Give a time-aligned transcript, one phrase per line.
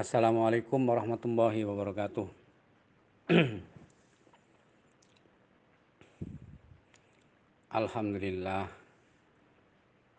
[0.00, 2.24] Assalamualaikum warahmatullahi wabarakatuh.
[7.84, 8.64] Alhamdulillah.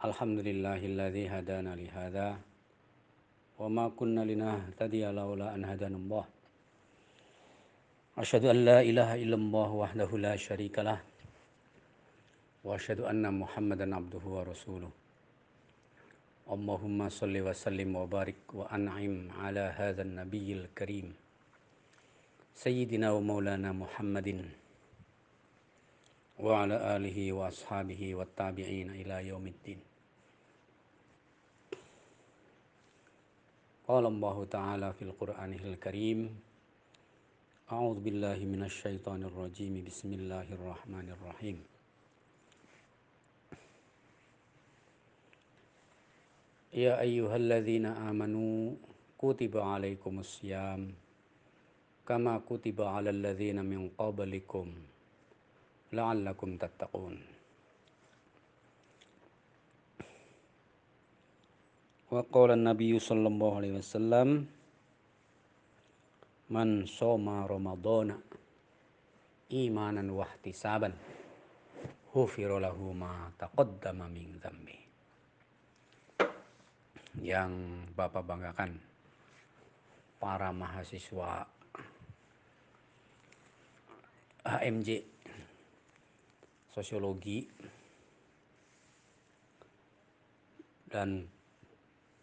[0.06, 2.38] Alhamdulillahilladzi hadana li hadza
[3.58, 6.30] wa ma kunna linahtadiya laula an hadanallah.
[8.22, 11.02] Asyhadu an la ilaha illallah wahdahu la syarikalah
[12.62, 15.01] wa asyhadu anna Muhammadan abduhu wa rasuluh.
[16.50, 21.14] اللهم صل وسلم وبارك وأنعم على هذا النبي الكريم.
[22.56, 24.50] سيدنا ومولانا محمد
[26.40, 29.80] وعلى آله وأصحابه والتابعين إلى يوم الدين.
[33.88, 36.20] قال الله تعالى في القرآن الكريم
[37.72, 39.84] أعوذ بالله من الشيطان الرجيم.
[39.88, 41.58] بسم الله الرحمن الرحيم.
[46.72, 48.76] يا أيها الذين آمنوا
[49.20, 50.96] كتب عليكم الصيام
[52.08, 54.68] كما كتب على الذين من قبلكم
[55.94, 57.16] لعلكم تتقون.
[62.12, 64.30] وقال النبي صلى الله عليه وسلم
[66.56, 68.10] من صام رمضان
[69.52, 70.90] إيمانا واحتسابا
[72.16, 74.81] غفر له ما تقدم من ذنبه.
[77.20, 78.80] Yang Bapak banggakan.
[80.22, 81.50] Para mahasiswa
[84.46, 85.04] HMJ
[86.72, 87.50] sosiologi
[90.88, 91.26] dan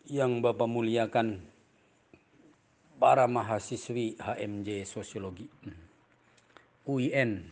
[0.08, 1.42] yang Bapak muliakan
[2.97, 5.47] para mahasiswi HMJ sosiologi.
[6.89, 7.45] UIN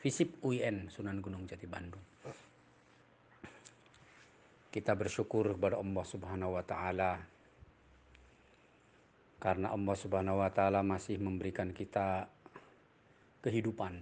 [0.00, 2.07] FISIP UIN Sunan Gunung Jati Bandung
[4.68, 7.12] kita bersyukur kepada Allah Subhanahu wa taala.
[9.40, 12.28] Karena Allah Subhanahu wa taala masih memberikan kita
[13.40, 13.96] kehidupan.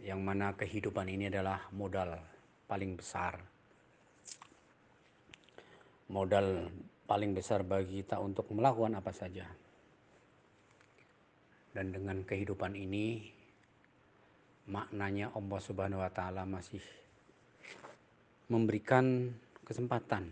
[0.00, 2.16] Yang mana kehidupan ini adalah modal
[2.64, 3.36] paling besar.
[6.06, 6.70] Modal
[7.04, 9.44] paling besar bagi kita untuk melakukan apa saja.
[11.74, 13.35] Dan dengan kehidupan ini
[14.66, 16.82] maknanya Allah Subhanahu wa taala masih
[18.50, 19.30] memberikan
[19.66, 20.26] kesempatan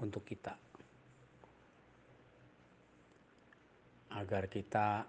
[0.00, 0.56] untuk kita
[4.14, 5.04] agar kita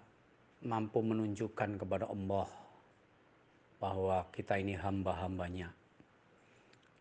[0.66, 2.48] mampu menunjukkan kepada Allah
[3.76, 5.70] bahwa kita ini hamba-hambanya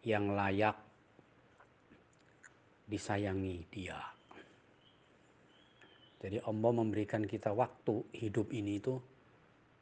[0.06, 0.78] yang layak
[2.86, 3.98] disayangi dia.
[6.22, 8.98] Jadi Allah memberikan kita waktu hidup ini itu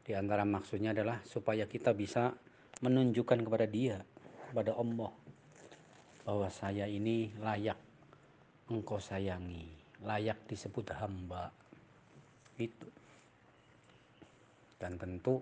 [0.04, 2.36] di antara maksudnya adalah supaya kita bisa
[2.84, 4.04] menunjukkan kepada dia,
[4.52, 5.12] kepada Allah,
[6.28, 7.80] bahwa saya ini layak
[8.68, 9.72] engkau sayangi,
[10.04, 11.48] layak disebut hamba.
[12.60, 12.88] Itu.
[14.76, 15.40] Dan tentu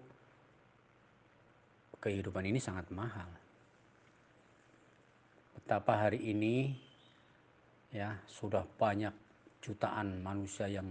[1.97, 3.29] kehidupan ini sangat mahal.
[5.57, 6.73] Betapa hari ini
[7.89, 9.13] ya sudah banyak
[9.61, 10.85] jutaan manusia yang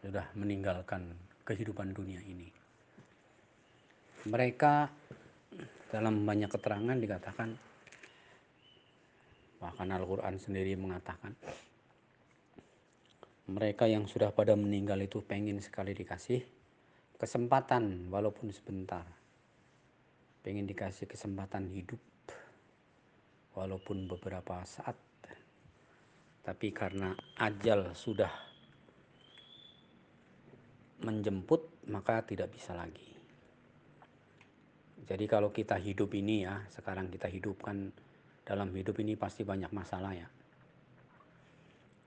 [0.00, 2.48] sudah meninggalkan kehidupan dunia ini.
[4.24, 4.88] Mereka
[5.92, 7.54] dalam banyak keterangan dikatakan
[9.62, 11.32] bahkan Al-Quran sendiri mengatakan
[13.48, 16.40] mereka yang sudah pada meninggal itu pengen sekali dikasih
[17.16, 19.04] kesempatan walaupun sebentar
[20.44, 22.00] pengen dikasih kesempatan hidup
[23.56, 24.96] walaupun beberapa saat
[26.44, 28.28] tapi karena ajal sudah
[31.02, 33.14] menjemput maka tidak bisa lagi.
[35.04, 37.92] Jadi kalau kita hidup ini ya, sekarang kita hidupkan
[38.44, 40.28] dalam hidup ini pasti banyak masalah ya.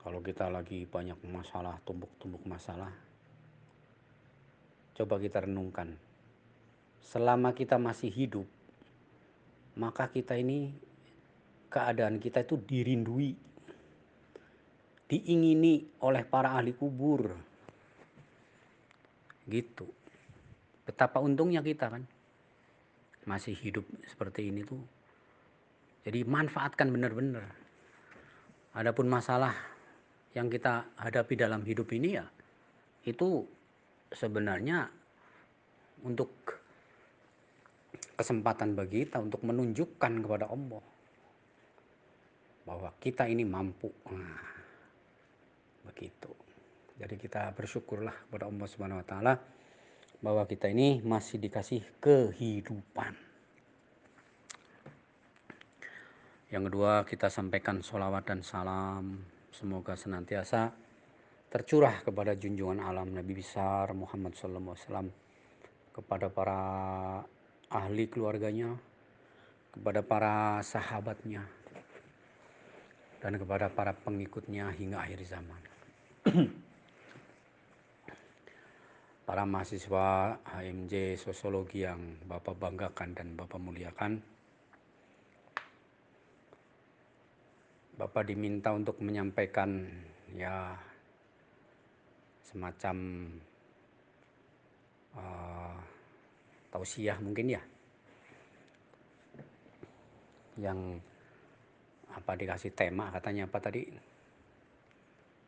[0.01, 2.89] Kalau kita lagi banyak masalah, tumbuk-tumbuk masalah,
[4.97, 5.93] coba kita renungkan.
[7.03, 8.47] Selama kita masih hidup,
[9.77, 10.73] maka kita ini
[11.69, 13.35] keadaan kita itu dirindui,
[15.05, 17.35] diingini oleh para ahli kubur,
[19.47, 19.87] Gitu.
[20.83, 22.03] Betapa untungnya kita kan.
[23.27, 24.79] Masih hidup seperti ini tuh.
[26.07, 27.43] Jadi manfaatkan benar-benar.
[28.77, 29.55] Adapun masalah
[30.37, 32.27] yang kita hadapi dalam hidup ini ya
[33.07, 33.41] itu
[34.11, 34.85] sebenarnya
[36.03, 36.29] untuk
[38.19, 40.83] kesempatan bagi kita untuk menunjukkan kepada Allah
[42.67, 43.87] bahwa kita ini mampu.
[44.11, 44.43] Nah,
[45.87, 46.29] begitu.
[46.97, 49.33] Jadi kita bersyukurlah kepada Allah Subhanahu wa taala
[50.17, 53.13] bahwa kita ini masih dikasih kehidupan.
[56.49, 59.21] Yang kedua kita sampaikan sholawat dan salam
[59.53, 60.73] semoga senantiasa
[61.53, 65.11] tercurah kepada junjungan alam Nabi besar Muhammad SAW
[65.93, 66.61] kepada para
[67.73, 68.73] ahli keluarganya,
[69.73, 71.45] kepada para sahabatnya,
[73.21, 75.61] dan kepada para pengikutnya hingga akhir zaman.
[79.27, 84.23] para mahasiswa HMJ Sosiologi yang Bapak banggakan dan Bapak muliakan,
[87.99, 89.83] Bapak diminta untuk menyampaikan
[90.31, 90.79] ya
[92.47, 93.27] semacam
[95.19, 95.75] uh,
[96.71, 97.61] tausiah mungkin ya
[100.55, 101.03] yang
[102.15, 103.91] apa dikasih tema katanya apa tadi?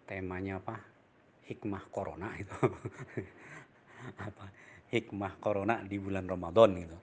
[0.04, 0.76] Temanya apa?
[1.48, 2.60] Hikmah corona itu
[4.28, 4.46] apa
[4.90, 6.98] hikmah corona di bulan Ramadan gitu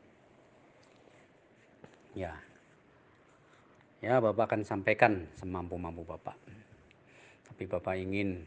[2.16, 2.34] ya
[4.06, 6.38] Ya, Bapak akan sampaikan semampu-mampu Bapak.
[7.48, 8.46] Tapi Bapak ingin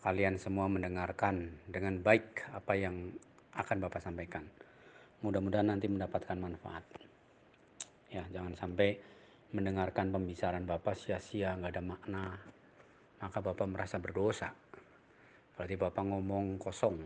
[0.00, 3.12] kalian semua mendengarkan dengan baik apa yang
[3.58, 4.48] akan Bapak sampaikan.
[5.20, 6.86] Mudah-mudahan nanti mendapatkan manfaat.
[8.08, 9.02] Ya, jangan sampai
[9.52, 12.24] mendengarkan pembicaraan Bapak sia-sia, nggak ada makna.
[13.20, 14.54] Maka Bapak merasa berdosa.
[15.52, 16.96] Berarti Bapak ngomong kosong.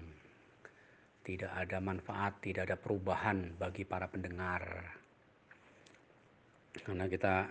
[1.22, 4.62] Tidak ada manfaat, tidak ada perubahan bagi para pendengar.
[6.82, 7.46] Karena kita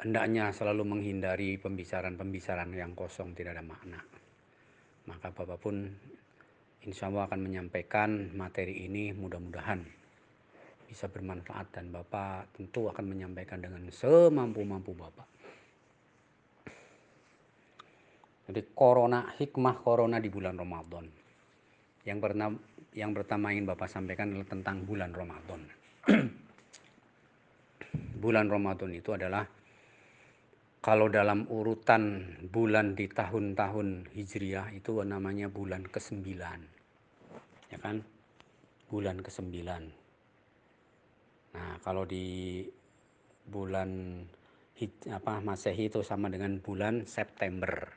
[0.00, 4.00] hendaknya selalu menghindari pembicaraan-pembicaraan yang kosong tidak ada makna.
[5.04, 5.84] Maka Bapak pun
[6.88, 9.84] insya Allah akan menyampaikan materi ini mudah-mudahan
[10.88, 15.28] bisa bermanfaat dan Bapak tentu akan menyampaikan dengan semampu-mampu Bapak.
[18.50, 21.19] Jadi corona, hikmah corona di bulan Ramadan.
[22.04, 22.56] Yang pertama,
[22.96, 25.60] yang pertama ingin Bapak sampaikan adalah tentang bulan Ramadan.
[28.22, 29.44] bulan Ramadan itu adalah
[30.80, 36.24] kalau dalam urutan bulan di tahun-tahun Hijriah itu namanya bulan ke-9.
[37.68, 38.00] Ya kan?
[38.88, 39.60] Bulan ke-9.
[41.50, 42.64] Nah, kalau di
[43.44, 44.22] bulan
[45.12, 47.92] apa Masehi itu sama dengan bulan September.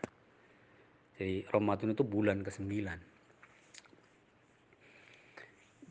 [1.16, 3.13] Jadi Ramadan itu bulan ke-9.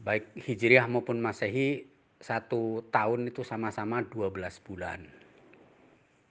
[0.02, 1.86] Baik Hijriah maupun Masehi
[2.18, 4.34] satu tahun itu sama-sama 12
[4.66, 4.98] bulan.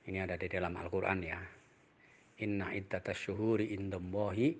[0.03, 1.39] Ini ada di dalam Al-Quran ya.
[2.43, 4.51] Inna iddata syuhuri indallahi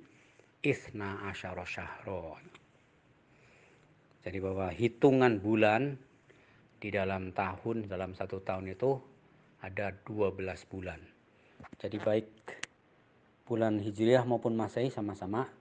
[0.64, 2.40] isna asyara syahron.
[4.24, 6.00] Jadi bahwa hitungan bulan
[6.80, 8.96] di dalam tahun, dalam satu tahun itu
[9.60, 10.40] ada 12
[10.72, 11.04] bulan.
[11.84, 12.28] Jadi baik
[13.44, 15.52] bulan Hijriah maupun Masehi sama-sama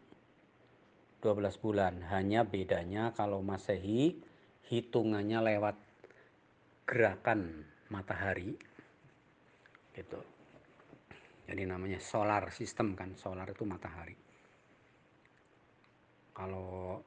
[1.21, 2.01] 12 bulan.
[2.09, 4.17] Hanya bedanya kalau Masehi
[4.73, 5.77] hitungannya lewat
[6.89, 8.57] gerakan matahari
[9.95, 10.21] gitu.
[11.51, 14.15] Jadi namanya solar system kan solar itu matahari.
[16.35, 17.03] Kalau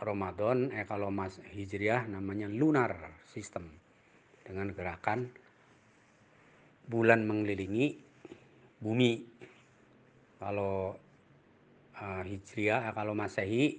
[0.00, 3.68] Ramadan eh kalau Mas Hijriah namanya lunar system.
[4.40, 5.30] Dengan gerakan
[6.90, 8.02] bulan mengelilingi
[8.82, 9.12] bumi.
[10.40, 10.96] Kalau
[12.00, 13.78] uh, Hijriah eh, kalau Masehi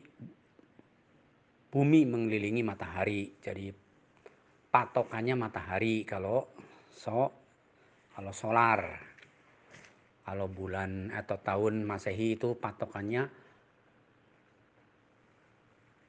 [1.72, 3.36] bumi mengelilingi matahari.
[3.40, 3.72] Jadi
[4.72, 6.46] patokannya matahari kalau
[6.94, 7.32] so
[8.14, 9.10] kalau solar.
[10.22, 13.26] Kalau bulan atau tahun masehi itu patokannya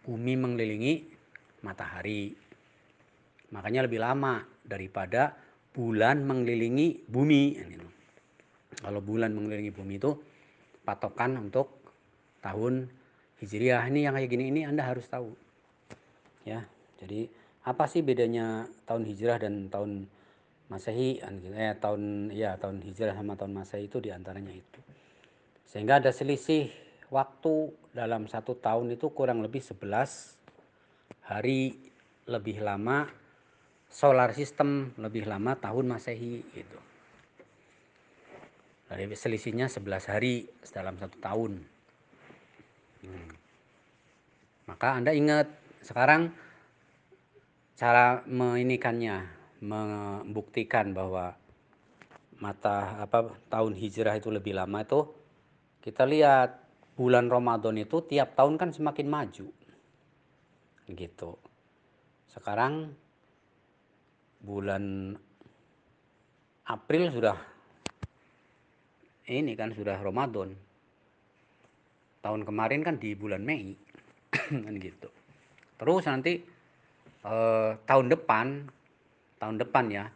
[0.04, 0.95] bumi mengelilingi
[1.64, 2.31] matahari.
[3.50, 5.33] Makanya lebih lama daripada
[5.73, 7.42] bulan mengelilingi bumi
[8.83, 10.11] kalau bulan mengelilingi bumi itu
[10.83, 11.82] patokan untuk
[12.43, 12.91] tahun
[13.41, 15.31] hijriah ini yang kayak gini ini anda harus tahu
[16.45, 16.67] ya
[16.99, 17.31] jadi
[17.63, 20.11] apa sih bedanya tahun hijrah dan tahun
[20.73, 24.81] Masehi eh tahun ya tahun Hijrah sama tahun Masehi itu di antaranya itu.
[25.69, 26.73] Sehingga ada selisih
[27.13, 29.85] waktu dalam satu tahun itu kurang lebih 11
[31.29, 31.77] hari
[32.25, 33.05] lebih lama
[33.93, 36.79] solar system lebih lama tahun Masehi gitu.
[38.89, 41.53] Dari selisihnya 11 hari dalam satu tahun.
[43.02, 43.35] Hmm.
[44.71, 45.50] Maka Anda ingat
[45.82, 46.30] sekarang
[47.75, 49.26] cara meinikannya
[49.62, 51.35] membuktikan bahwa
[52.38, 55.06] mata apa tahun hijrah itu lebih lama itu
[55.82, 56.62] kita lihat
[56.94, 59.47] bulan Ramadan itu tiap tahun kan semakin maju.
[60.87, 61.30] Gitu.
[62.30, 62.94] Sekarang
[64.42, 65.14] bulan
[66.66, 67.38] April sudah
[69.26, 70.54] ini kan sudah Ramadan
[72.23, 73.75] tahun kemarin kan di bulan Mei
[74.67, 75.11] kan gitu.
[75.76, 76.41] Terus nanti
[77.26, 78.47] eh, tahun depan
[79.43, 80.07] tahun depan ya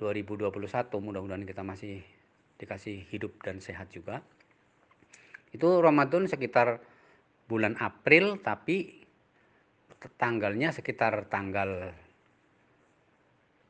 [0.00, 0.50] 2021
[0.90, 2.00] mudah-mudahan kita masih
[2.56, 4.24] dikasih hidup dan sehat juga.
[5.52, 6.82] Itu Ramadan sekitar
[7.46, 9.04] bulan April tapi
[10.16, 11.92] tanggalnya sekitar tanggal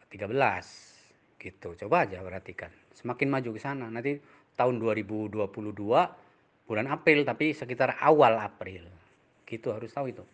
[0.08, 1.74] 13 gitu.
[1.84, 2.70] Coba aja perhatikan.
[2.94, 3.90] Semakin maju ke sana.
[3.90, 4.16] Nanti
[4.54, 5.34] tahun 2022
[6.64, 8.88] bulan April tapi sekitar awal April.
[9.44, 10.24] Gitu harus tahu itu.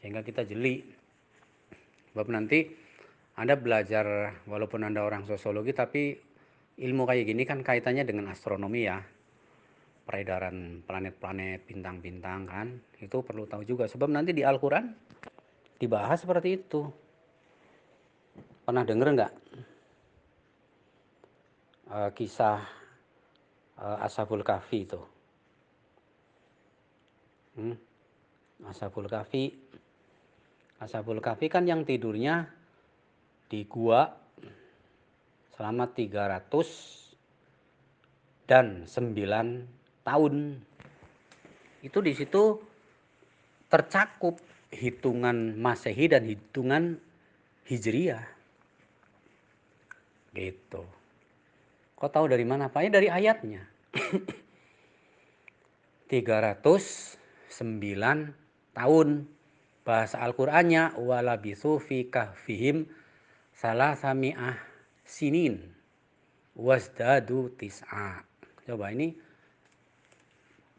[0.00, 0.80] Sehingga kita jeli.
[2.10, 2.66] Sebab nanti
[3.38, 6.16] anda belajar walaupun anda orang sosiologi tapi
[6.80, 8.98] ilmu kayak gini kan kaitannya dengan astronomi ya.
[10.08, 12.66] Peredaran planet-planet bintang-bintang kan.
[12.98, 13.86] Itu perlu tahu juga.
[13.86, 14.90] Sebab nanti di Al-Quran
[15.78, 16.82] dibahas seperti itu.
[18.66, 19.32] Pernah denger nggak?
[21.90, 22.79] E, kisah
[23.80, 25.00] Ashabul Kahfi itu
[27.56, 27.76] hmm?
[28.68, 29.56] Ashabul Kahfi
[30.80, 32.48] Ashabul Kahfi kan yang tidurnya
[33.50, 34.08] di gua
[35.52, 36.48] selama 300
[38.48, 40.34] dan 9 tahun.
[41.84, 42.58] Itu di situ
[43.70, 44.40] tercakup
[44.72, 46.96] hitungan Masehi dan hitungan
[47.68, 48.24] Hijriah.
[50.32, 50.82] Gitu.
[51.94, 52.72] Kau tahu dari mana?
[52.72, 52.80] Pak?
[52.88, 53.69] Ya dari ayatnya.
[56.10, 58.34] 309
[58.74, 59.08] tahun
[59.86, 62.86] bahasa Al-Qur'annya walabisu fi kahfihim
[63.54, 64.54] salah sami'ah
[65.02, 65.74] sinin
[66.54, 68.22] wasdadu tis'a.
[68.66, 69.14] Coba ini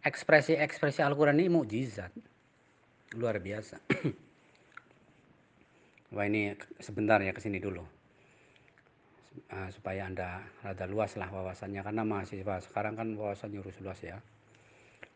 [0.02, 2.12] ekspresi-ekspresi Al-Quran ini mukjizat.
[3.20, 3.78] Luar biasa.
[6.16, 8.01] Wah ini sebentar ya ke sini dulu.
[9.32, 14.20] Uh, supaya Anda rada luas lah wawasannya karena mahasiswa sekarang kan wawasannya harus luas ya.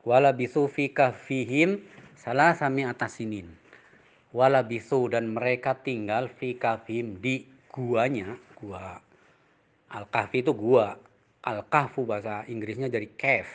[0.07, 1.83] Wala bisu fi kahfihim
[2.15, 3.51] salah sami sinin.
[4.31, 9.03] Wala bisu dan mereka tinggal fi kafim di guanya gua.
[9.91, 10.95] Al kahfi itu gua.
[11.43, 13.51] Al kahfu bahasa Inggrisnya dari cave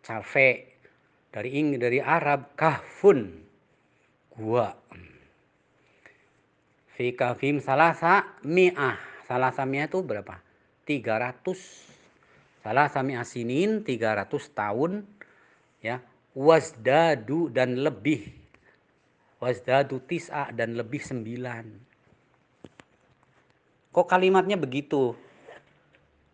[0.00, 0.80] cafe.
[1.28, 3.36] Dari ing dari Arab kahfun
[4.32, 4.72] gua.
[6.96, 10.40] Fi kafim salasa mi'ah salasa mi'ah itu berapa
[10.88, 11.44] 300
[12.64, 14.24] salasa mi'ah sinin 300
[14.56, 15.04] tahun
[15.84, 16.00] ya
[16.32, 18.32] wasdadu dan lebih
[19.38, 21.64] wasdadu tis'a dan lebih sembilan.
[23.92, 25.14] Kok kalimatnya begitu?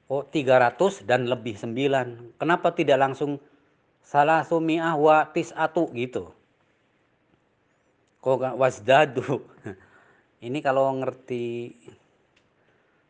[0.09, 2.39] Oh 300 dan lebih sembilan.
[2.39, 3.41] Kenapa tidak langsung
[4.05, 6.31] salah sumi'ah wa tis'atu gitu?
[8.21, 9.43] Kok wasdadu?
[10.47, 11.73] Ini kalau ngerti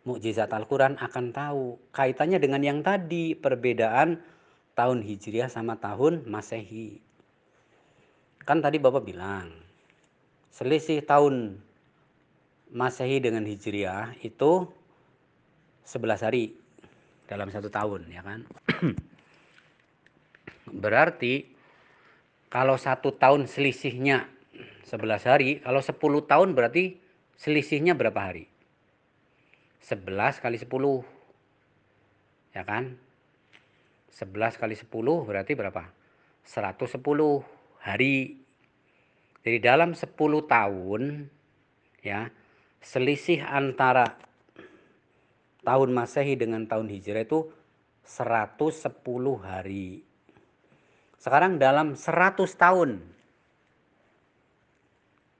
[0.04, 4.20] mukjizat Al-Quran akan tahu kaitannya dengan yang tadi perbedaan
[4.76, 7.00] tahun Hijriah sama tahun Masehi.
[8.44, 9.48] Kan tadi Bapak bilang
[10.52, 11.58] selisih tahun
[12.70, 14.68] Masehi dengan Hijriah itu
[15.88, 16.52] 11 hari
[17.24, 18.44] dalam satu tahun ya kan.
[20.84, 21.48] Berarti
[22.52, 24.30] kalau satu tahun selisihnya
[24.86, 25.98] 11 hari, kalau 10
[26.30, 27.02] tahun berarti
[27.34, 28.53] selisihnya berapa hari?
[29.84, 31.04] 11 kali 10.
[32.56, 32.96] Ya kan?
[34.16, 34.88] 11 kali 10
[35.28, 35.92] berarti berapa?
[36.48, 36.96] 110
[37.84, 38.44] hari
[39.44, 40.16] jadi dalam 10
[40.48, 41.28] tahun
[42.00, 42.32] ya
[42.80, 44.16] selisih antara
[45.68, 47.52] tahun Masehi dengan tahun Hijrah itu
[48.08, 48.88] 110
[49.44, 50.00] hari.
[51.20, 53.04] Sekarang dalam 100 tahun.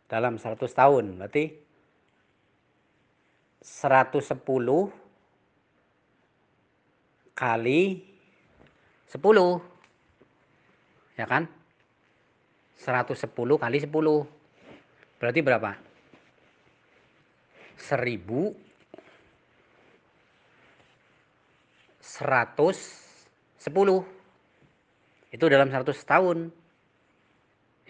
[0.05, 1.64] Dalam 100 tahun berarti
[3.65, 4.21] 110
[7.33, 8.05] kali
[9.09, 9.65] 10.
[11.17, 11.49] Ya kan?
[12.77, 13.25] 110
[13.57, 13.89] kali 10.
[15.17, 15.73] Berarti berapa?
[17.81, 18.65] 1000
[22.15, 23.67] 110
[25.35, 26.55] itu dalam 100 tahun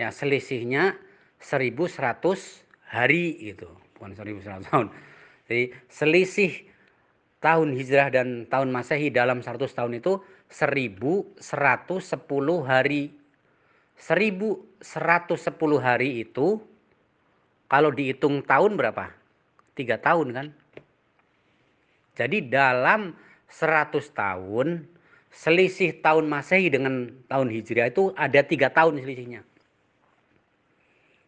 [0.01, 0.97] ya selisihnya
[1.37, 2.25] 1100
[2.89, 3.69] hari gitu
[4.01, 4.89] bukan 1100 tahun
[5.45, 6.65] jadi selisih
[7.45, 11.37] tahun hijrah dan tahun masehi dalam 100 tahun itu 1110
[12.65, 13.13] hari
[13.95, 14.75] 1110
[15.79, 16.59] hari itu
[17.71, 19.11] kalau dihitung tahun berapa?
[19.75, 20.47] Tiga tahun kan?
[22.15, 23.15] Jadi dalam
[23.51, 24.87] 100 tahun
[25.35, 29.43] selisih tahun Masehi dengan tahun Hijriah itu ada tiga tahun selisihnya.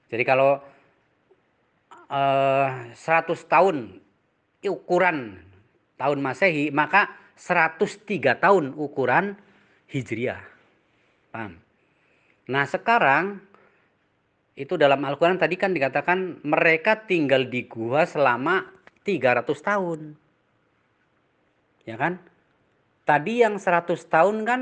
[0.07, 0.63] Jadi kalau
[2.07, 2.95] eh, 100
[3.51, 3.99] tahun
[4.69, 5.41] ukuran
[5.97, 9.37] tahun Masehi maka 103 tahun ukuran
[9.93, 10.43] Hijriah.
[11.31, 11.61] Paham?
[12.49, 13.43] Nah sekarang
[14.57, 18.65] itu dalam Al-Quran tadi kan dikatakan mereka tinggal di gua selama
[19.05, 20.01] 300 tahun.
[21.85, 22.19] Ya kan?
[23.07, 24.61] Tadi yang 100 tahun kan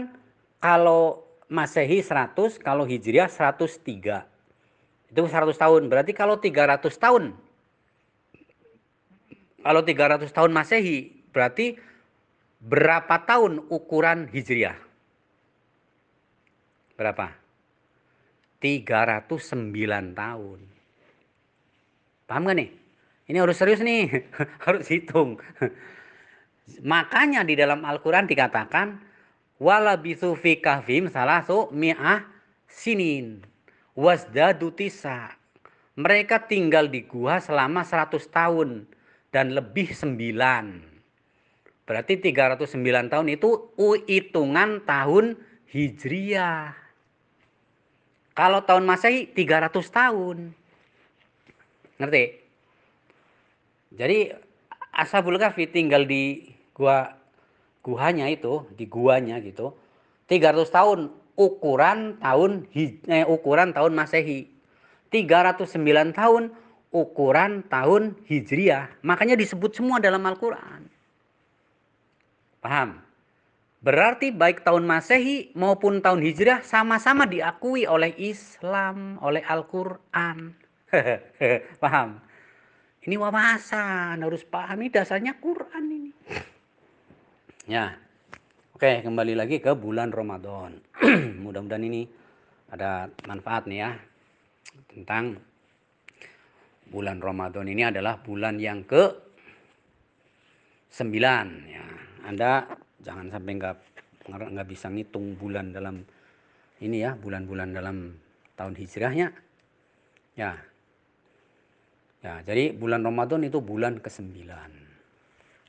[0.60, 4.26] kalau Masehi 100, kalau Hijriah 103.
[5.08, 5.86] Itu 100 tahun.
[5.86, 7.36] Berarti kalau 300 tahun
[9.64, 11.80] kalau 300 tahun Masehi berarti
[12.60, 14.76] berapa tahun ukuran Hijriah?
[17.00, 17.32] Berapa?
[18.60, 20.60] 309 tahun.
[22.28, 22.70] Paham gak nih?
[23.24, 24.28] Ini harus serius nih,
[24.68, 25.40] harus hitung.
[26.84, 29.00] Makanya di dalam Al-Quran dikatakan,
[29.60, 32.24] wala fi kahfim salah su mi'ah
[32.68, 33.40] sinin.
[33.96, 35.32] Wasdadu tisa.
[35.94, 38.90] Mereka tinggal di gua selama 100 tahun
[39.34, 40.14] dan lebih 9.
[41.82, 43.74] Berarti 309 tahun itu
[44.06, 45.34] hitungan tahun
[45.74, 46.70] Hijriah.
[48.38, 50.54] Kalau tahun Masehi 300 tahun.
[51.98, 52.24] Ngerti?
[53.98, 54.18] Jadi
[54.94, 57.18] Ashabul Kahfi tinggal di gua
[57.82, 59.74] guhanya itu, di guanya gitu.
[60.30, 62.70] 300 tahun ukuran tahun
[63.10, 64.46] eh, ukuran tahun Masehi.
[65.10, 66.54] 309 tahun
[66.94, 69.02] ukuran tahun Hijriah.
[69.02, 70.86] Makanya disebut semua dalam Al-Qur'an.
[72.62, 73.02] Paham?
[73.84, 80.54] Berarti baik tahun Masehi maupun tahun Hijriah sama-sama diakui oleh Islam, oleh Al-Qur'an.
[81.82, 82.22] Paham?
[83.04, 86.10] Ini wawasan, harus paham ini dasarnya Quran ini.
[87.68, 88.00] Ya.
[88.72, 90.80] Oke, kembali lagi ke bulan Ramadan.
[91.44, 92.08] Mudah-mudahan ini
[92.72, 93.90] ada manfaat nih ya
[94.88, 95.36] tentang
[96.88, 99.12] bulan Ramadan ini adalah bulan yang ke
[100.90, 101.84] 9 ya.
[102.24, 102.64] Anda
[103.04, 103.76] jangan sampai nggak
[104.30, 106.00] nggak bisa ngitung bulan dalam
[106.80, 108.16] ini ya, bulan-bulan dalam
[108.56, 109.28] tahun hijrahnya.
[110.34, 110.58] Ya,
[112.24, 114.48] Ya, jadi bulan Ramadan itu bulan ke-9.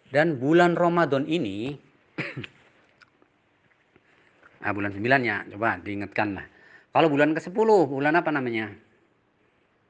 [0.07, 1.75] Dan bulan Ramadan ini
[4.63, 6.47] ah bulan 9 ya, coba diingatkan lah.
[6.95, 8.71] Kalau bulan ke-10, bulan apa namanya?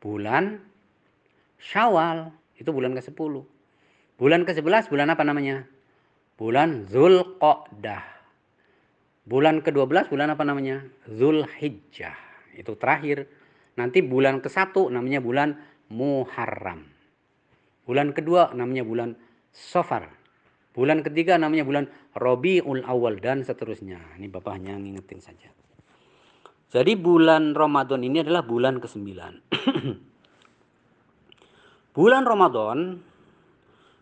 [0.02, 0.58] Bulan
[1.65, 2.30] Syawal,
[2.62, 3.34] itu bulan ke-10.
[4.21, 5.65] Bulan ke-11 bulan apa namanya?
[6.38, 8.06] Bulan Zulqa'dah.
[9.25, 10.86] Bulan ke-12 bulan apa namanya?
[11.10, 12.13] Zulhijjah.
[12.54, 13.25] Itu terakhir.
[13.82, 15.58] Nanti bulan ke-1 namanya bulan
[15.89, 16.86] Muharram.
[17.89, 19.17] Bulan kedua namanya bulan
[19.49, 20.13] Sofar.
[20.69, 23.97] Bulan ketiga namanya bulan Robiul Awal dan seterusnya.
[24.21, 25.49] Ini Bapak hanya ngingetin saja.
[26.69, 29.10] Jadi bulan Ramadan ini adalah bulan ke-9.
[31.95, 32.99] bulan Ramadan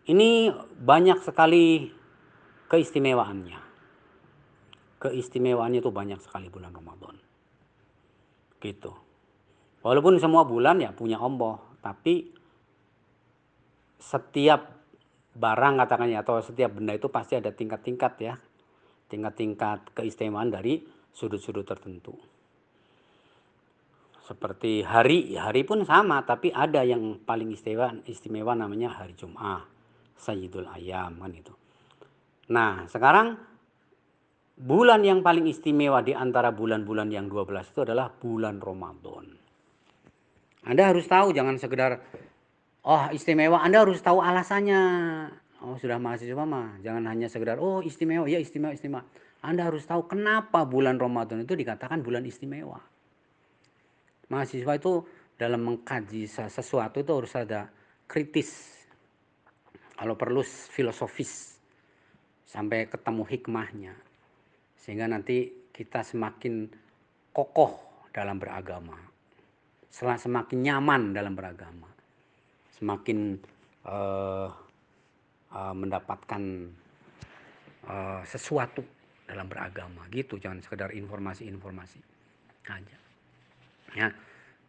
[0.10, 0.50] ini
[0.82, 1.88] banyak sekali
[2.68, 3.62] keistimewaannya.
[5.00, 7.16] Keistimewaannya itu banyak sekali bulan Ramadan.
[8.60, 8.92] Gitu.
[9.86, 12.34] Walaupun semua bulan ya punya Allah, tapi
[14.00, 14.74] setiap
[15.36, 18.36] barang katakannya atau setiap benda itu pasti ada tingkat-tingkat ya.
[19.12, 20.82] Tingkat-tingkat keistimewaan dari
[21.14, 22.33] sudut-sudut tertentu.
[24.24, 29.68] Seperti hari, hari pun sama, tapi ada yang paling istimewa, istimewa namanya hari Jum'ah,
[30.16, 31.52] Sayyidul Ayam kan itu.
[32.48, 33.36] Nah, sekarang
[34.56, 39.28] bulan yang paling istimewa di antara bulan-bulan yang 12 itu adalah bulan Ramadan.
[40.64, 42.00] Anda harus tahu jangan sekedar
[42.88, 44.82] oh istimewa, Anda harus tahu alasannya.
[45.64, 49.04] Oh, sudah mahasiswa mah, jangan hanya sekedar oh istimewa, ya istimewa, istimewa.
[49.44, 52.93] Anda harus tahu kenapa bulan Ramadan itu dikatakan bulan istimewa.
[54.32, 55.04] Mahasiswa itu
[55.36, 57.68] dalam mengkaji sesuatu itu harus ada
[58.08, 58.80] kritis.
[60.00, 61.60] Kalau perlu filosofis
[62.48, 63.94] sampai ketemu hikmahnya.
[64.80, 66.70] Sehingga nanti kita semakin
[67.34, 69.14] kokoh dalam beragama
[69.94, 71.86] semakin nyaman dalam beragama,
[72.74, 73.38] semakin
[73.86, 74.50] uh,
[75.54, 76.42] uh, mendapatkan
[77.86, 78.82] uh, sesuatu
[79.30, 82.02] dalam beragama gitu, jangan sekedar informasi-informasi
[82.74, 83.03] aja.
[83.94, 84.10] Ya.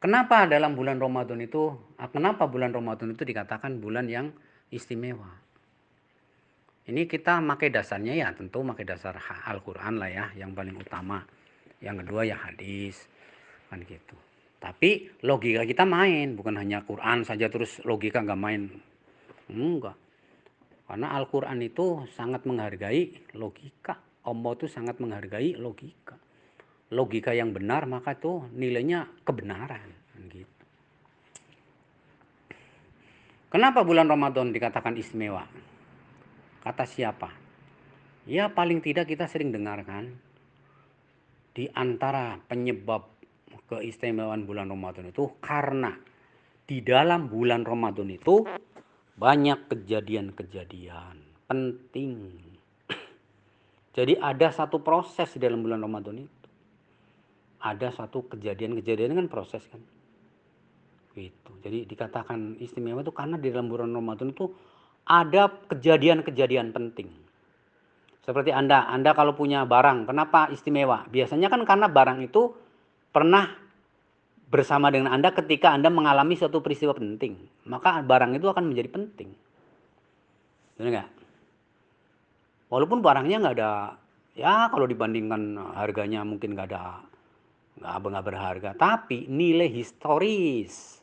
[0.01, 1.73] Kenapa dalam bulan Ramadan itu,
[2.13, 4.37] kenapa bulan Ramadan itu dikatakan bulan yang
[4.69, 5.45] istimewa?
[6.85, 9.17] Ini kita pakai dasarnya ya tentu pakai dasar
[9.49, 11.25] Al-Quran lah ya yang paling utama.
[11.81, 13.09] Yang kedua ya hadis
[13.73, 14.13] kan gitu.
[14.61, 18.69] Tapi logika kita main, bukan hanya Quran saja terus logika nggak main.
[19.49, 19.97] Enggak.
[20.85, 23.97] Karena Al-Quran itu sangat menghargai logika.
[24.25, 26.21] Allah itu sangat menghargai logika.
[26.95, 29.91] Logika yang benar maka itu nilainya kebenaran.
[30.31, 30.63] Gitu.
[33.51, 35.47] Kenapa bulan Ramadan dikatakan istimewa?
[36.63, 37.29] Kata siapa?
[38.25, 40.17] Ya paling tidak kita sering dengarkan
[41.55, 43.15] di antara penyebab
[43.69, 45.95] keistimewaan bulan Ramadan itu karena
[46.65, 48.49] di dalam bulan Ramadan itu
[49.15, 52.35] banyak kejadian-kejadian penting.
[53.97, 56.44] Jadi ada satu proses di dalam bulan Ramadan itu.
[57.65, 59.81] Ada satu kejadian-kejadian kan proses kan.
[61.17, 61.53] Gitu.
[61.65, 64.53] Jadi dikatakan istimewa itu karena di dalam bulan Ramadan itu
[65.09, 67.09] ada kejadian-kejadian penting.
[68.25, 71.05] Seperti Anda, Anda kalau punya barang, kenapa istimewa?
[71.09, 72.57] Biasanya kan karena barang itu
[73.13, 73.53] pernah
[74.49, 77.37] bersama dengan Anda ketika Anda mengalami suatu peristiwa penting.
[77.69, 79.29] Maka barang itu akan menjadi penting.
[80.81, 81.09] Benar nggak?
[82.73, 83.95] Walaupun barangnya nggak ada,
[84.35, 87.05] ya kalau dibandingkan harganya mungkin nggak ada,
[87.81, 88.71] nggak berharga.
[88.79, 91.03] Tapi nilai historis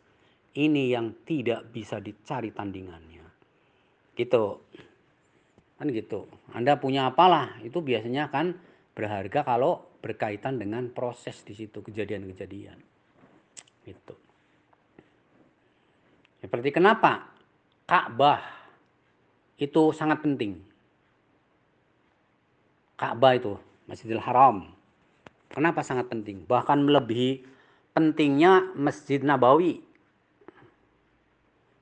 [0.56, 3.26] ini yang tidak bisa dicari tandingannya.
[4.16, 4.46] Gitu.
[5.80, 6.28] Kan gitu.
[6.54, 8.54] Anda punya apalah, itu biasanya kan
[8.94, 12.78] berharga kalau berkaitan dengan proses di situ, kejadian-kejadian.
[13.82, 14.16] Gitu.
[16.42, 17.30] Seperti kenapa
[17.86, 18.42] Ka'bah
[19.62, 20.58] itu sangat penting.
[22.98, 24.81] Ka'bah itu, Masjidil Haram.
[25.52, 26.48] Kenapa sangat penting?
[26.48, 27.44] Bahkan melebihi
[27.92, 29.84] pentingnya Masjid Nabawi.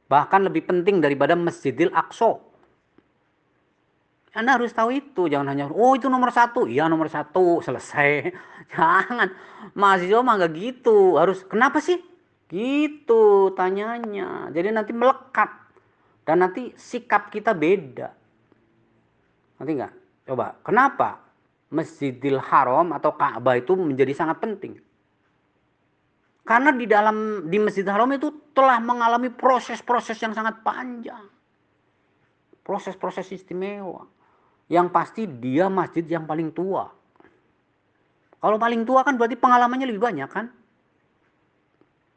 [0.10, 2.42] Bahkan lebih penting daripada Masjidil Aqsa.
[4.34, 8.30] Anda harus tahu itu, jangan hanya oh itu nomor satu, iya nomor satu, selesai.
[8.74, 9.34] Jangan,
[9.74, 11.98] mahasiswa mah gak gitu, harus kenapa sih?
[12.50, 14.54] Gitu tanyanya.
[14.54, 15.50] Jadi nanti melekat
[16.30, 18.14] dan nanti sikap kita beda.
[19.58, 19.94] Nanti nggak?
[20.30, 21.29] Coba, kenapa
[21.70, 24.82] Masjidil Haram atau Ka'bah itu menjadi sangat penting?
[26.42, 31.30] Karena di dalam di Masjidil Haram itu telah mengalami proses-proses yang sangat panjang.
[32.66, 34.10] Proses-proses istimewa.
[34.66, 36.90] Yang pasti dia masjid yang paling tua.
[38.40, 40.50] Kalau paling tua kan berarti pengalamannya lebih banyak kan?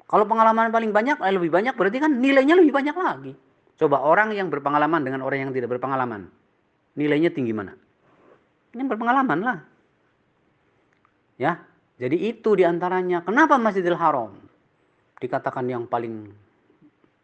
[0.09, 3.33] Kalau pengalaman paling banyak, eh, lebih banyak berarti kan nilainya lebih banyak lagi.
[3.81, 6.29] Coba orang yang berpengalaman dengan orang yang tidak berpengalaman.
[6.97, 7.73] Nilainya tinggi mana?
[8.73, 9.59] Ini berpengalaman lah.
[11.37, 11.61] Ya,
[12.01, 13.21] jadi itu di antaranya.
[13.25, 14.33] Kenapa Masjidil Haram
[15.21, 16.33] dikatakan yang paling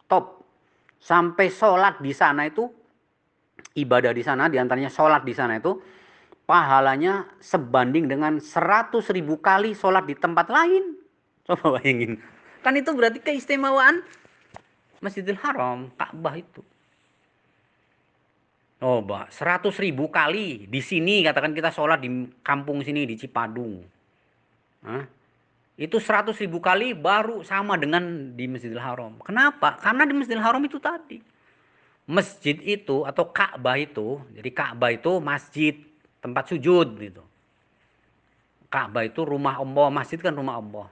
[0.09, 0.45] top?
[0.99, 2.67] Sampai sholat di sana itu,
[3.79, 5.79] ibadah di sana, di antaranya sholat di sana itu,
[6.43, 10.99] pahalanya sebanding dengan 100 ribu kali sholat di tempat lain.
[11.47, 12.19] Coba bayangin.
[12.67, 14.03] Kan itu berarti keistimewaan
[14.99, 16.67] Masjidil Haram, Ka'bah itu.
[18.79, 23.83] Oh, Mbak, 100 ribu kali di sini katakan kita sholat di kampung sini di Cipadung.
[24.87, 25.03] Hah?
[25.75, 29.19] Itu 100 ribu kali baru sama dengan di Masjidil Haram.
[29.23, 29.79] Kenapa?
[29.83, 31.19] Karena di Masjidil Haram itu tadi.
[32.07, 35.75] Masjid itu atau Ka'bah itu, jadi Ka'bah itu masjid,
[36.23, 37.23] tempat sujud gitu.
[38.71, 40.87] Ka'bah itu rumah Allah, masjid kan rumah Allah.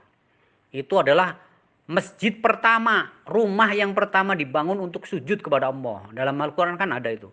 [0.75, 1.39] Itu adalah
[1.87, 6.03] masjid pertama, rumah yang pertama dibangun untuk sujud kepada Allah.
[6.11, 7.31] Dalam Al-Quran kan ada itu.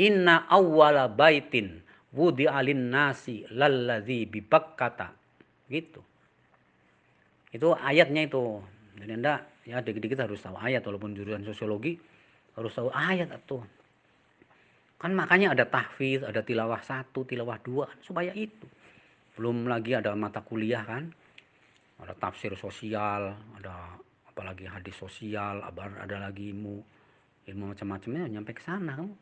[0.00, 1.82] Inna awwala baitin
[2.16, 5.12] wudi alin nasi lalladzi bibakkata.
[5.68, 6.00] Gitu.
[7.52, 8.60] Itu ayatnya itu.
[8.96, 12.00] Jadi Anda ya dikit-dikit harus tahu ayat walaupun jurusan sosiologi
[12.56, 13.60] harus tahu ayat itu.
[14.96, 18.64] Kan makanya ada tahfiz, ada tilawah satu, tilawah dua kan supaya itu.
[19.34, 21.10] Belum lagi ada mata kuliah kan
[22.02, 23.94] ada tafsir sosial ada
[24.26, 26.82] apalagi hadis sosial ada lagi ilmu
[27.46, 29.14] ilmu macam-macamnya nyampe ke sana kamu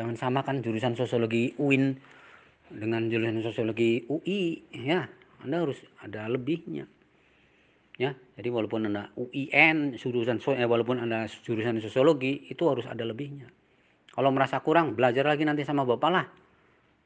[0.00, 1.92] jangan samakan jurusan sosiologi UIN
[2.72, 5.04] dengan jurusan sosiologi UI ya.
[5.44, 6.88] Anda harus ada lebihnya
[8.00, 8.16] ya.
[8.16, 13.52] Jadi walaupun anda UIN jurusan eh, walaupun anda jurusan sosiologi itu harus ada lebihnya.
[14.08, 16.24] Kalau merasa kurang belajar lagi nanti sama bapak lah.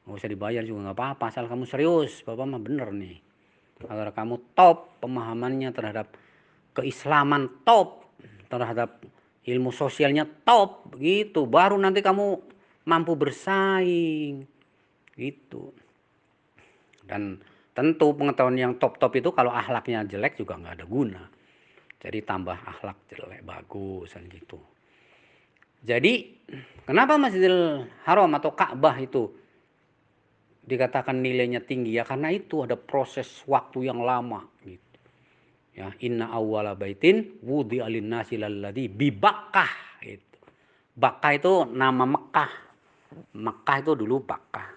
[0.07, 2.23] Nggak usah dibayar juga nggak apa-apa asal kamu serius.
[2.23, 3.19] Bapak mah bener nih.
[3.91, 6.15] Agar kamu top pemahamannya terhadap
[6.71, 8.07] keislaman top
[8.47, 9.03] terhadap
[9.43, 10.95] ilmu sosialnya top.
[10.95, 12.54] Gitu baru nanti kamu
[12.85, 14.45] mampu bersaing
[15.17, 15.73] gitu
[17.05, 17.41] dan
[17.75, 21.23] tentu pengetahuan yang top-top itu kalau akhlaknya jelek juga nggak ada guna
[21.99, 24.61] jadi tambah akhlak jelek bagus dan gitu
[25.85, 26.25] jadi
[26.89, 29.29] kenapa Masjidil Haram atau Ka'bah itu
[30.65, 34.81] dikatakan nilainya tinggi ya karena itu ada proses waktu yang lama gitu.
[35.77, 40.37] Ya, inna awwala baitin wudi alin nasi lalladhi bi Bakkah itu.
[40.97, 42.64] Bakkah itu nama Mekah.
[43.35, 44.69] Mekah itu dulu Bakkah.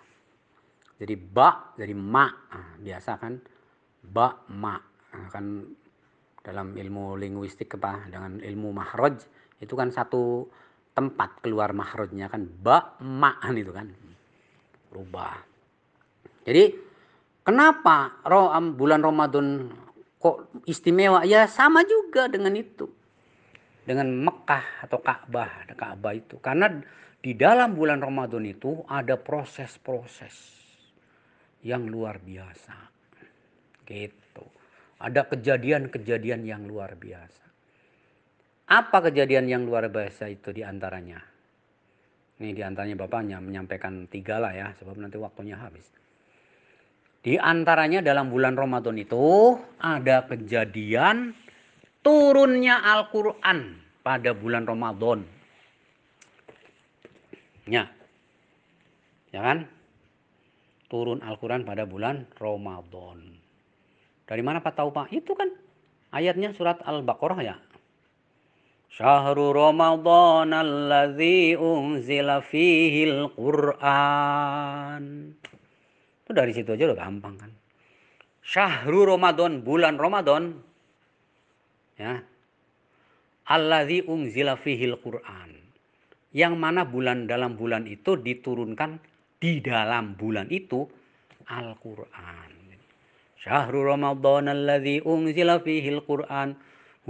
[0.98, 3.38] Jadi ba jadi ma nah, biasa kan
[4.02, 4.74] ba ma
[5.14, 5.62] nah, kan
[6.42, 9.22] dalam ilmu linguistik apa dengan ilmu mahraj
[9.62, 10.50] itu kan satu
[10.94, 13.86] tempat keluar mahrajnya kan ba ma itu kan
[14.90, 15.38] rubah
[16.48, 16.72] jadi
[17.44, 18.24] kenapa
[18.72, 19.68] bulan Ramadan
[20.16, 21.28] kok istimewa?
[21.28, 22.88] Ya sama juga dengan itu.
[23.84, 26.40] Dengan Mekah atau Ka'bah, Ka'bah itu.
[26.40, 26.72] Karena
[27.18, 30.58] di dalam bulan Ramadan itu ada proses-proses.
[31.58, 32.76] yang luar biasa.
[33.82, 34.44] Gitu.
[35.02, 37.44] Ada kejadian-kejadian yang luar biasa.
[38.68, 41.18] Apa kejadian yang luar biasa itu di antaranya?
[42.38, 45.88] Ini di antaranya Bapaknya menyampaikan tiga lah ya, sebab nanti waktunya habis.
[47.18, 51.34] Di antaranya dalam bulan Ramadan itu ada kejadian
[52.06, 55.26] turunnya Al-Quran pada bulan Ramadan.
[57.68, 57.92] Ya.
[59.30, 59.68] Ya kan?
[60.88, 63.36] Turun Al-Quran pada bulan Ramadan.
[64.24, 65.12] Dari mana Pak tahu Pak?
[65.12, 65.52] Itu kan
[66.16, 67.56] ayatnya surat Al-Baqarah ya.
[68.88, 75.04] Syahrul Ramadan alladzi unzila fihil Qur'an.
[76.24, 77.52] Itu dari situ aja udah gampang kan.
[78.40, 80.56] Syahrul Ramadan, bulan Ramadan.
[82.00, 82.24] Ya.
[83.44, 85.57] Alladzi unzila fihil Qur'an.
[86.38, 89.02] Yang mana bulan dalam bulan itu diturunkan
[89.42, 90.86] di dalam bulan itu
[91.50, 92.54] Al-Qur'an.
[93.42, 96.54] Syahrul Ramadan alladzi unzila fihil Qur'an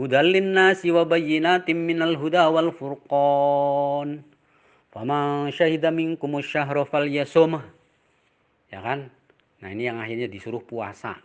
[0.01, 4.25] hudal linnasi wa bayyinatin minal huda wal furqan.
[4.95, 7.61] Faman syahida minkum syahra falyasum.
[8.73, 9.13] Ya kan?
[9.59, 11.19] Nah, ini yang akhirnya disuruh puasa.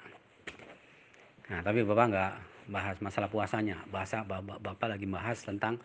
[1.47, 2.33] Nah, tapi Bapak nggak
[2.73, 3.77] bahas masalah puasanya.
[3.93, 5.77] Bahasa Bapak, Bapak lagi bahas tentang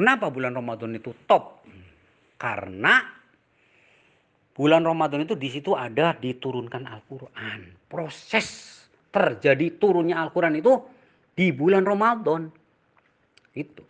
[0.00, 1.60] kenapa bulan Ramadan itu top.
[2.40, 3.04] Karena
[4.56, 7.68] bulan Ramadan itu di situ ada diturunkan Al-Qur'an.
[7.84, 8.80] Proses
[9.12, 10.80] terjadi turunnya Al-Qur'an itu
[11.36, 12.48] di bulan Ramadan.
[13.52, 13.84] Itu.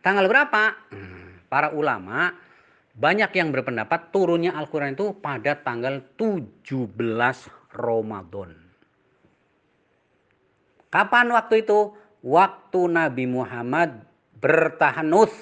[0.00, 0.64] Tanggal berapa?
[0.92, 2.32] Hmm, para ulama
[2.94, 6.94] banyak yang berpendapat turunnya Al-Quran itu pada tanggal 17
[7.74, 8.54] Ramadan.
[10.94, 11.90] Kapan waktu itu?
[12.22, 15.32] Waktu Nabi Muhammad bertahanus.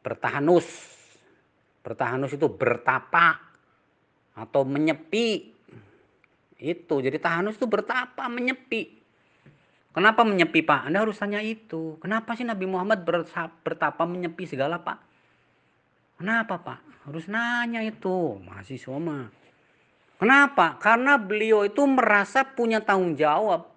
[0.00, 0.66] Bertahanus.
[1.82, 3.38] Bertahanus itu bertapa
[4.36, 5.54] atau menyepi
[6.60, 6.94] itu.
[7.00, 8.96] Jadi tahanus itu bertapa, menyepi.
[9.96, 10.92] Kenapa menyepi Pak?
[10.92, 11.96] Anda harus tanya itu.
[12.04, 13.00] Kenapa sih Nabi Muhammad
[13.64, 14.98] bertapa menyepi segala Pak?
[16.20, 16.80] Kenapa Pak?
[17.08, 18.40] Harus nanya itu.
[18.44, 19.32] Mahasiswa mah.
[20.16, 20.80] Kenapa?
[20.80, 23.75] Karena beliau itu merasa punya tanggung jawab.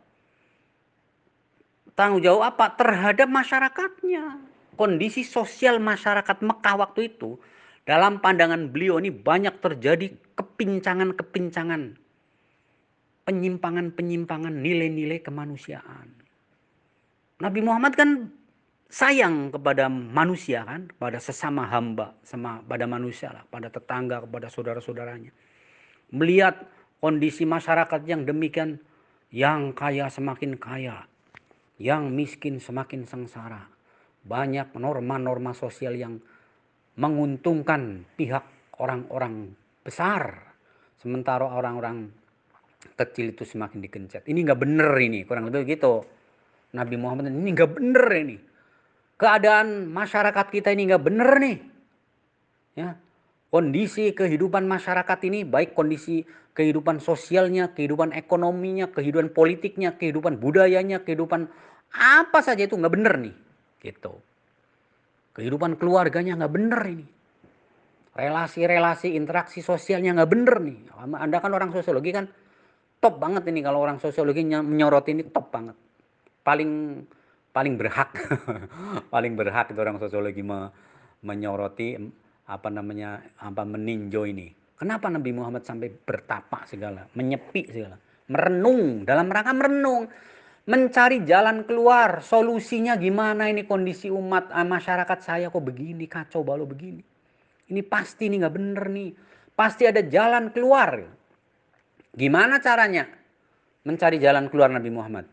[1.99, 2.79] Tanggung jawab apa?
[2.79, 4.39] Terhadap masyarakatnya.
[4.79, 7.35] Kondisi sosial masyarakat Mekah waktu itu.
[7.83, 11.99] Dalam pandangan beliau ini banyak terjadi kepincangan-kepincangan
[13.27, 16.07] penyimpangan-penyimpangan nilai-nilai kemanusiaan.
[17.43, 18.31] Nabi Muhammad kan
[18.87, 25.35] sayang kepada manusia kan, pada sesama hamba, sama pada manusia lah, pada tetangga, kepada saudara-saudaranya.
[26.15, 26.63] Melihat
[27.03, 28.79] kondisi masyarakat yang demikian,
[29.35, 31.08] yang kaya semakin kaya,
[31.79, 33.63] yang miskin semakin sengsara.
[34.27, 36.19] Banyak norma-norma sosial yang
[36.99, 40.51] menguntungkan pihak orang-orang besar,
[40.99, 42.11] sementara orang-orang
[42.99, 44.27] kecil itu semakin dikencet.
[44.27, 46.03] Ini nggak bener ini, kurang lebih begitu.
[46.75, 48.37] Nabi Muhammad ini nggak bener ini.
[49.19, 51.57] Keadaan masyarakat kita ini nggak bener nih.
[52.75, 52.95] Ya,
[53.49, 61.49] kondisi kehidupan masyarakat ini baik kondisi kehidupan sosialnya, kehidupan ekonominya, kehidupan politiknya, kehidupan budayanya, kehidupan
[61.93, 63.35] apa saja itu nggak bener nih,
[63.81, 64.21] gitu.
[65.33, 67.07] Kehidupan keluarganya nggak bener ini.
[68.13, 70.77] Relasi-relasi, interaksi sosialnya nggak bener nih.
[71.15, 72.27] Anda kan orang sosiologi kan,
[72.99, 75.77] top banget ini kalau orang sosiologi menyorot ini top banget.
[76.43, 76.71] Paling
[77.49, 78.13] paling berhak
[79.13, 80.69] paling berhak itu orang sosiologi me,
[81.25, 81.97] menyoroti
[82.49, 84.49] apa namanya apa meninjau ini.
[84.73, 90.09] Kenapa Nabi Muhammad sampai bertapa segala, menyepi segala, merenung dalam rangka merenung,
[90.65, 96.65] mencari jalan keluar, solusinya gimana ini kondisi umat ah, masyarakat saya kok begini kacau balau
[96.65, 97.05] begini.
[97.69, 99.11] Ini pasti ini nggak bener nih,
[99.53, 101.05] pasti ada jalan keluar.
[102.15, 103.05] Gimana caranya
[103.85, 105.29] mencari jalan keluar Nabi Muhammad?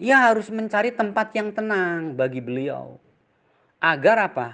[0.00, 2.98] Ia harus mencari tempat yang tenang bagi beliau.
[3.78, 4.48] Agar apa?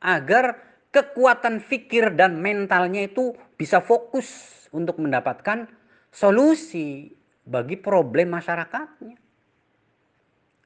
[0.00, 4.26] Agar kekuatan fikir dan mentalnya itu bisa fokus
[4.74, 5.70] untuk mendapatkan
[6.10, 7.14] solusi
[7.46, 9.18] bagi problem masyarakatnya.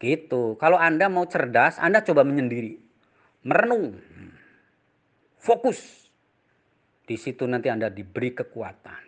[0.00, 0.56] Gitu.
[0.60, 2.76] Kalau Anda mau cerdas, Anda coba menyendiri.
[3.44, 4.00] Merenung.
[5.40, 6.08] Fokus.
[7.04, 9.02] Di situ nanti Anda diberi kekuatan.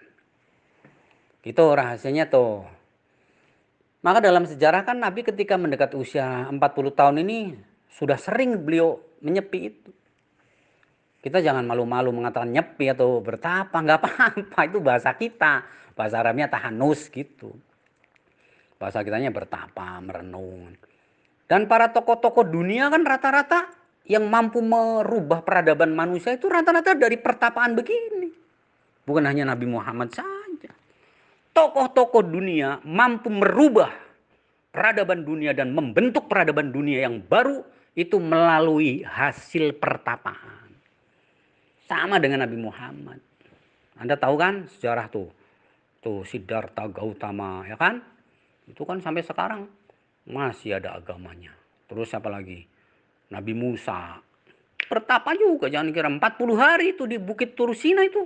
[1.45, 2.65] Itu rahasianya tuh.
[4.05, 6.61] Maka dalam sejarah kan Nabi ketika mendekat usia 40
[6.93, 7.57] tahun ini
[7.91, 9.91] sudah sering beliau menyepi itu.
[11.27, 14.59] Kita jangan malu-malu mengatakan nyepi atau bertapa, nggak apa-apa.
[14.71, 15.67] Itu bahasa kita.
[15.99, 17.51] Bahasa Arabnya tahanus gitu.
[18.79, 20.79] Bahasa kitanya bertapa, merenung.
[21.51, 23.75] Dan para tokoh-tokoh dunia kan rata-rata
[24.07, 28.31] yang mampu merubah peradaban manusia itu rata-rata dari pertapaan begini.
[29.03, 30.71] Bukan hanya Nabi Muhammad saja.
[31.51, 33.91] Tokoh-tokoh dunia mampu merubah
[34.71, 37.67] peradaban dunia dan membentuk peradaban dunia yang baru
[37.99, 40.56] itu melalui hasil pertapaan.
[41.87, 43.22] Sama dengan Nabi Muhammad.
[43.96, 45.31] Anda tahu kan sejarah tuh.
[46.03, 48.03] Tuh Siddhartha Gautama ya kan?
[48.66, 49.70] Itu kan sampai sekarang
[50.27, 51.55] masih ada agamanya.
[51.87, 52.66] Terus apa lagi?
[53.31, 54.18] Nabi Musa.
[54.87, 58.22] Pertapa juga jangan kira 40 hari itu di Bukit Turusina itu.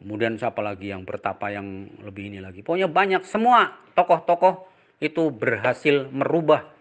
[0.00, 2.60] Kemudian siapa lagi yang bertapa yang lebih ini lagi.
[2.60, 4.68] Pokoknya banyak semua tokoh-tokoh
[5.00, 6.73] itu berhasil merubah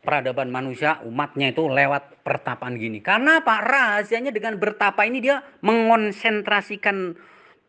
[0.00, 3.04] peradaban manusia umatnya itu lewat pertapaan gini.
[3.04, 3.60] Karena apa?
[3.60, 7.14] Rahasianya dengan bertapa ini dia mengonsentrasikan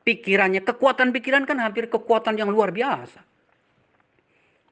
[0.08, 0.64] pikirannya.
[0.64, 3.22] Kekuatan pikiran kan hampir kekuatan yang luar biasa.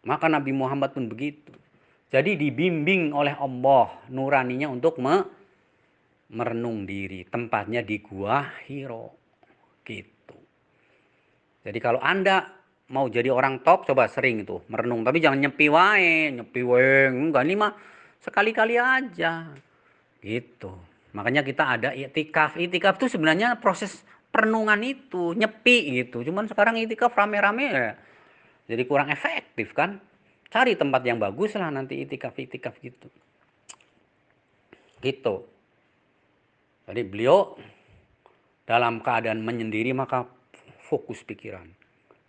[0.08, 1.52] Maka Nabi Muhammad pun begitu.
[2.10, 5.22] Jadi dibimbing oleh Allah nuraninya untuk me
[6.34, 7.28] merenung diri.
[7.28, 9.14] Tempatnya di Gua Hiro.
[9.84, 10.38] Gitu.
[11.62, 12.59] Jadi kalau Anda
[12.90, 17.44] mau jadi orang top coba sering itu merenung tapi jangan nyepi wae, nyepi wae enggak
[17.46, 17.74] ini mah
[18.20, 19.48] sekali-kali aja.
[20.20, 20.72] Gitu.
[21.16, 22.60] Makanya kita ada itikaf.
[22.60, 26.22] Itikaf itu sebenarnya proses perenungan itu, nyepi gitu.
[26.22, 27.94] Cuman sekarang itikaf rame-rame ya.
[28.70, 29.98] Jadi kurang efektif kan?
[30.50, 33.10] Cari tempat yang bagus lah nanti itikaf-itikaf gitu.
[35.02, 35.36] Gitu.
[36.90, 37.58] Jadi beliau
[38.66, 40.26] dalam keadaan menyendiri maka
[40.86, 41.79] fokus pikiran.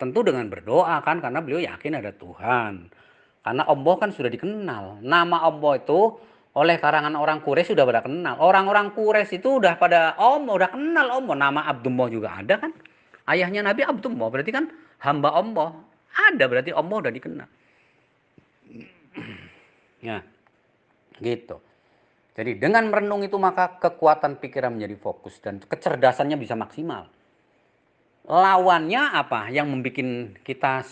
[0.00, 2.88] Tentu dengan berdoa kan karena beliau yakin ada Tuhan.
[3.44, 5.04] Karena Allah kan sudah dikenal.
[5.04, 6.16] Nama Allah itu
[6.56, 8.40] oleh karangan orang Quraisy sudah pada kenal.
[8.40, 11.34] Orang-orang Quraisy itu udah pada Allah, udah kenal Allah.
[11.36, 12.72] Nama Abdullah juga ada kan.
[13.28, 14.72] Ayahnya Nabi Abdullah berarti kan
[15.04, 15.76] hamba Allah.
[16.32, 17.48] Ada berarti Allah udah dikenal.
[20.08, 20.24] ya.
[21.20, 21.56] Gitu.
[22.40, 27.04] Jadi dengan merenung itu maka kekuatan pikiran menjadi fokus dan kecerdasannya bisa maksimal.
[28.28, 30.84] Lawannya apa yang membuat kita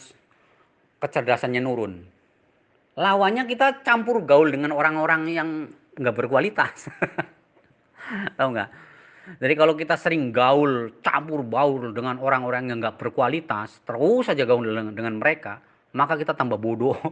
[1.02, 2.02] kecerdasannya nurun?
[2.98, 5.48] Lawannya kita campur gaul dengan orang-orang yang
[5.94, 6.90] nggak berkualitas.
[8.38, 8.70] Tahu nggak?
[9.38, 14.64] Jadi kalau kita sering gaul, campur baur dengan orang-orang yang nggak berkualitas, terus saja gaul
[14.64, 15.60] dengan, mereka,
[15.92, 16.96] maka kita tambah bodoh.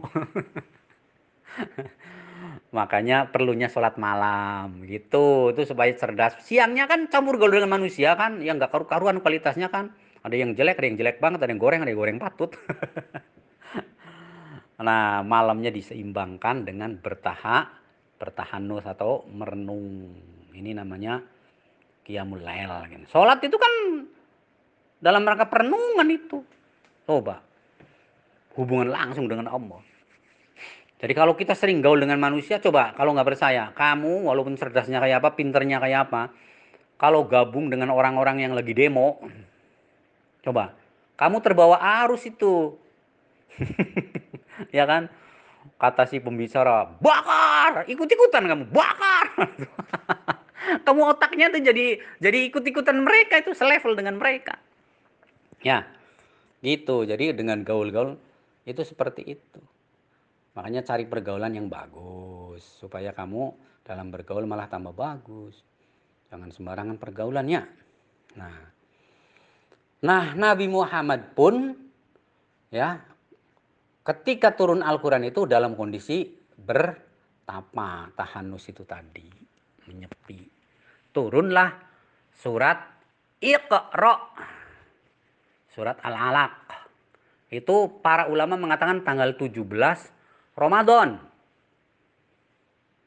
[2.77, 5.53] Makanya perlunya sholat malam gitu.
[5.53, 6.41] Itu supaya cerdas.
[6.43, 8.43] Siangnya kan campur gaul dengan manusia kan.
[8.43, 9.93] Yang nggak karu-karuan kualitasnya kan.
[10.27, 12.51] Ada yang jelek, ada yang jelek banget, ada yang goreng, ada yang goreng patut.
[14.83, 17.71] nah malamnya diseimbangkan dengan bertahap,
[18.19, 20.11] bertahanus atau merenung.
[20.51, 21.23] Ini namanya
[22.03, 23.07] qiyamul lail.
[23.07, 23.73] Sholat itu kan
[24.99, 26.43] dalam rangka perenungan itu.
[27.07, 27.39] Coba.
[28.59, 29.79] Hubungan langsung dengan Allah.
[30.97, 35.21] Jadi kalau kita sering gaul dengan manusia, coba kalau nggak percaya, kamu walaupun cerdasnya kayak
[35.21, 36.33] apa, pinternya kayak apa,
[36.97, 39.21] kalau gabung dengan orang-orang yang lagi demo,
[40.47, 40.71] coba,
[41.19, 41.75] kamu terbawa
[42.07, 42.79] arus itu.
[44.77, 45.11] ya kan?
[45.75, 49.35] Kata si pembicara, bakar, ikut-ikutan kamu, bakar.
[50.87, 54.55] kamu otaknya tuh jadi jadi ikut-ikutan mereka itu selevel dengan mereka.
[55.59, 55.83] Ya,
[56.63, 57.03] gitu.
[57.03, 58.15] Jadi dengan gaul-gaul
[58.63, 59.61] itu seperti itu.
[60.55, 63.53] Makanya cari pergaulan yang bagus supaya kamu
[63.85, 65.61] dalam bergaul malah tambah bagus.
[66.33, 67.61] Jangan sembarangan pergaulannya.
[68.35, 68.76] Nah,
[70.03, 71.73] nah Nabi Muhammad pun
[72.69, 73.01] ya
[74.07, 79.27] ketika turun Al-Quran itu dalam kondisi bertapa, tahanus itu tadi,
[79.85, 80.39] menyepi.
[81.11, 81.75] Turunlah
[82.31, 82.97] surat
[83.43, 84.15] Iqra.
[85.75, 86.55] Surat Al-Alaq.
[87.53, 89.61] Itu para ulama mengatakan tanggal 17
[90.57, 91.21] Ramadan.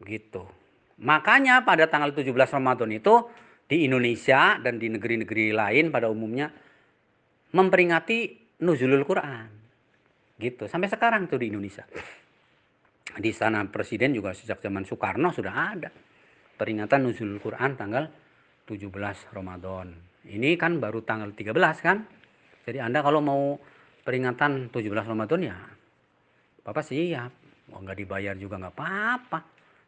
[0.07, 0.46] Gitu.
[1.03, 3.26] Makanya pada tanggal 17 Ramadan itu
[3.66, 6.51] di Indonesia dan di negeri-negeri lain pada umumnya
[7.55, 8.18] memperingati
[8.62, 9.48] nuzulul Quran.
[10.40, 10.64] Gitu.
[10.66, 11.84] Sampai sekarang tuh di Indonesia.
[13.11, 15.90] Di sana presiden juga sejak zaman Soekarno sudah ada
[16.57, 18.05] peringatan nuzulul Quran tanggal
[18.64, 19.90] 17 Ramadan.
[20.30, 21.98] Ini kan baru tanggal 13 kan?
[22.64, 23.59] Jadi Anda kalau mau
[24.07, 25.59] peringatan 17 Ramadan ya
[26.61, 27.32] Bapak siap.
[27.72, 29.40] Mau nggak dibayar juga nggak apa-apa.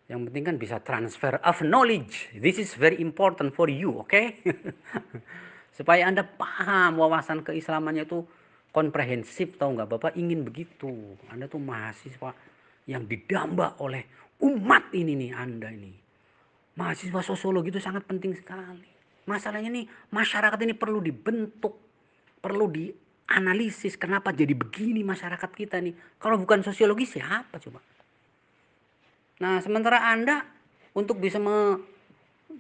[0.09, 2.33] Yang penting kan bisa transfer of knowledge.
[2.37, 4.11] This is very important for you, oke?
[4.11, 4.41] Okay?
[5.73, 8.23] Supaya Anda paham wawasan keislamannya itu
[8.73, 9.89] komprehensif, tahu nggak?
[9.89, 11.17] Bapak ingin begitu.
[11.33, 12.37] Anda tuh mahasiswa
[12.85, 14.05] yang didamba oleh
[14.45, 15.93] umat ini nih Anda ini.
[16.77, 18.89] Mahasiswa sosiologi itu sangat penting sekali.
[19.29, 21.79] Masalahnya nih masyarakat ini perlu dibentuk,
[22.41, 22.91] perlu di
[23.33, 25.95] analisis kenapa jadi begini masyarakat kita nih.
[26.21, 27.81] Kalau bukan sosiologi siapa coba?
[29.41, 30.45] Nah, sementara Anda
[30.93, 31.41] untuk bisa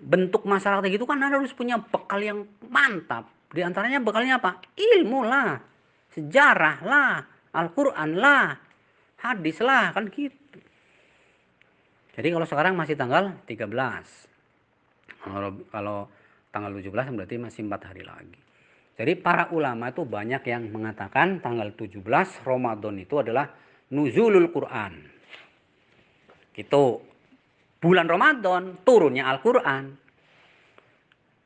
[0.00, 4.64] membentuk masyarakat gitu kan Anda harus punya bekal yang mantap, Di antaranya bekalnya apa?
[4.74, 5.60] Ilmu lah,
[6.16, 7.20] sejarah lah,
[7.52, 8.56] Al-Quran lah,
[9.20, 10.56] hadis lah, kan gitu.
[12.12, 13.68] Jadi kalau sekarang masih tanggal 13.
[15.22, 15.98] Kalau, kalau
[16.48, 18.40] tanggal 17 berarti masih empat hari lagi.
[18.92, 22.00] Jadi para ulama itu banyak yang mengatakan tanggal 17
[22.44, 23.48] Ramadan itu adalah
[23.88, 24.92] nuzulul Quran.
[26.52, 27.11] Itu
[27.82, 29.98] bulan Ramadan turunnya Al-Quran.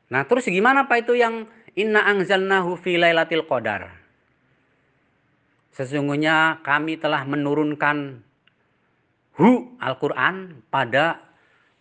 [0.07, 3.89] Nah terus gimana Pak itu yang inna angzalnahu fi lailatul qadar.
[5.73, 8.21] Sesungguhnya kami telah menurunkan
[9.37, 11.21] hu Al-Quran pada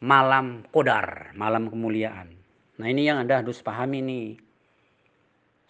[0.01, 2.29] malam kodar, malam kemuliaan.
[2.77, 4.29] Nah ini yang Anda harus pahami nih.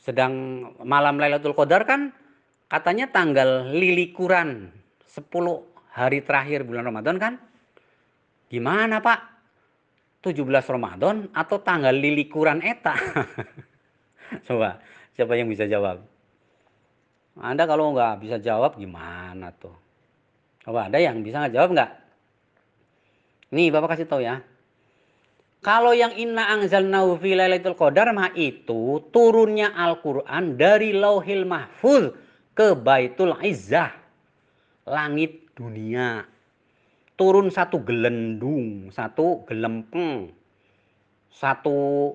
[0.02, 2.14] Sedang malam Lailatul Qadar kan
[2.70, 4.70] katanya tanggal lilikuran
[5.06, 5.30] 10
[5.90, 7.34] hari terakhir bulan Ramadan kan?
[8.46, 9.20] Gimana Pak?
[10.22, 12.98] 17 Ramadan atau tanggal lilikuran eta?
[14.46, 14.82] Coba,
[15.14, 16.02] siapa yang bisa jawab?
[17.36, 19.76] Anda kalau nggak bisa jawab gimana tuh?
[20.64, 21.90] Coba ada yang bisa nggak jawab nggak?
[23.54, 24.42] Nih Bapak kasih tahu ya.
[25.62, 32.14] Kalau yang inna anzalnahu fi lailatul qadar mah itu turunnya Al-Qur'an dari Lauhil Mahfuz
[32.54, 33.90] ke Baitul Izzah.
[34.86, 36.22] Langit dunia.
[37.16, 40.30] Turun satu gelendung, satu gelempeng,
[41.32, 42.12] satu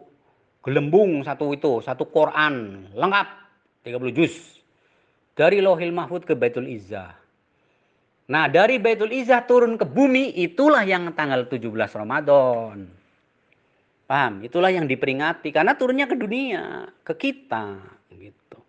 [0.61, 3.27] gelembung, satu itu, satu Quran lengkap
[3.85, 4.61] 30 juz.
[5.33, 7.17] Dari Lauhil Mahfuz ke Baitul Izzah.
[8.29, 11.65] Nah, dari Baitul Izzah turun ke bumi itulah yang tanggal 17
[11.97, 12.85] Ramadan.
[14.05, 14.33] Paham?
[14.45, 17.79] Itulah yang diperingati karena turunnya ke dunia, ke kita
[18.13, 18.59] gitu.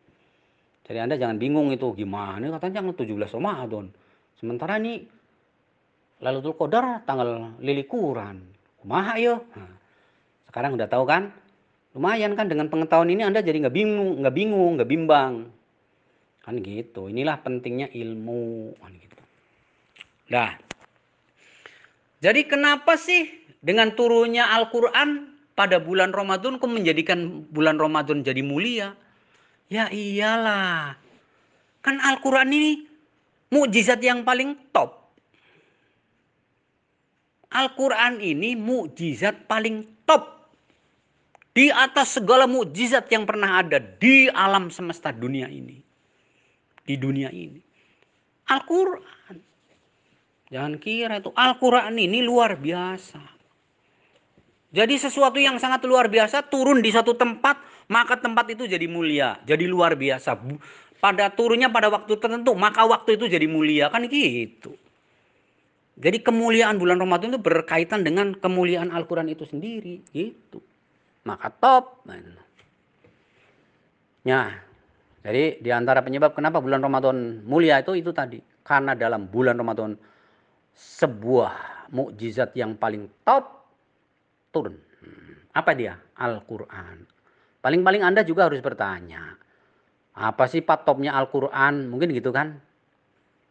[0.87, 3.91] Jadi Anda jangan bingung itu gimana katanya tanggal 17 Ramadan.
[4.39, 5.03] Sementara ini
[6.23, 8.39] Lailatul Qadar tanggal lilikuran.
[8.79, 9.43] Kumaha yo?
[9.59, 9.75] Nah,
[10.47, 11.35] sekarang udah tahu kan?
[11.93, 15.51] Lumayan kan dengan pengetahuan ini Anda jadi nggak bingung, nggak bingung, nggak bimbang.
[16.47, 17.11] Kan gitu.
[17.11, 19.23] Inilah pentingnya ilmu kan gitu.
[20.31, 20.55] Nah.
[22.23, 23.27] Jadi kenapa sih
[23.59, 28.95] dengan turunnya Al-Qur'an pada bulan Ramadan kok menjadikan bulan Ramadan jadi mulia?
[29.67, 30.95] Ya iyalah.
[31.83, 32.73] Kan Al-Quran ini
[33.51, 35.02] mukjizat yang paling top.
[37.53, 40.49] Al-Quran ini mukjizat paling top.
[41.53, 45.77] Di atas segala mukjizat yang pernah ada di alam semesta dunia ini.
[46.83, 47.61] Di dunia ini.
[48.49, 49.37] Al-Quran.
[50.49, 51.33] Jangan kira itu.
[51.33, 53.21] Al-Quran ini luar biasa.
[54.73, 57.61] Jadi sesuatu yang sangat luar biasa turun di satu tempat,
[57.93, 60.41] maka tempat itu jadi mulia, jadi luar biasa.
[60.97, 64.73] Pada turunnya pada waktu tertentu, maka waktu itu jadi mulia, kan gitu.
[66.03, 70.59] Jadi kemuliaan bulan Ramadan itu berkaitan dengan kemuliaan Al-Quran itu sendiri, gitu.
[71.23, 72.03] Maka top.
[74.27, 74.51] Nah,
[75.23, 78.43] jadi di antara penyebab kenapa bulan Ramadan mulia itu itu tadi.
[78.67, 79.95] Karena dalam bulan Ramadan
[80.75, 83.63] sebuah mukjizat yang paling top
[84.51, 84.75] turun.
[85.55, 85.95] Apa dia?
[86.19, 87.07] Al-Quran.
[87.63, 89.39] Paling-paling Anda juga harus bertanya.
[90.19, 91.87] Apa sih patopnya Al-Quran?
[91.87, 92.59] Mungkin gitu kan?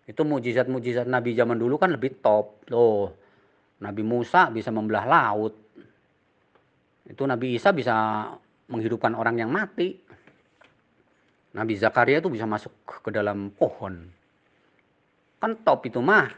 [0.05, 2.65] Itu mujizat-mujizat Nabi zaman dulu kan lebih top.
[2.73, 3.13] Loh,
[3.81, 5.53] Nabi Musa bisa membelah laut.
[7.05, 8.27] Itu Nabi Isa bisa
[8.69, 9.97] menghidupkan orang yang mati.
[11.51, 14.07] Nabi Zakaria itu bisa masuk ke dalam pohon.
[15.41, 16.29] Kan top itu mah.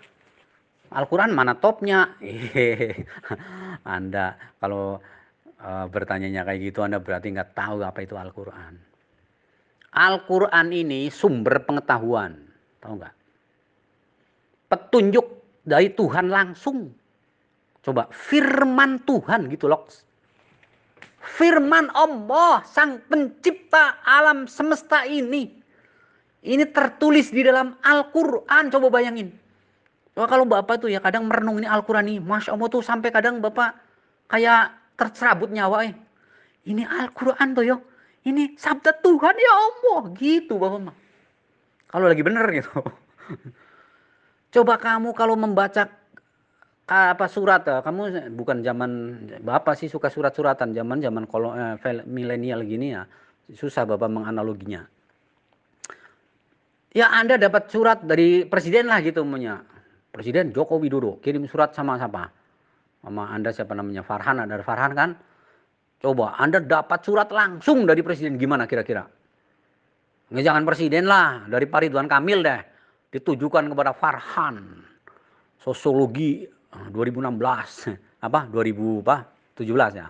[0.93, 2.17] Al-Quran mana topnya?
[3.97, 5.01] anda kalau
[5.63, 8.73] uh, bertanyanya kayak gitu Anda berarti nggak tahu apa itu Al-Quran.
[9.93, 12.37] Al-Quran ini sumber pengetahuan.
[12.81, 13.13] Tahu nggak?
[14.73, 15.21] Petunjuk
[15.69, 16.89] dari Tuhan langsung.
[17.85, 19.85] Coba firman Tuhan gitu loh.
[21.21, 25.53] Firman Allah sang pencipta alam semesta ini.
[26.41, 28.73] Ini tertulis di dalam Al-Quran.
[28.73, 29.29] Coba bayangin.
[30.17, 32.17] Wah, kalau Bapak tuh ya kadang merenung ini Al-Quran nih.
[32.17, 33.77] Masya Allah tuh sampai kadang Bapak
[34.33, 35.93] kayak tercerabut nyawa eh.
[36.65, 37.77] Ini Al-Quran tuh yo.
[38.25, 40.01] Ini sabda Tuhan ya Allah.
[40.17, 40.97] Gitu Bapak.
[41.93, 42.73] Kalau lagi bener gitu.
[44.53, 45.89] Coba kamu kalau membaca
[46.85, 48.91] apa surat ya, kamu bukan zaman
[49.41, 53.07] bapak sih suka surat-suratan zaman zaman kalau eh, milenial gini ya
[53.55, 54.83] susah bapak menganaloginya
[56.91, 59.63] ya anda dapat surat dari presiden lah gitu punya
[60.13, 62.29] Presiden Joko Widodo kirim surat sama siapa?
[63.01, 64.05] Sama Anda siapa namanya?
[64.05, 65.09] Farhan, ada Farhan kan?
[65.97, 69.09] Coba Anda dapat surat langsung dari Presiden gimana kira-kira?
[70.29, 72.61] Nggak jangan Presiden lah, dari Pak Ridwan Kamil deh.
[73.13, 74.81] Ditujukan kepada Farhan.
[75.61, 77.93] Sosiologi 2016.
[77.93, 78.49] Eh, apa?
[78.49, 80.09] 2017 ya.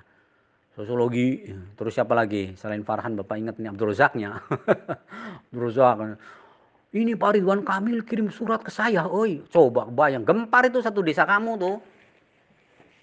[0.74, 1.54] sosiologi.
[1.78, 2.56] Terus siapa lagi?
[2.58, 4.40] Selain Farhan, Bapak ingat nih Abdul Razaknya.
[5.52, 6.18] Abdul Razak.
[6.96, 9.06] Ini Pak Ridwan Kamil kirim surat ke saya.
[9.06, 10.24] Oi, coba bayang.
[10.24, 11.78] Gempar itu satu desa kamu tuh.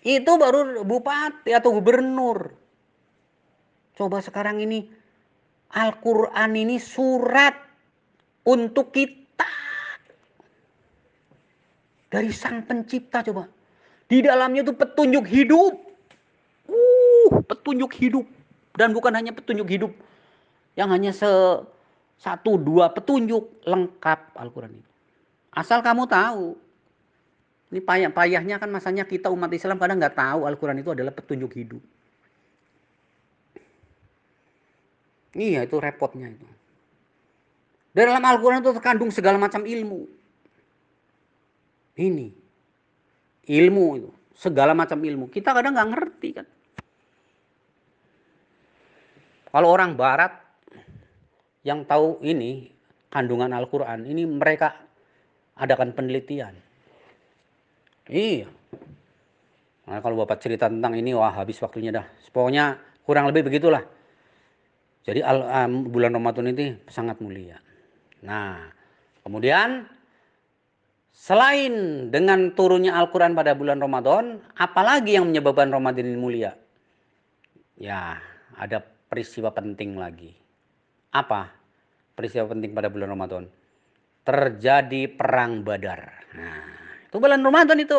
[0.00, 2.50] Itu baru bupati atau gubernur.
[3.94, 4.88] Coba sekarang ini
[5.76, 7.52] Al-Quran ini surat
[8.48, 9.19] untuk kita.
[12.10, 13.46] Dari sang pencipta coba.
[14.10, 15.78] Di dalamnya itu petunjuk hidup.
[16.66, 18.26] Uh, petunjuk hidup.
[18.74, 19.94] Dan bukan hanya petunjuk hidup.
[20.74, 21.30] Yang hanya se
[22.20, 24.90] satu dua petunjuk lengkap Al-Quran itu.
[25.54, 26.58] Asal kamu tahu.
[27.70, 31.82] Ini payah-payahnya kan masanya kita umat Islam kadang nggak tahu Al-Quran itu adalah petunjuk hidup.
[35.38, 36.46] Iya itu repotnya itu.
[37.94, 40.19] Dalam Al-Quran itu terkandung segala macam ilmu.
[42.00, 42.28] Ini.
[43.44, 44.10] Ilmu itu.
[44.32, 45.28] Segala macam ilmu.
[45.28, 46.46] Kita kadang nggak ngerti kan.
[49.50, 50.32] Kalau orang barat
[51.66, 52.72] yang tahu ini
[53.12, 54.72] kandungan Al-Quran ini mereka
[55.58, 56.54] adakan penelitian.
[58.08, 58.48] Iya.
[59.90, 62.06] Nah, kalau Bapak cerita tentang ini, wah habis waktunya dah.
[62.30, 63.82] Pokoknya kurang lebih begitulah.
[65.02, 67.58] Jadi al, bulan Ramadan ini sangat mulia.
[68.22, 68.70] Nah,
[69.26, 69.82] kemudian
[71.14, 76.52] selain dengan turunnya Al-Quran pada bulan Ramadan, apalagi yang menyebabkan Ramadan ini mulia?
[77.80, 78.20] Ya,
[78.56, 80.36] ada peristiwa penting lagi.
[81.10, 81.50] Apa
[82.14, 83.44] peristiwa penting pada bulan Ramadan?
[84.22, 86.12] Terjadi perang Badar.
[86.36, 86.66] Nah,
[87.08, 87.98] itu bulan Ramadan itu.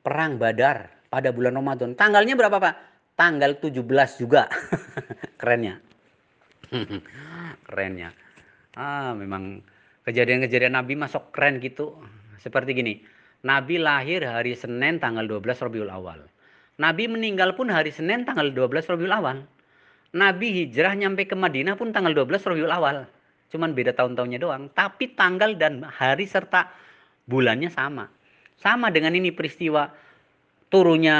[0.00, 1.92] Perang Badar pada bulan Ramadan.
[1.92, 2.74] Tanggalnya berapa, Pak?
[3.14, 3.84] Tanggal 17
[4.16, 4.48] juga.
[5.40, 5.76] Kerennya.
[7.68, 8.10] Kerennya.
[8.72, 9.60] Ah, memang
[10.10, 11.94] kejadian-kejadian Nabi masuk keren gitu.
[12.42, 13.00] Seperti gini.
[13.46, 16.26] Nabi lahir hari Senin tanggal 12 Rabiul Awal.
[16.76, 19.46] Nabi meninggal pun hari Senin tanggal 12 Rabiul Awal.
[20.10, 23.06] Nabi hijrah nyampe ke Madinah pun tanggal 12 Rabiul Awal.
[23.48, 24.68] Cuman beda tahun-tahunnya doang.
[24.74, 26.68] Tapi tanggal dan hari serta
[27.24, 28.10] bulannya sama.
[28.60, 29.88] Sama dengan ini peristiwa
[30.70, 31.18] turunnya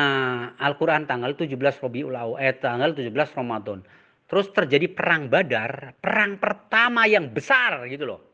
[0.61, 3.82] Al-Quran tanggal 17 Rabiul Awal, eh, tanggal 17 Ramadan.
[4.30, 8.30] Terus terjadi perang Badar, perang pertama yang besar gitu loh.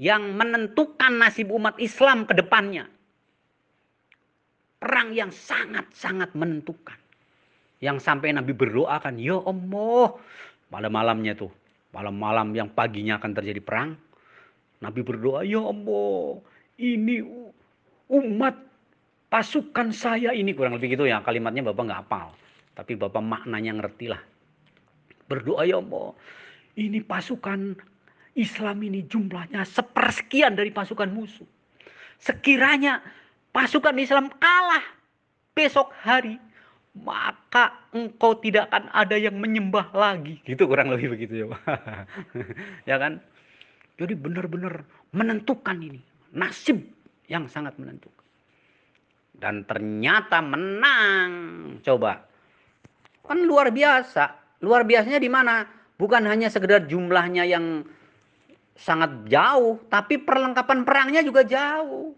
[0.00, 2.88] Yang menentukan nasib umat Islam ke depannya.
[4.80, 6.96] Perang yang sangat-sangat menentukan.
[7.84, 10.16] Yang sampai Nabi berdoa kan, ya Allah,
[10.72, 11.52] pada malamnya tuh,
[11.92, 13.92] malam-malam yang paginya akan terjadi perang,
[14.80, 16.40] Nabi berdoa, ya Allah,
[16.80, 17.20] ini
[18.08, 18.56] umat
[19.30, 22.28] pasukan saya ini kurang lebih gitu ya kalimatnya Bapak nggak hafal,
[22.74, 24.20] tapi Bapak maknanya ngerti lah.
[25.30, 26.16] Berdoa ya Allah,
[26.74, 27.78] ini pasukan
[28.38, 31.46] Islam ini jumlahnya sepersekian dari pasukan musuh.
[32.20, 33.02] Sekiranya
[33.50, 34.84] pasukan Islam kalah
[35.56, 36.38] besok hari,
[36.94, 40.38] maka engkau tidak akan ada yang menyembah lagi.
[40.46, 41.46] Gitu kurang lebih begitu ya
[42.90, 43.18] ya kan?
[44.00, 46.00] Jadi benar-benar menentukan ini.
[46.30, 46.80] Nasib
[47.26, 48.24] yang sangat menentukan.
[49.34, 51.32] Dan ternyata menang.
[51.82, 52.22] Coba.
[53.26, 54.56] Kan luar biasa.
[54.62, 55.64] Luar biasanya di mana?
[56.00, 57.84] Bukan hanya sekedar jumlahnya yang
[58.80, 62.16] sangat jauh, tapi perlengkapan perangnya juga jauh.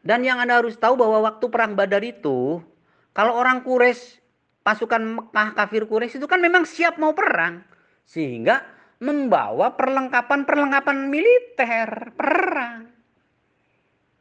[0.00, 2.64] Dan yang Anda harus tahu bahwa waktu perang Badar itu
[3.12, 4.24] kalau orang Quraisy,
[4.64, 7.60] pasukan Mekah kafir Quraisy itu kan memang siap mau perang.
[8.08, 8.64] Sehingga
[9.04, 12.88] membawa perlengkapan-perlengkapan militer, perang.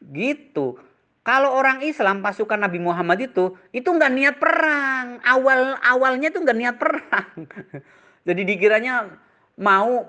[0.02, 0.76] Gitu.
[1.24, 5.20] Kalau orang Islam pasukan Nabi Muhammad itu itu nggak niat perang.
[5.24, 7.36] Awal awalnya itu nggak niat perang.
[8.28, 9.12] Jadi dikiranya
[9.60, 10.08] mau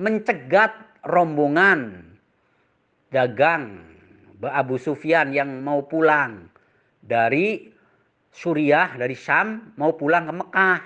[0.00, 0.72] mencegat
[1.04, 2.00] rombongan
[3.12, 3.84] dagang
[4.40, 6.48] Abu Sufyan yang mau pulang
[7.04, 7.68] dari
[8.32, 10.80] Suriah dari Syam mau pulang ke Mekah.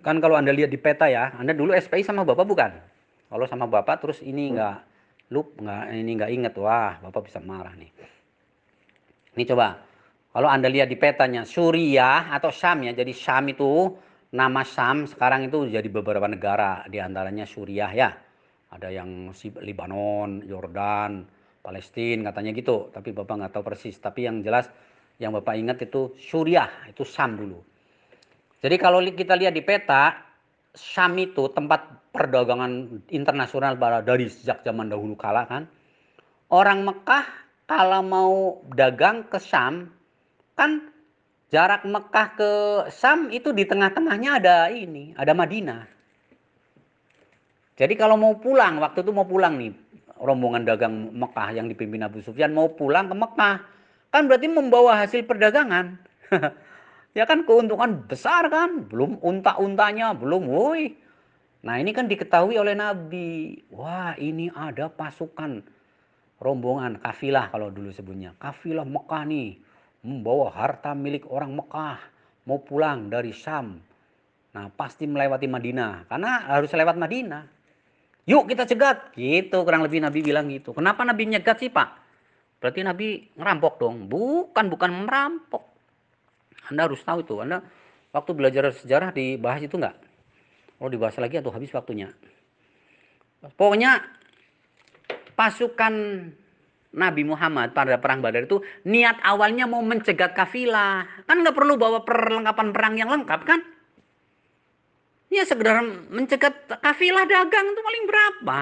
[0.00, 2.72] Kan kalau Anda lihat di peta ya, Anda dulu SPI sama Bapak bukan?
[3.28, 4.80] Kalau sama Bapak terus ini enggak
[5.28, 7.92] lup, enggak ini enggak inget, wah Bapak bisa marah nih.
[9.36, 9.76] Ini coba,
[10.32, 13.92] kalau Anda lihat di petanya Suriah atau Syam ya, jadi Syam itu
[14.30, 18.10] nama Syam sekarang itu jadi beberapa negara, di antaranya Suriah ya.
[18.70, 19.34] Ada yang
[19.66, 21.26] Libanon, Yordan,
[21.58, 23.98] Palestina katanya gitu, tapi Bapak nggak tahu persis.
[23.98, 24.70] Tapi yang jelas
[25.18, 27.58] yang Bapak ingat itu Suriah, itu Sam dulu.
[28.60, 30.14] Jadi kalau kita lihat di peta,
[30.70, 33.74] Sam itu tempat perdagangan internasional
[34.06, 35.66] dari sejak zaman dahulu kala kan.
[36.50, 37.26] Orang Mekah
[37.66, 38.34] kalau mau
[38.74, 39.90] dagang ke Sam,
[40.54, 40.90] kan
[41.50, 42.50] jarak Mekah ke
[42.94, 45.86] Sam itu di tengah-tengahnya ada ini, ada Madinah.
[47.74, 49.72] Jadi kalau mau pulang, waktu itu mau pulang nih,
[50.18, 53.56] rombongan dagang Mekah yang dipimpin Abu Sufyan mau pulang ke Mekah
[54.10, 55.94] Kan berarti membawa hasil perdagangan.
[57.18, 60.98] ya kan keuntungan besar kan, belum unta-untanya, belum woi.
[61.62, 63.62] Nah ini kan diketahui oleh Nabi.
[63.70, 65.62] Wah ini ada pasukan
[66.42, 68.34] rombongan kafilah kalau dulu sebutnya.
[68.42, 69.62] Kafilah Mekah nih
[70.00, 71.98] membawa harta milik orang Mekah
[72.48, 73.76] mau pulang dari Syam.
[74.50, 77.44] Nah pasti melewati Madinah karena harus lewat Madinah.
[78.26, 79.12] Yuk kita cegat.
[79.14, 80.72] Gitu kurang lebih Nabi bilang gitu.
[80.72, 81.88] Kenapa Nabi nyegat sih Pak?
[82.60, 84.06] Berarti Nabi ngerampok dong.
[84.06, 85.64] Bukan, bukan merampok.
[86.68, 87.40] Anda harus tahu itu.
[87.40, 87.64] Anda
[88.12, 89.96] waktu belajar sejarah dibahas itu enggak?
[90.80, 92.12] Oh dibahas lagi atau habis waktunya?
[93.56, 94.04] Pokoknya
[95.32, 95.94] pasukan
[96.90, 101.06] Nabi Muhammad pada perang Badar itu niat awalnya mau mencegat kafilah.
[101.26, 103.60] Kan nggak perlu bawa perlengkapan perang yang lengkap kan?
[105.30, 105.78] Ya sekedar
[106.10, 108.56] mencegat kafilah dagang itu paling berapa?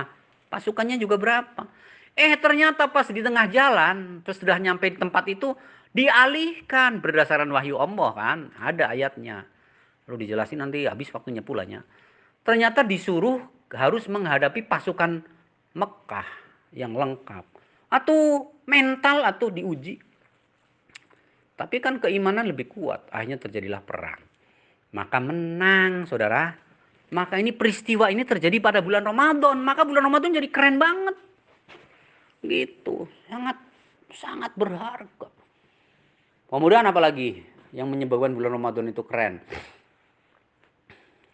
[0.53, 1.65] Pasukannya juga berapa?
[2.13, 5.57] Eh ternyata pas di tengah jalan, terus sudah nyampe di tempat itu,
[5.97, 8.39] dialihkan berdasarkan wahyu Allah kan.
[8.61, 9.49] Ada ayatnya.
[10.05, 11.81] Lalu dijelasin nanti habis waktunya pulanya
[12.49, 13.45] ternyata disuruh
[13.77, 15.21] harus menghadapi pasukan
[15.77, 16.25] Mekah
[16.73, 17.45] yang lengkap
[17.89, 19.97] atau mental atau diuji.
[21.59, 24.23] Tapi kan keimanan lebih kuat, akhirnya terjadilah perang.
[24.95, 26.55] Maka menang, saudara.
[27.09, 29.59] Maka ini peristiwa ini terjadi pada bulan Ramadan.
[29.59, 31.17] Maka bulan Ramadan jadi keren banget.
[32.47, 33.59] Gitu, sangat
[34.15, 35.29] sangat berharga.
[36.47, 37.43] Kemudian apa lagi
[37.75, 39.43] yang menyebabkan bulan Ramadan itu keren?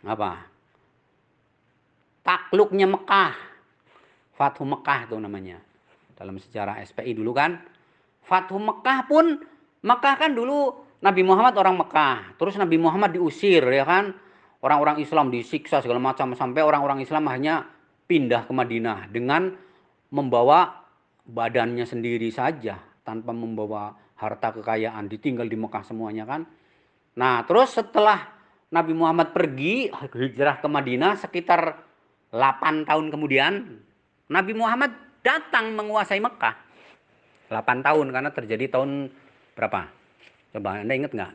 [0.08, 0.54] Apa?
[2.24, 3.36] takluknya Mekah.
[4.34, 5.60] Fathu Mekah itu namanya.
[6.14, 7.58] Dalam sejarah SPI dulu kan.
[8.24, 9.36] Fathu Mekah pun,
[9.84, 10.72] Mekah kan dulu
[11.04, 12.38] Nabi Muhammad orang Mekah.
[12.40, 14.16] Terus Nabi Muhammad diusir ya kan.
[14.64, 16.32] Orang-orang Islam disiksa segala macam.
[16.32, 17.68] Sampai orang-orang Islam hanya
[18.08, 19.12] pindah ke Madinah.
[19.12, 19.52] Dengan
[20.08, 20.88] membawa
[21.28, 22.80] badannya sendiri saja.
[23.04, 25.04] Tanpa membawa harta kekayaan.
[25.12, 26.48] Ditinggal di Mekah semuanya kan.
[27.20, 28.34] Nah terus setelah
[28.74, 31.78] Nabi Muhammad pergi hijrah ke Madinah sekitar
[32.34, 33.52] 8 tahun kemudian
[34.26, 34.90] Nabi Muhammad
[35.24, 36.54] datang menguasai Mekah.
[37.48, 39.08] 8 tahun karena terjadi tahun
[39.56, 39.88] berapa?
[40.52, 41.32] Coba Anda ingat nggak?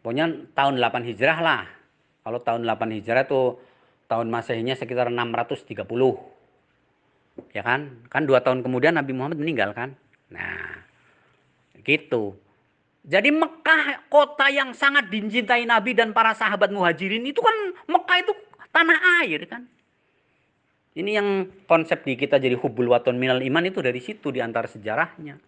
[0.00, 1.62] Pokoknya tahun 8 Hijrah lah.
[2.24, 3.60] Kalau tahun 8 Hijrah itu
[4.08, 5.68] tahun Masehinya sekitar 630.
[7.52, 8.04] Ya kan?
[8.08, 9.96] Kan dua tahun kemudian Nabi Muhammad meninggal kan?
[10.30, 10.82] Nah,
[11.82, 12.38] gitu.
[13.04, 17.52] Jadi Mekah kota yang sangat dicintai Nabi dan para sahabat muhajirin itu kan
[17.84, 18.32] Mekah itu
[18.72, 19.68] tanah air kan.
[20.94, 21.28] Ini yang
[21.66, 25.42] konsep di kita jadi hubul waton minal iman itu dari situ di antara sejarahnya.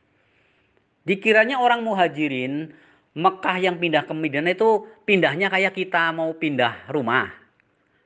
[1.07, 2.74] Dikiranya orang muhajirin
[3.16, 7.32] Mekah yang pindah ke Madinah itu pindahnya kayak kita mau pindah rumah.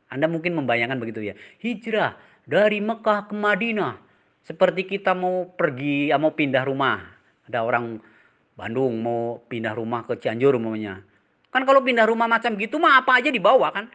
[0.07, 1.35] Anda mungkin membayangkan begitu ya.
[1.59, 2.15] Hijrah
[2.47, 3.99] dari Mekah ke Madinah.
[4.47, 7.03] Seperti kita mau pergi, mau pindah rumah.
[7.49, 7.99] Ada orang
[8.55, 11.01] Bandung mau pindah rumah ke Cianjur umumnya.
[11.51, 13.91] Kan kalau pindah rumah macam gitu mah apa aja dibawa kan.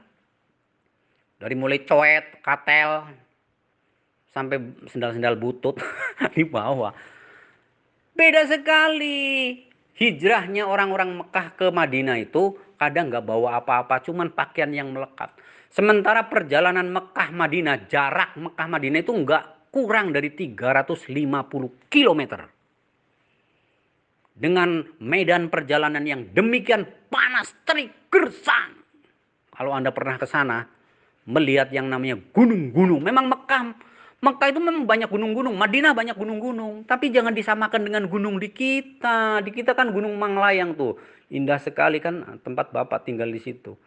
[1.39, 3.05] Dari mulai coet, katel,
[4.35, 4.59] sampai
[4.91, 5.79] sendal-sendal butut
[6.35, 6.91] di bawah.
[8.11, 9.55] Beda sekali.
[9.95, 15.31] Hijrahnya orang-orang Mekah ke Madinah itu kadang nggak bawa apa-apa, cuman pakaian yang melekat.
[15.71, 22.21] Sementara perjalanan Mekah Madinah, jarak Mekah Madinah itu nggak kurang dari 350 km.
[24.35, 28.83] Dengan medan perjalanan yang demikian panas, terik, gersang.
[29.55, 30.67] Kalau Anda pernah ke sana,
[31.23, 32.99] melihat yang namanya gunung-gunung.
[32.99, 33.63] Memang Mekah,
[34.25, 39.45] Mekah itu memang banyak gunung-gunung, Madinah banyak gunung-gunung, tapi jangan disamakan dengan gunung di kita.
[39.45, 40.97] Di kita kan Gunung Manglayang tuh,
[41.29, 43.77] indah sekali kan tempat Bapak tinggal di situ.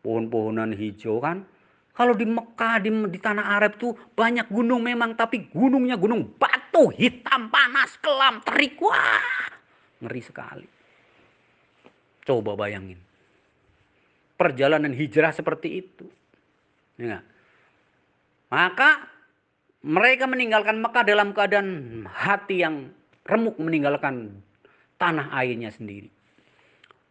[0.00, 1.44] Pohon-pohonan hijau kan.
[1.92, 6.88] Kalau di Mekah, di, di tanah Arab tuh banyak gunung memang, tapi gunungnya gunung batu,
[6.88, 8.80] hitam, panas, kelam, terik.
[8.80, 9.52] Wah,
[10.00, 10.66] ngeri sekali.
[12.24, 12.96] Coba bayangin.
[14.40, 16.08] Perjalanan hijrah seperti itu.
[16.96, 17.20] Ya.
[18.48, 19.13] Maka
[19.84, 21.68] mereka meninggalkan Mekah dalam keadaan
[22.08, 22.88] hati yang
[23.28, 24.40] remuk meninggalkan
[24.96, 26.08] tanah airnya sendiri.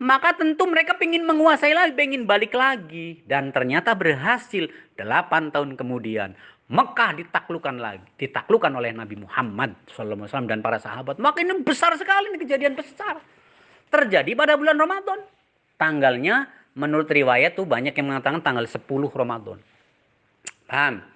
[0.02, 3.22] Maka tentu mereka ingin menguasai lagi, ingin balik lagi.
[3.30, 4.68] Dan ternyata berhasil.
[4.98, 6.34] Delapan tahun kemudian
[6.74, 8.10] Mekah ditaklukkan lagi.
[8.18, 11.22] Ditaklukkan oleh Nabi Muhammad SAW dan para sahabat.
[11.22, 13.22] Maka ini besar sekali, ini kejadian besar.
[13.94, 15.22] Terjadi pada bulan Ramadan.
[15.78, 18.82] Tanggalnya menurut riwayat tuh banyak yang mengatakan tanggal 10
[19.14, 19.62] Ramadan.
[20.66, 21.13] Paham?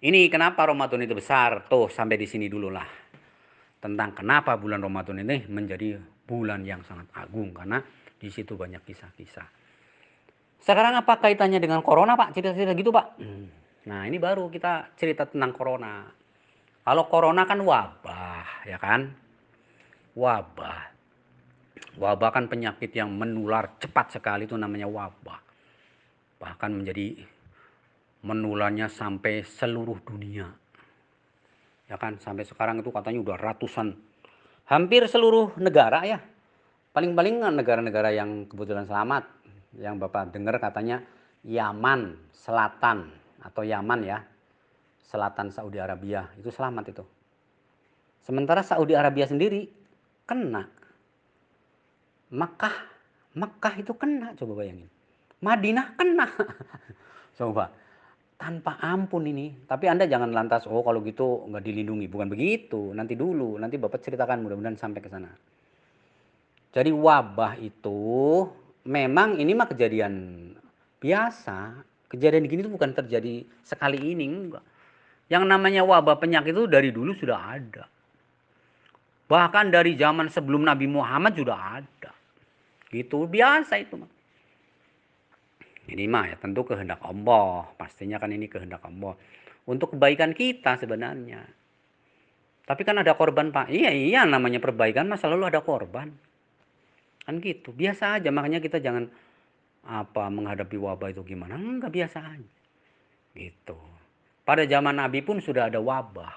[0.00, 1.68] Ini kenapa Ramadan itu besar?
[1.68, 2.88] Tuh sampai di sini dulu lah.
[3.80, 7.52] Tentang kenapa bulan Ramadan ini menjadi bulan yang sangat agung.
[7.52, 7.84] Karena
[8.16, 9.48] di situ banyak kisah-kisah.
[10.60, 12.32] Sekarang apa kaitannya dengan corona Pak?
[12.32, 13.20] Cerita-cerita gitu Pak?
[13.88, 16.08] Nah ini baru kita cerita tentang corona.
[16.80, 19.12] Kalau corona kan wabah ya kan?
[20.16, 20.80] Wabah.
[22.00, 25.40] Wabah kan penyakit yang menular cepat sekali itu namanya wabah.
[26.40, 27.20] Bahkan menjadi
[28.20, 30.48] menularnya sampai seluruh dunia.
[31.90, 33.98] Ya kan, sampai sekarang itu katanya udah ratusan,
[34.70, 36.18] hampir seluruh negara ya.
[36.90, 39.26] Paling-paling negara-negara yang kebetulan selamat,
[39.78, 41.02] yang Bapak dengar katanya
[41.46, 43.10] Yaman Selatan
[43.42, 44.22] atau Yaman ya,
[45.02, 47.04] selatan Saudi Arabia itu selamat itu.
[48.22, 49.66] Sementara Saudi Arabia sendiri
[50.28, 50.70] kena
[52.30, 52.74] Makkah,
[53.34, 54.86] Makkah itu kena, coba bayangin.
[55.42, 56.30] Madinah kena.
[57.38, 57.74] coba.
[58.40, 59.52] Tanpa ampun ini.
[59.68, 62.08] Tapi Anda jangan lantas, oh kalau gitu nggak dilindungi.
[62.08, 62.96] Bukan begitu.
[62.96, 65.28] Nanti dulu, nanti Bapak ceritakan mudah-mudahan sampai ke sana.
[66.72, 68.00] Jadi wabah itu
[68.88, 70.14] memang ini mah kejadian
[70.96, 71.84] biasa.
[72.08, 74.64] Kejadian gini itu bukan terjadi sekali ini, enggak.
[75.28, 77.84] Yang namanya wabah penyakit itu dari dulu sudah ada.
[79.30, 82.10] Bahkan dari zaman sebelum Nabi Muhammad sudah ada.
[82.90, 84.10] Gitu biasa itu mah.
[85.88, 87.70] Ini mah ya tentu kehendak Allah.
[87.78, 89.16] Pastinya kan ini kehendak Allah.
[89.64, 91.46] Untuk kebaikan kita sebenarnya.
[92.68, 93.72] Tapi kan ada korban Pak.
[93.72, 96.12] Iya iya namanya perbaikan masa lalu ada korban.
[97.24, 97.72] Kan gitu.
[97.72, 99.08] Biasa aja makanya kita jangan
[99.86, 101.56] apa menghadapi wabah itu gimana.
[101.56, 102.52] Enggak biasa aja.
[103.34, 103.78] Gitu.
[104.44, 106.34] Pada zaman Nabi pun sudah ada wabah.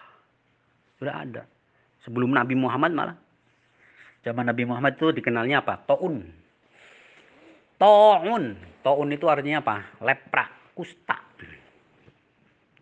[1.02, 1.44] Sudah ada.
[2.06, 3.18] Sebelum Nabi Muhammad malah.
[4.24, 5.82] Zaman Nabi Muhammad itu dikenalnya apa?
[5.84, 6.43] To'un.
[7.84, 8.56] To'un.
[8.80, 10.00] To'un itu artinya apa?
[10.00, 11.20] Lepra, kusta.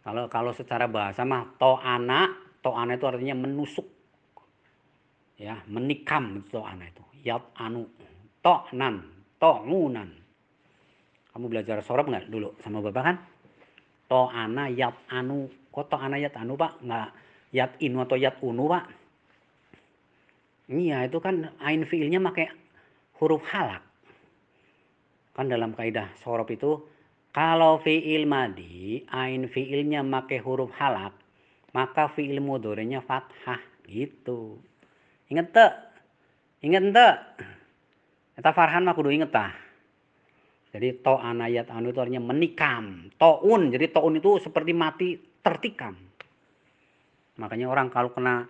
[0.06, 2.30] Kalau kalau secara bahasa mah to'ana,
[2.62, 3.90] to'ana itu artinya menusuk.
[5.42, 7.02] Ya, menikam to'ana itu.
[7.26, 7.90] Yat anu,
[8.46, 9.02] to'nan,
[9.42, 10.10] to'unan.
[11.34, 13.18] Kamu belajar sorab nggak dulu sama bapak kan?
[14.06, 15.50] To'ana yat anu.
[15.74, 16.78] Kok to'ana yat anu pak?
[16.78, 17.10] Nggak
[17.58, 18.86] yat inu atau yat unu pak?
[20.70, 22.54] Iya itu kan ain fiilnya pakai
[23.18, 23.91] huruf halak.
[25.32, 26.84] Kan dalam kaidah sorob itu
[27.32, 31.16] kalau fi'il madi, ain fi'ilnya make huruf halak,
[31.72, 34.60] maka fi'il mudorenya fathah gitu.
[35.32, 35.74] Ingat tak?
[36.60, 37.16] Ingat tak?
[38.36, 39.54] Kita Farhan mah kudu inget tah.
[40.72, 43.12] Jadi to anayat anu itu artinya menikam.
[43.20, 45.96] Toun, jadi toun itu seperti mati tertikam.
[47.40, 48.48] Makanya orang kalau kena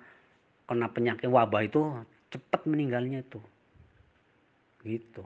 [0.69, 1.81] kena penyakit wabah itu
[2.29, 3.41] cepat meninggalnya itu.
[4.85, 5.25] Gitu.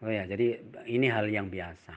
[0.00, 1.92] Oh ya, jadi ini hal yang biasa.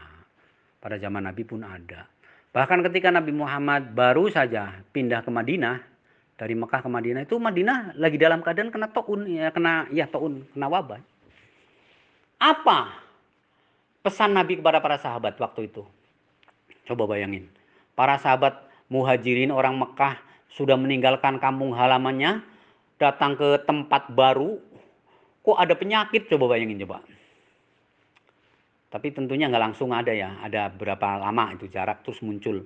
[0.84, 2.04] Pada zaman Nabi pun ada.
[2.52, 5.80] Bahkan ketika Nabi Muhammad baru saja pindah ke Madinah,
[6.36, 10.44] dari Mekah ke Madinah itu Madinah lagi dalam keadaan kena taun ya kena ya taun
[10.52, 11.02] kena wabah.
[12.42, 12.92] Apa
[14.04, 15.88] pesan Nabi kepada para sahabat waktu itu?
[16.84, 17.48] Coba bayangin.
[17.96, 18.60] Para sahabat
[18.92, 20.20] muhajirin orang Mekah
[20.52, 22.44] sudah meninggalkan kampung halamannya,
[23.00, 24.60] datang ke tempat baru,
[25.42, 27.00] kok ada penyakit coba bayangin coba.
[28.94, 32.62] Tapi tentunya nggak langsung ada ya, ada berapa lama itu jarak terus muncul.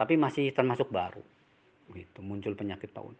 [0.00, 1.20] Tapi masih termasuk baru.
[1.92, 3.12] Gitu, muncul penyakit tahun.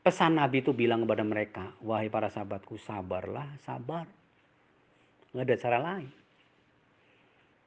[0.00, 4.08] Pesan Nabi itu bilang kepada mereka, wahai para sahabatku, sabarlah, sabar.
[5.36, 6.08] Nggak ada cara lain.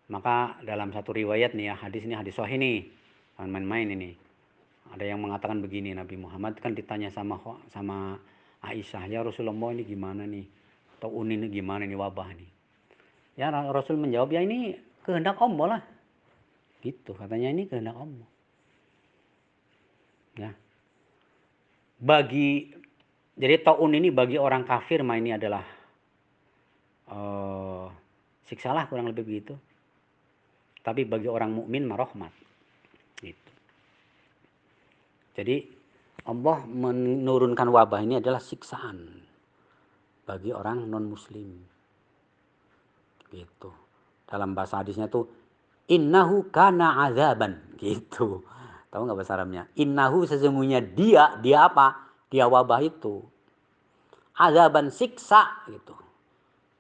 [0.10, 2.90] Maka dalam satu riwayat nih ya, hadis ini hadis sahih nih.
[3.38, 4.18] Jangan main-main ini.
[4.98, 7.38] Ada yang mengatakan begini, Nabi Muhammad kan ditanya sama
[7.70, 8.18] sama
[8.66, 10.46] Aisyah, ya Rasulullah ini gimana nih?
[10.98, 12.57] Atau ini gimana nih wabah nih?
[13.38, 14.74] Ya Rasul menjawab ya ini
[15.06, 15.82] kehendak Allah lah.
[16.82, 18.30] Gitu katanya ini kehendak Allah.
[20.42, 20.52] Ya.
[22.02, 22.74] Bagi
[23.38, 25.62] jadi taun ini bagi orang kafir mah ini adalah
[27.14, 27.86] uh,
[28.50, 29.54] siksalah kurang lebih begitu.
[30.82, 32.34] Tapi bagi orang mukmin mah rahmat.
[33.22, 33.52] Gitu.
[35.38, 35.56] Jadi
[36.26, 39.22] Allah menurunkan wabah ini adalah siksaan
[40.26, 41.77] bagi orang non muslim.
[43.32, 43.70] Gitu.
[44.28, 45.28] Dalam bahasa hadisnya tuh
[45.88, 48.44] innahu kana azaban gitu.
[48.88, 49.68] Tahu nggak bahasa Arabnya?
[49.76, 52.08] Innahu sesungguhnya dia, dia apa?
[52.32, 53.24] Dia wabah itu.
[54.38, 55.96] Azaban siksa gitu.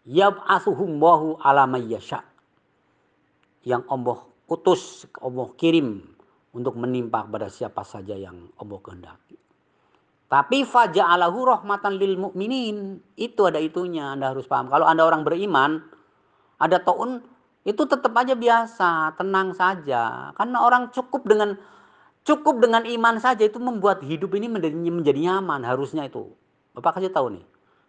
[0.07, 2.23] Yab'athuhum wahu ala mayyasha.
[3.67, 5.99] Yang Allah utus, Allah kirim
[6.55, 9.35] untuk menimpa kepada siapa saja yang Allah kehendaki.
[10.27, 12.99] Tapi faja'alahu rahmatan lil mu'minin.
[13.15, 14.67] Itu ada itunya, Anda harus paham.
[14.67, 15.83] Kalau Anda orang beriman,
[16.57, 17.21] ada taun
[17.67, 20.31] itu tetap aja biasa, tenang saja.
[20.33, 21.59] Karena orang cukup dengan
[22.23, 26.31] cukup dengan iman saja itu membuat hidup ini menjadi, menjadi nyaman harusnya itu.
[26.75, 27.45] Bapak kasih tahu nih.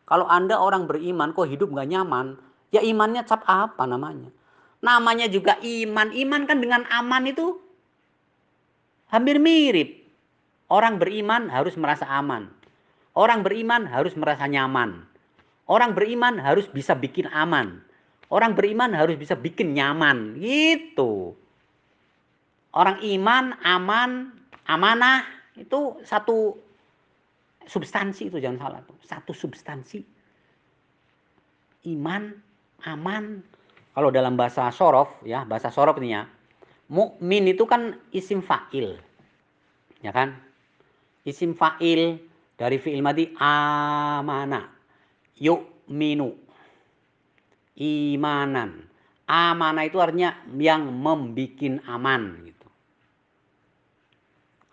[0.08, 2.40] Kalau Anda orang beriman kok hidup nggak nyaman,
[2.72, 4.32] ya imannya cap apa namanya?
[4.80, 6.10] Namanya juga iman.
[6.14, 7.58] Iman kan dengan aman itu
[9.10, 10.06] hampir mirip.
[10.68, 12.50] Orang beriman harus merasa aman.
[13.16, 15.06] Orang beriman harus merasa nyaman.
[15.68, 17.87] Orang beriman harus bisa bikin aman.
[18.28, 20.36] Orang beriman harus bisa bikin nyaman.
[20.36, 21.32] Gitu.
[22.76, 24.36] Orang iman, aman,
[24.68, 25.24] amanah
[25.56, 26.60] itu satu
[27.64, 28.96] substansi itu jangan salah tuh.
[29.00, 30.04] Satu substansi.
[31.88, 32.36] Iman,
[32.84, 33.40] aman.
[33.96, 36.28] Kalau dalam bahasa sorof ya, bahasa sorof ini ya.
[36.92, 39.00] Mukmin itu kan isim fa'il.
[40.04, 40.36] Ya kan?
[41.24, 42.20] Isim fa'il
[42.60, 44.68] dari fi'il madi amana
[45.40, 46.47] yu'minu
[47.78, 48.84] imanan.
[49.28, 52.68] Amanah itu artinya yang membikin aman gitu.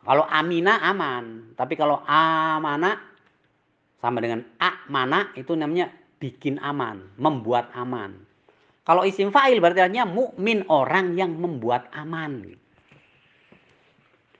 [0.05, 2.97] Kalau amina aman, tapi kalau amana
[3.99, 5.89] sama dengan amana itu namanya
[6.21, 8.15] bikin aman, membuat aman.
[8.85, 12.53] Kalau isim fa'il berarti artinya mukmin orang yang membuat aman.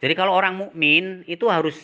[0.06, 1.76] Jadi kalau orang mukmin itu harus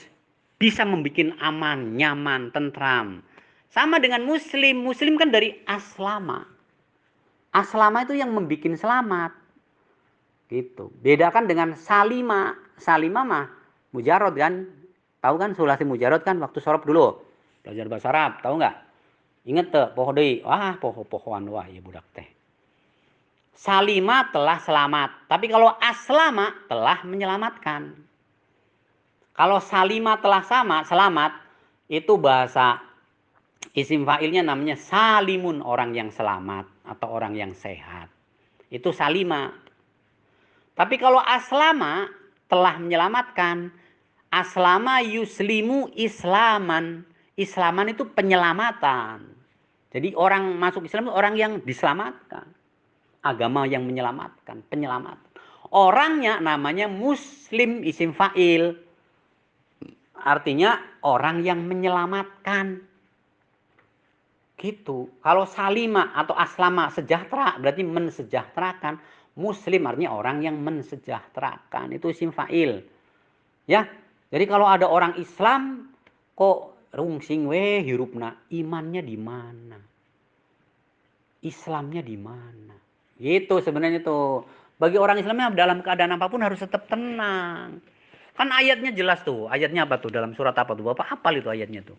[0.61, 3.25] bisa membuat aman, nyaman, tentram.
[3.73, 4.85] Sama dengan muslim.
[4.85, 6.45] Muslim kan dari aslama.
[7.51, 9.31] Aslama itu yang membuat selamat.
[10.47, 10.91] Gitu.
[11.03, 12.55] Bedakan dengan salima.
[12.79, 13.47] Salima mah
[13.91, 14.67] mujarod kan.
[15.21, 17.19] Tahu kan sulasi mujarod kan waktu sorop dulu.
[17.61, 18.75] Belajar bahasa Arab, tahu nggak?
[19.45, 20.41] Ingat tuh, poho deh.
[20.41, 22.25] Wah, poho-pohoan wah ya budak teh.
[23.53, 25.29] Salima telah selamat.
[25.29, 27.93] Tapi kalau aslama telah menyelamatkan.
[29.37, 31.37] Kalau salima telah sama, selamat,
[31.85, 32.81] itu bahasa
[33.71, 38.11] Isim fa'ilnya namanya salimun orang yang selamat atau orang yang sehat.
[38.67, 39.55] Itu salima.
[40.75, 42.11] Tapi kalau aslama
[42.51, 43.71] telah menyelamatkan.
[44.31, 47.07] Aslama yuslimu islaman.
[47.39, 49.23] Islaman itu penyelamatan.
[49.91, 52.47] Jadi orang masuk Islam itu orang yang diselamatkan.
[53.21, 55.19] Agama yang menyelamatkan, penyelamat.
[55.71, 58.75] Orangnya namanya muslim isim fa'il.
[60.15, 62.90] Artinya orang yang menyelamatkan
[64.61, 65.09] Gitu.
[65.25, 69.01] Kalau salima atau aslama sejahtera berarti mensejahterakan.
[69.31, 71.97] Muslim artinya orang yang mensejahterakan.
[71.97, 72.85] Itu isim fa'il.
[73.65, 73.89] Ya.
[74.29, 75.91] Jadi kalau ada orang Islam
[76.37, 79.79] kok rungsing we hirupna, imannya di mana?
[81.41, 82.75] Islamnya di mana?
[83.17, 84.45] Gitu sebenarnya tuh.
[84.77, 87.81] Bagi orang Islamnya dalam keadaan apa pun harus tetap tenang.
[88.37, 89.49] Kan ayatnya jelas tuh.
[89.49, 90.85] Ayatnya apa tuh dalam surat apa tuh?
[90.91, 91.97] Bapak hafal itu ayatnya tuh.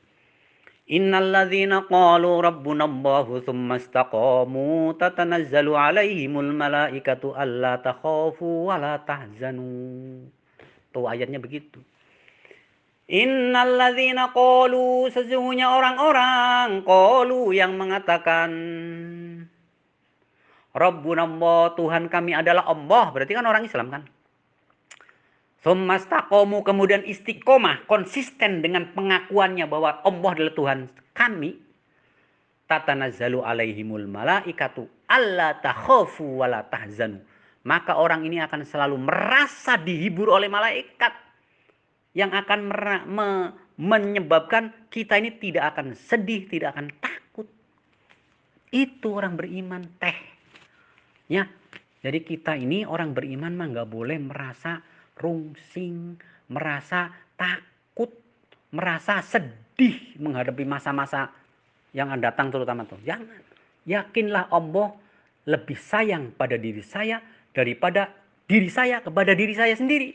[0.93, 10.29] Innalladzina qalu rabbuna Allahu thumma istaqamu tatanazzalu alaihimul malaikatu alla takhafu wa la tahzanu.
[10.93, 11.81] Tuh ayatnya begitu.
[13.09, 18.53] Innalladzina qalu sesungguhnya orang-orang qalu yang mengatakan
[20.73, 24.03] Rabbuna Allah Tuhan kami adalah Allah berarti kan orang Islam kan
[25.63, 30.81] Summastakomu kemudian istiqomah, konsisten dengan pengakuannya bahwa Allah adalah Tuhan
[31.15, 31.55] kami.
[32.67, 37.23] Tatanazzalu alaihimul malaikatu alla takhafu wala tahzanu.
[37.63, 41.15] Maka orang ini akan selalu merasa dihibur oleh malaikat
[42.19, 42.61] yang akan
[43.07, 43.29] me
[43.79, 47.49] menyebabkan kita ini tidak akan sedih, tidak akan takut.
[48.69, 50.19] Itu orang beriman teh.
[51.31, 51.49] Ya,
[52.05, 54.83] jadi kita ini orang beriman mah nggak boleh merasa
[55.23, 56.19] rungsing,
[56.51, 58.11] merasa takut,
[58.75, 61.31] merasa sedih menghadapi masa-masa
[61.95, 62.99] yang akan datang terutama tuh.
[63.07, 63.39] Jangan.
[63.87, 64.95] Yakinlah Allah
[65.47, 68.11] lebih sayang pada diri saya daripada
[68.47, 70.15] diri saya kepada diri saya sendiri.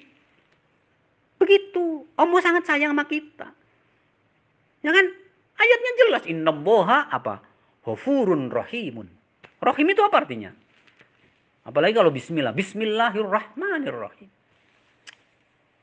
[1.38, 2.04] Begitu.
[2.18, 3.48] Allah sangat sayang sama kita.
[4.82, 5.06] Ya kan?
[5.58, 6.24] Ayatnya jelas.
[6.30, 7.42] Inna boha apa?
[7.86, 9.08] Hofurun rahimun.
[9.58, 10.54] Rahim itu apa artinya?
[11.66, 12.54] Apalagi kalau bismillah.
[12.54, 14.37] Bismillahirrahmanirrahim.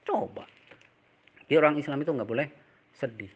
[0.05, 0.45] Coba.
[1.45, 2.49] Jadi orang Islam itu nggak boleh
[2.97, 3.33] sedih.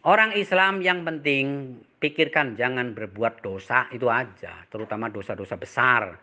[0.00, 6.16] Orang Islam yang penting pikirkan jangan berbuat dosa itu aja, terutama dosa-dosa besar.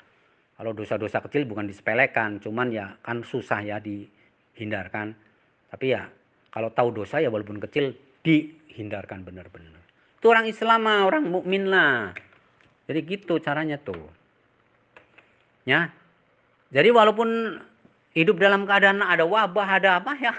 [0.58, 5.14] Kalau dosa-dosa kecil bukan disepelekan, cuman ya kan susah ya dihindarkan.
[5.70, 6.10] Tapi ya
[6.50, 7.94] kalau tahu dosa ya walaupun kecil
[8.26, 9.78] dihindarkan benar-benar.
[10.18, 12.18] Itu orang Islam lah, orang mukmin lah.
[12.90, 14.10] Jadi gitu caranya tuh.
[15.70, 15.94] Ya.
[16.74, 17.62] Jadi walaupun
[18.18, 20.34] hidup dalam keadaan ada wabah, ada apa ya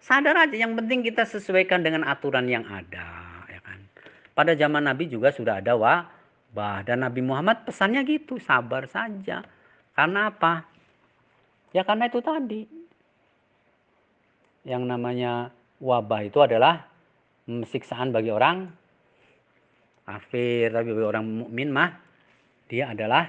[0.00, 0.56] sadar aja.
[0.56, 3.76] Yang penting kita sesuaikan dengan aturan yang ada, ya kan.
[4.32, 9.44] Pada zaman Nabi juga sudah ada wabah dan Nabi Muhammad pesannya gitu, sabar saja.
[9.92, 10.64] Karena apa?
[11.76, 12.64] Ya karena itu tadi.
[14.64, 16.88] Yang namanya wabah itu adalah
[17.44, 18.72] siksaan bagi orang
[20.08, 21.92] kafir, tapi bagi orang mukmin mah
[22.72, 23.28] dia adalah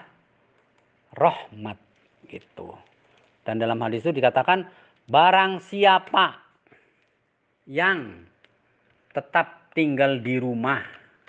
[1.11, 1.76] rahmat
[2.32, 2.71] gitu.
[3.45, 4.65] Dan dalam hadis itu dikatakan
[5.05, 6.41] barang siapa
[7.69, 8.25] yang
[9.13, 10.81] tetap tinggal di rumah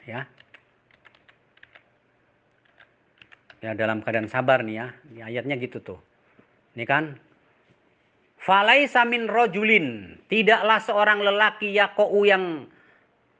[0.08, 0.24] ya.
[3.60, 4.86] Ya dalam keadaan sabar nih ya.
[5.12, 6.00] Ini ayatnya gitu tuh.
[6.72, 7.20] Ini kan
[8.46, 10.14] Falaisa min rojulin.
[10.30, 12.70] Tidaklah seorang lelaki yakou yang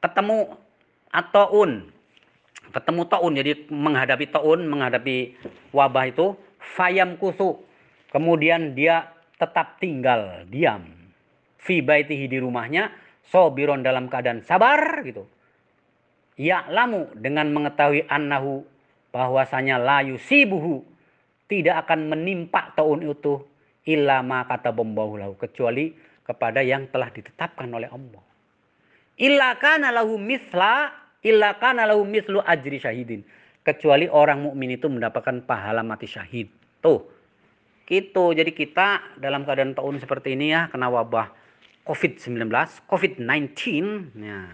[0.03, 0.59] ketemu
[1.15, 1.87] atau un.
[2.75, 3.33] Ketemu taun.
[3.39, 5.39] Jadi menghadapi taun, menghadapi
[5.71, 6.35] wabah itu.
[6.75, 7.63] Fayam kusu.
[8.11, 10.87] Kemudian dia tetap tinggal, diam.
[11.59, 12.93] Fi baitihi di rumahnya.
[13.27, 15.27] Sobiron dalam keadaan sabar gitu.
[16.39, 18.63] Ya lamu dengan mengetahui annahu
[19.11, 20.87] bahwasanya layu sibuhu
[21.51, 23.43] tidak akan menimpa taun itu
[23.87, 25.95] Ilama kata bombahulahu kecuali
[26.27, 28.23] kepada yang telah ditetapkan oleh Allah.
[29.15, 30.91] Illa kana lahu misla
[31.23, 33.23] illa kana lahu mislu ajri syahidin.
[33.63, 36.51] Kecuali orang mukmin itu mendapatkan pahala mati syahid.
[36.83, 37.16] Tuh.
[37.87, 38.25] Gitu.
[38.35, 41.31] Jadi kita dalam keadaan tahun seperti ini ya kena wabah
[41.87, 42.51] COVID-19,
[42.91, 43.55] COVID-19.
[44.19, 44.51] Ya.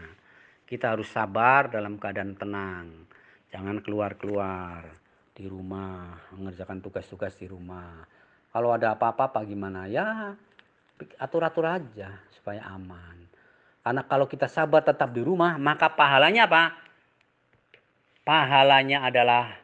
[0.68, 3.08] Kita harus sabar dalam keadaan tenang.
[3.48, 4.84] Jangan keluar-keluar
[5.32, 8.04] di rumah, mengerjakan tugas-tugas di rumah
[8.52, 10.36] kalau ada apa-apa gimana ya
[11.16, 13.16] atur-atur aja supaya aman.
[13.82, 16.78] Karena kalau kita sabar tetap di rumah, maka pahalanya apa?
[18.22, 19.58] Pahalanya adalah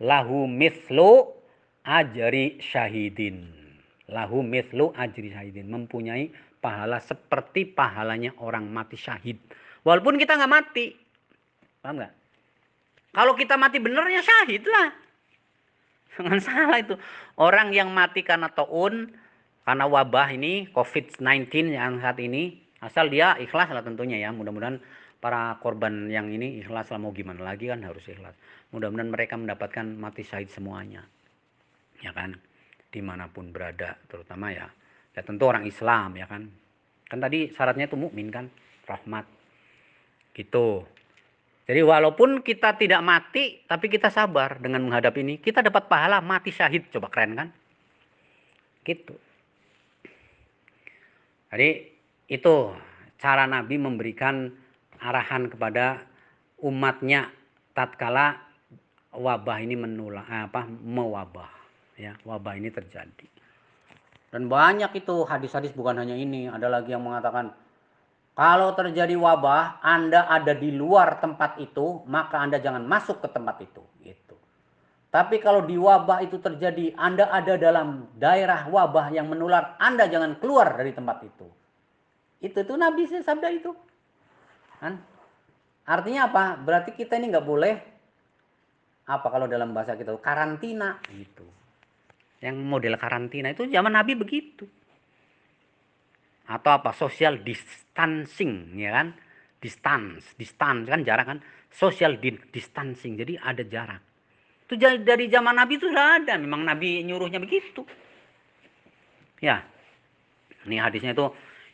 [0.00, 1.28] lahu mislu
[1.88, 3.48] ajri syahidin.
[4.12, 5.72] Lahu mislu ajri syahidin.
[5.72, 6.28] Mempunyai
[6.60, 9.40] pahala seperti pahalanya orang mati syahid.
[9.88, 10.92] Walaupun kita nggak mati.
[11.80, 12.12] Paham nggak?
[13.16, 14.92] Kalau kita mati benernya syahid lah.
[16.12, 16.94] Jangan salah itu.
[17.40, 19.16] Orang yang mati karena taun,
[19.64, 24.28] karena wabah ini, COVID-19 yang saat ini, asal dia ikhlas lah tentunya ya.
[24.34, 24.82] Mudah-mudahan
[25.18, 28.36] para korban yang ini ikhlas lah mau gimana lagi kan harus ikhlas.
[28.74, 31.06] Mudah-mudahan mereka mendapatkan mati syahid semuanya.
[32.02, 32.38] Ya kan?
[32.88, 34.70] Di mana pun berada, terutama ya.
[35.12, 36.48] Ya tentu orang Islam ya kan.
[37.08, 38.46] Kan tadi syaratnya itu mukmin kan,
[38.86, 39.26] rahmat.
[40.36, 40.86] Gitu.
[41.68, 46.48] Jadi walaupun kita tidak mati, tapi kita sabar dengan menghadapi ini, kita dapat pahala mati
[46.48, 46.88] syahid.
[46.88, 47.48] Coba keren kan?
[48.86, 49.12] Gitu.
[51.48, 51.68] Jadi
[52.28, 52.56] itu
[53.20, 54.48] cara Nabi memberikan
[55.00, 56.04] arahan kepada
[56.60, 57.28] umatnya
[57.72, 58.36] tatkala
[59.14, 61.57] wabah ini menular apa mewabah
[61.98, 63.26] ya wabah ini terjadi
[64.30, 67.50] dan banyak itu hadis-hadis bukan hanya ini ada lagi yang mengatakan
[68.38, 73.58] kalau terjadi wabah, Anda ada di luar tempat itu, maka Anda jangan masuk ke tempat
[73.66, 73.82] itu.
[73.98, 74.38] Gitu.
[75.10, 80.38] Tapi kalau di wabah itu terjadi, Anda ada dalam daerah wabah yang menular, Anda jangan
[80.38, 81.50] keluar dari tempat itu.
[82.38, 83.74] Itu itu Nabi sabda itu.
[84.78, 85.02] Kan?
[85.82, 86.62] Artinya apa?
[86.62, 87.74] Berarti kita ini nggak boleh
[89.10, 91.42] apa kalau dalam bahasa kita karantina gitu.
[92.38, 94.64] Yang model karantina itu zaman Nabi begitu.
[96.48, 96.94] Atau apa?
[96.94, 99.14] Social distancing ya kan?
[99.58, 101.38] Distance distance kan jarak kan?
[101.68, 102.16] Social
[102.54, 104.00] distancing jadi ada jarak.
[104.68, 106.38] Itu dari zaman Nabi itu sudah ada.
[106.38, 107.82] Memang Nabi nyuruhnya begitu.
[109.42, 109.66] Ya.
[110.66, 111.26] Ini hadisnya itu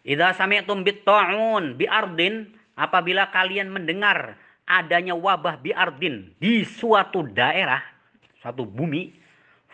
[0.04, 4.36] idza sami'tum bit ta'un bi ardin apabila kalian mendengar
[4.68, 7.80] adanya wabah bi ardin di suatu daerah
[8.38, 9.23] suatu bumi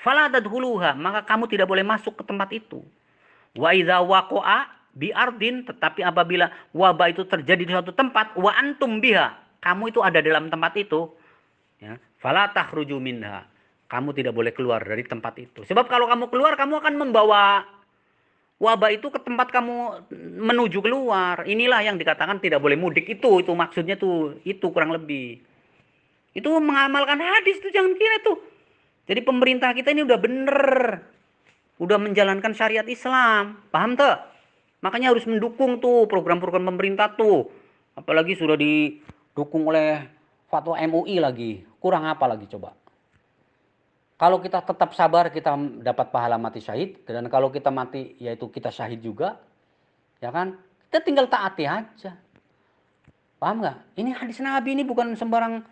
[0.00, 2.80] fala tadkhuluha maka kamu tidak boleh masuk ke tempat itu.
[3.54, 9.38] Wa idza waqa'a biardin tetapi apabila wabah itu terjadi di suatu tempat wa antum biha
[9.62, 11.12] kamu itu ada dalam tempat itu
[11.78, 11.94] ya.
[12.20, 13.46] Fala takhruju minha
[13.90, 15.66] kamu tidak boleh keluar dari tempat itu.
[15.66, 17.66] Sebab kalau kamu keluar kamu akan membawa
[18.60, 20.06] wabah itu ke tempat kamu
[20.46, 21.42] menuju keluar.
[21.48, 23.08] Inilah yang dikatakan tidak boleh mudik.
[23.10, 25.42] Itu itu maksudnya tuh itu kurang lebih.
[26.30, 28.38] Itu mengamalkan hadis tuh jangan kira tuh
[29.10, 30.62] jadi pemerintah kita ini udah bener
[31.82, 34.30] udah menjalankan syariat Islam paham tuh
[34.80, 37.52] Makanya harus mendukung tuh program-program pemerintah tuh.
[37.92, 40.08] Apalagi sudah didukung oleh
[40.48, 41.60] fatwa MUI lagi.
[41.80, 42.72] Kurang apa lagi coba?
[44.20, 48.68] Kalau kita tetap sabar kita dapat pahala mati syahid dan kalau kita mati yaitu kita
[48.72, 49.36] syahid juga.
[50.20, 50.56] Ya kan?
[50.88, 52.16] Kita tinggal taati aja.
[53.40, 53.96] Paham nggak?
[53.96, 55.64] Ini hadis Nabi ini bukan sembarang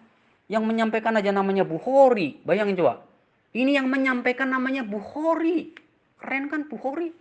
[0.48, 2.40] yang menyampaikan aja namanya Bukhari.
[2.44, 3.07] Bayangin coba.
[3.56, 5.72] Ini yang menyampaikan namanya Bukhari.
[6.20, 7.14] Keren kan Bukhari?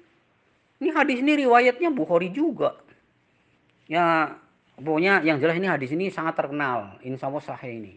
[0.77, 2.75] Ini hadis ini riwayatnya Bukhari juga.
[3.87, 4.35] Ya,
[4.75, 6.99] pokoknya yang jelas ini hadis ini sangat terkenal.
[7.01, 7.93] Insya Allah sahih ini.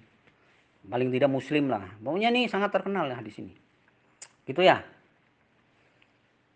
[0.86, 1.84] Paling tidak muslim lah.
[1.98, 3.52] Pokoknya ini sangat terkenal ya hadis ini.
[4.46, 4.80] Gitu ya.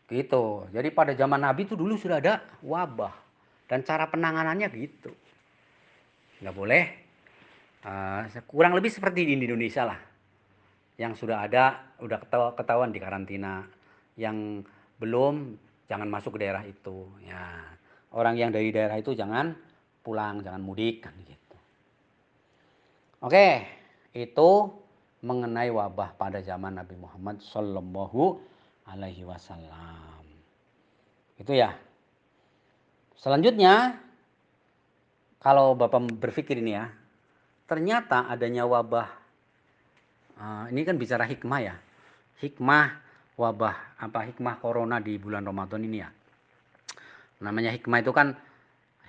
[0.09, 0.45] Gitu.
[0.71, 3.13] Jadi pada zaman Nabi itu dulu sudah ada wabah.
[3.67, 5.11] Dan cara penanganannya gitu.
[6.41, 6.85] Nggak boleh.
[7.85, 10.14] Uh, kurang lebih seperti di Indonesia lah.
[10.95, 12.19] Yang sudah ada, udah
[12.55, 13.67] ketahuan di karantina.
[14.15, 14.69] Yang
[14.99, 15.59] belum
[15.91, 17.61] jangan masuk ke daerah itu ya
[18.15, 19.53] orang yang dari daerah itu jangan
[20.01, 21.45] pulang jangan mudik kan gitu
[23.25, 23.65] Oke,
[24.13, 24.51] itu
[25.25, 28.37] mengenai wabah pada zaman Nabi Muhammad Shallallahu
[28.85, 30.29] Alaihi Wasallam.
[31.41, 31.73] Itu ya.
[33.17, 33.97] Selanjutnya,
[35.41, 36.93] kalau bapak berpikir ini ya,
[37.65, 39.24] ternyata adanya wabah.
[40.35, 41.77] Uh, ini kan bicara hikmah ya,
[42.43, 42.87] hikmah
[43.39, 46.11] wabah apa hikmah corona di bulan Ramadan ini ya.
[47.43, 48.35] Namanya hikmah itu kan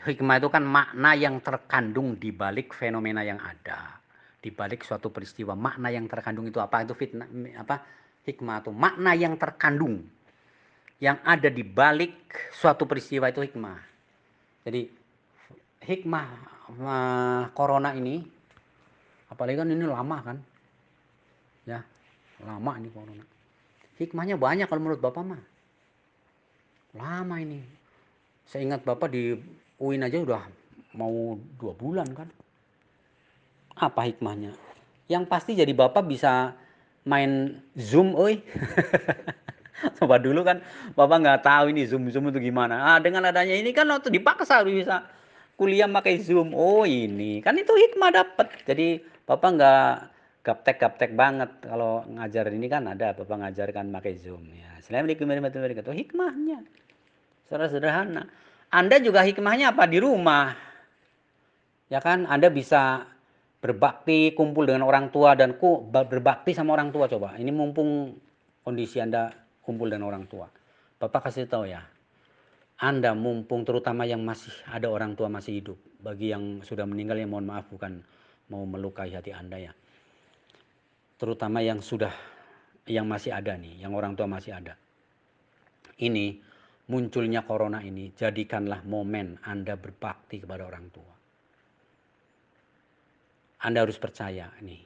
[0.06, 3.98] hikmah itu kan makna yang terkandung di balik fenomena yang ada.
[4.38, 5.58] Di balik suatu peristiwa.
[5.58, 6.86] Makna yang terkandung itu apa?
[6.86, 7.26] Itu fitnah
[7.58, 7.82] apa
[8.26, 10.06] hikmah itu makna yang terkandung.
[11.02, 12.14] Yang ada di balik
[12.54, 13.78] suatu peristiwa itu hikmah.
[14.66, 14.82] Jadi
[15.86, 16.26] hikmah
[16.82, 18.22] uh, corona ini
[19.30, 20.38] apalagi kan ini lama kan
[22.46, 23.26] lama ini corona
[23.98, 25.42] hikmahnya banyak kalau menurut bapak mah
[26.96, 27.60] lama ini
[28.46, 29.36] saya ingat bapak di
[29.82, 30.44] UIN aja udah
[30.96, 32.30] mau dua bulan kan
[33.76, 34.56] apa hikmahnya?
[35.12, 36.56] Yang pasti jadi bapak bisa
[37.06, 38.40] main zoom, oi.
[40.00, 40.64] Coba dulu kan
[40.96, 42.96] bapak nggak tahu ini zoom zoom itu gimana.
[42.96, 45.04] Ah dengan adanya ini kan waktu dipaksa bisa
[45.60, 46.56] kuliah pakai zoom.
[46.56, 48.48] Oh ini kan itu hikmah dapat.
[48.64, 49.92] Jadi bapak nggak
[50.46, 54.78] gaptek gaptek banget kalau ngajar ini kan ada bapak ngajarkan pakai zoom ya.
[54.78, 55.94] Assalamualaikum warahmatullahi wabarakatuh.
[56.06, 56.62] Hikmahnya
[57.50, 58.30] secara sederhana.
[58.70, 60.54] Anda juga hikmahnya apa di rumah?
[61.90, 63.10] Ya kan Anda bisa
[63.58, 67.34] berbakti, kumpul dengan orang tua dan ku berbakti sama orang tua coba.
[67.42, 68.14] Ini mumpung
[68.62, 69.34] kondisi Anda
[69.66, 70.46] kumpul dengan orang tua.
[71.02, 71.82] Bapak kasih tahu ya.
[72.78, 75.80] Anda mumpung terutama yang masih ada orang tua masih hidup.
[76.06, 78.06] Bagi yang sudah meninggal ya mohon maaf bukan
[78.54, 79.74] mau melukai hati Anda ya.
[81.16, 82.12] Terutama yang sudah
[82.86, 84.78] yang masih ada nih, yang orang tua masih ada.
[85.96, 86.38] Ini
[86.92, 91.16] munculnya corona ini jadikanlah momen Anda berbakti kepada orang tua
[93.66, 94.86] anda harus percaya nih.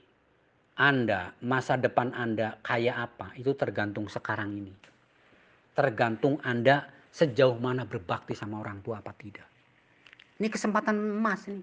[0.80, 4.72] Anda, masa depan Anda kayak apa, itu tergantung sekarang ini.
[5.76, 9.44] Tergantung Anda sejauh mana berbakti sama orang tua apa tidak.
[10.40, 11.60] Ini kesempatan emas nih.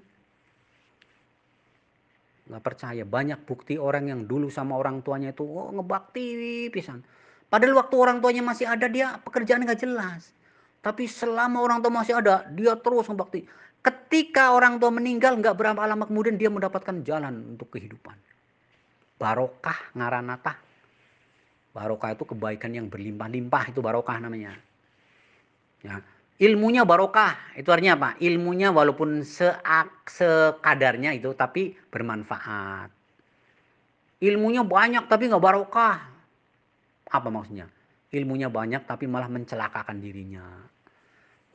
[2.47, 7.03] Gak percaya, banyak bukti orang yang dulu sama orang tuanya itu oh, ngebakti pisan.
[7.51, 10.31] Padahal waktu orang tuanya masih ada dia pekerjaan gak jelas.
[10.79, 13.43] Tapi selama orang tua masih ada, dia terus ngebakti.
[13.83, 18.15] Ketika orang tua meninggal, nggak berapa lama kemudian dia mendapatkan jalan untuk kehidupan.
[19.19, 20.55] Barokah ngaranata.
[21.75, 24.55] Barokah itu kebaikan yang berlimpah-limpah, itu barokah namanya.
[25.83, 25.99] Ya.
[26.37, 28.11] Ilmunya barokah, itu artinya apa?
[28.21, 32.93] Ilmunya walaupun seak, sekadarnya itu, tapi bermanfaat.
[34.21, 35.97] Ilmunya banyak tapi nggak barokah.
[37.09, 37.69] Apa maksudnya?
[38.13, 40.45] Ilmunya banyak tapi malah mencelakakan dirinya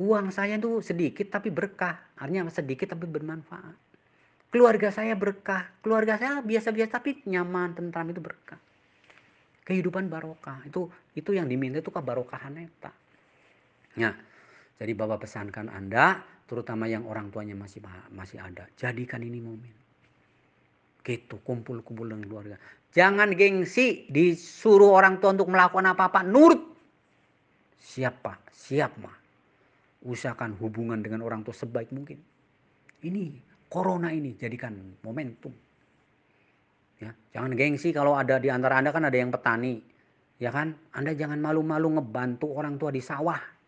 [0.02, 2.02] Uang saya itu sedikit tapi berkah.
[2.18, 3.78] Artinya sedikit tapi bermanfaat.
[4.50, 5.70] Keluarga saya berkah.
[5.86, 8.58] Keluarga saya biasa-biasa tapi nyaman, tentram itu berkah.
[9.62, 10.66] Kehidupan barokah.
[10.66, 12.90] Itu itu yang diminta itu kebarokahan eta.
[13.94, 14.18] Ya.
[14.82, 19.70] Jadi Bapak pesankan Anda, terutama yang orang tuanya masih masih ada, jadikan ini momen.
[21.06, 22.58] Gitu, kumpul-kumpul dengan keluarga.
[22.90, 26.66] Jangan gengsi disuruh orang tua untuk melakukan apa-apa, nurut.
[27.78, 28.26] Siap
[28.98, 29.18] mah
[30.02, 32.18] usahakan hubungan dengan orang tua sebaik mungkin.
[33.06, 33.38] Ini
[33.70, 34.74] corona ini jadikan
[35.06, 35.54] momentum.
[36.98, 39.78] Ya, jangan gengsi kalau ada di antara Anda kan ada yang petani.
[40.42, 40.74] Ya kan?
[40.94, 43.61] Anda jangan malu-malu ngebantu orang tua di sawah.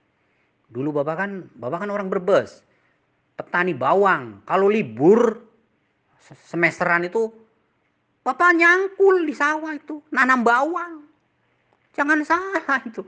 [0.73, 2.65] Dulu Bapak kan Bapak kan orang berbes.
[3.37, 4.41] Petani bawang.
[4.49, 5.37] Kalau libur
[6.49, 7.29] semesteran itu
[8.23, 11.03] Bapak nyangkul di sawah itu, nanam bawang.
[11.91, 13.03] Jangan salah itu.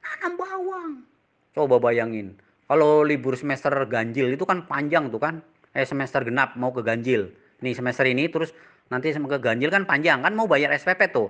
[0.00, 1.04] Nanam bawang
[1.52, 2.38] Coba bayangin,
[2.70, 5.42] kalau libur semester ganjil itu kan panjang tuh kan.
[5.74, 7.34] Eh semester genap mau ke ganjil.
[7.60, 8.54] Nih semester ini terus
[8.88, 11.28] nanti ke ganjil kan panjang kan mau bayar SPP tuh.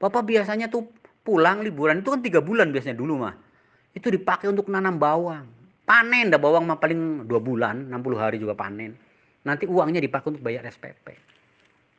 [0.00, 0.88] Bapak biasanya tuh
[1.22, 3.36] pulang liburan itu kan tiga bulan biasanya dulu mah.
[3.92, 5.46] Itu dipakai untuk nanam bawang.
[5.88, 8.92] Panen dah bawang mah paling dua bulan, 60 hari juga panen.
[9.48, 11.16] Nanti uangnya dipakai untuk bayar SPP.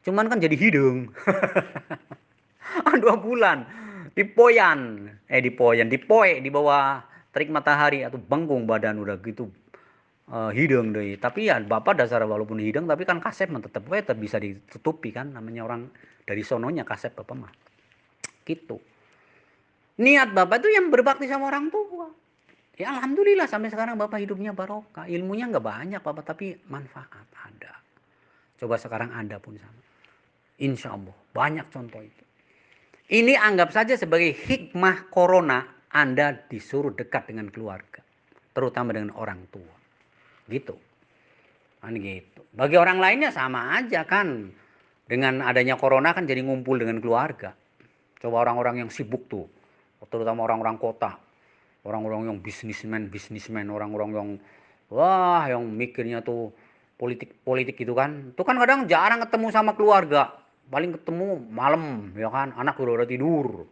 [0.06, 1.10] Cuman kan jadi hidung.
[3.02, 3.66] dua bulan.
[4.14, 5.10] Dipoyan.
[5.26, 7.02] Eh dipoyan, dipoe di bawah
[7.34, 9.50] terik matahari atau bangkung badan udah gitu
[10.34, 14.38] uh, hidung deh tapi ya bapak dasar walaupun hidung tapi kan kasep tetap tetap bisa
[14.42, 15.90] ditutupi kan namanya orang
[16.26, 17.54] dari sononya kasep bapak mah
[18.46, 18.82] gitu
[20.00, 22.08] niat bapak itu yang berbakti sama orang tua
[22.80, 27.76] ya alhamdulillah sampai sekarang bapak hidupnya barokah ilmunya nggak banyak bapak tapi manfaat ada
[28.60, 29.84] coba sekarang anda pun sama
[30.64, 32.24] insya Allah banyak contoh itu
[33.10, 38.06] ini anggap saja sebagai hikmah corona anda disuruh dekat dengan keluarga,
[38.54, 39.74] terutama dengan orang tua.
[40.46, 40.78] Gitu.
[41.82, 42.46] Kan gitu.
[42.54, 44.54] Bagi orang lainnya sama aja kan.
[45.10, 47.58] Dengan adanya corona kan jadi ngumpul dengan keluarga.
[48.22, 49.50] Coba orang-orang yang sibuk tuh,
[50.10, 51.16] terutama orang-orang kota,
[51.86, 54.30] orang-orang yang bisnismen, bisnismen, orang-orang yang
[54.90, 56.52] wah yang mikirnya tuh
[57.00, 58.36] politik politik gitu kan.
[58.36, 60.36] Itu kan kadang jarang ketemu sama keluarga.
[60.70, 63.66] Paling ketemu malam ya kan, anak udah, udah tidur.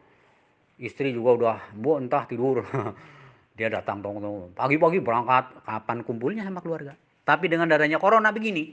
[0.78, 2.64] Istri juga udah, bu entah tidur.
[3.58, 6.94] Dia datang dong, pagi-pagi berangkat, kapan kumpulnya sama keluarga.
[7.26, 8.70] Tapi dengan dadanya corona begini,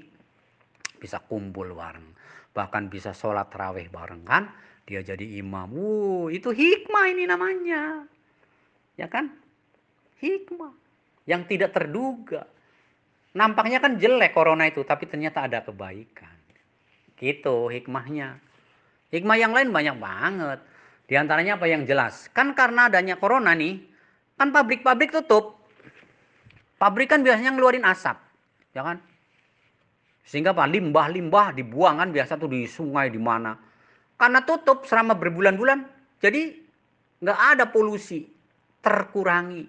[1.01, 2.13] bisa kumpul bareng.
[2.53, 4.53] Bahkan bisa sholat terawih bareng kan.
[4.85, 5.73] Dia jadi imam.
[5.73, 8.05] Wuh, itu hikmah ini namanya.
[9.01, 9.33] Ya kan?
[10.21, 10.73] Hikmah.
[11.25, 12.45] Yang tidak terduga.
[13.35, 16.37] Nampaknya kan jelek corona itu, tapi ternyata ada kebaikan.
[17.17, 18.39] Gitu hikmahnya.
[19.11, 20.61] Hikmah yang lain banyak banget.
[21.09, 22.29] Di antaranya apa yang jelas?
[22.31, 23.95] Kan karena adanya corona nih,
[24.35, 25.63] Kan pabrik-pabrik tutup.
[26.75, 28.19] Pabrik kan biasanya ngeluarin asap,
[28.75, 28.99] ya kan?
[30.27, 30.67] Sehingga apa?
[30.67, 33.55] Limbah-limbah dibuang kan biasa tuh di sungai di mana.
[34.15, 35.85] Karena tutup selama berbulan-bulan,
[36.23, 36.55] jadi
[37.21, 38.25] nggak ada polusi,
[38.81, 39.67] terkurangi.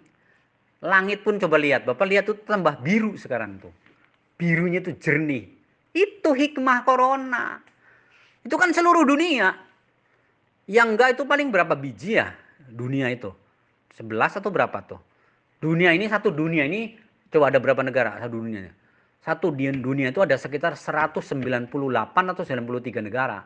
[0.85, 3.73] Langit pun coba lihat, Bapak lihat tuh tambah biru sekarang tuh.
[4.37, 5.49] Birunya tuh jernih.
[5.95, 7.57] Itu hikmah corona.
[8.45, 9.55] Itu kan seluruh dunia.
[10.69, 12.33] Yang enggak itu paling berapa biji ya
[12.69, 13.33] dunia itu?
[13.97, 15.01] 11 atau berapa tuh?
[15.61, 16.99] Dunia ini satu dunia ini
[17.31, 18.73] coba ada berapa negara satu dunianya?
[19.25, 21.25] Satu dunia itu ada sekitar 198
[22.29, 23.41] atau 93 negara.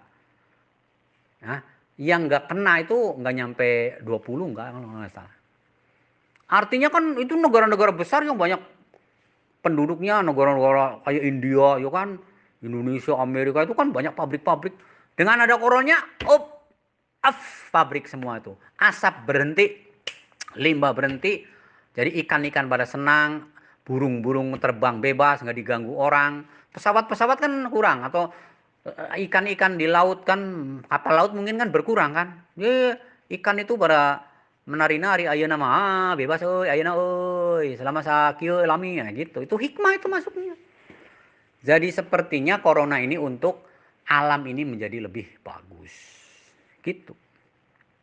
[1.43, 1.59] Nah,
[1.99, 3.69] yang nggak kena itu nggak nyampe
[4.03, 5.35] 20 nggak kalau nggak salah.
[6.49, 8.57] Artinya kan itu negara-negara besar yang banyak
[9.61, 12.17] penduduknya, negara-negara kayak India, ya kan,
[12.65, 14.73] Indonesia, Amerika itu kan banyak pabrik-pabrik.
[15.13, 16.65] Dengan ada koronnya, up,
[17.21, 18.55] off pabrik semua itu.
[18.81, 19.77] Asap berhenti,
[20.57, 21.43] limbah berhenti,
[21.93, 23.51] jadi ikan-ikan pada senang,
[23.83, 26.47] burung-burung terbang bebas, nggak diganggu orang.
[26.71, 28.31] Pesawat-pesawat kan kurang atau
[28.97, 30.39] ikan-ikan di laut kan
[30.85, 32.27] kapal laut mungkin kan berkurang kan.
[32.55, 32.97] Ya,
[33.39, 34.25] ikan itu pada
[34.69, 39.41] menari-nari ayo nama ah, bebas oi ayo oi selama sakio lami ya gitu.
[39.41, 40.53] Itu hikmah itu masuknya.
[41.59, 43.67] Jadi sepertinya corona ini untuk
[44.07, 45.93] alam ini menjadi lebih bagus.
[46.79, 47.13] Gitu.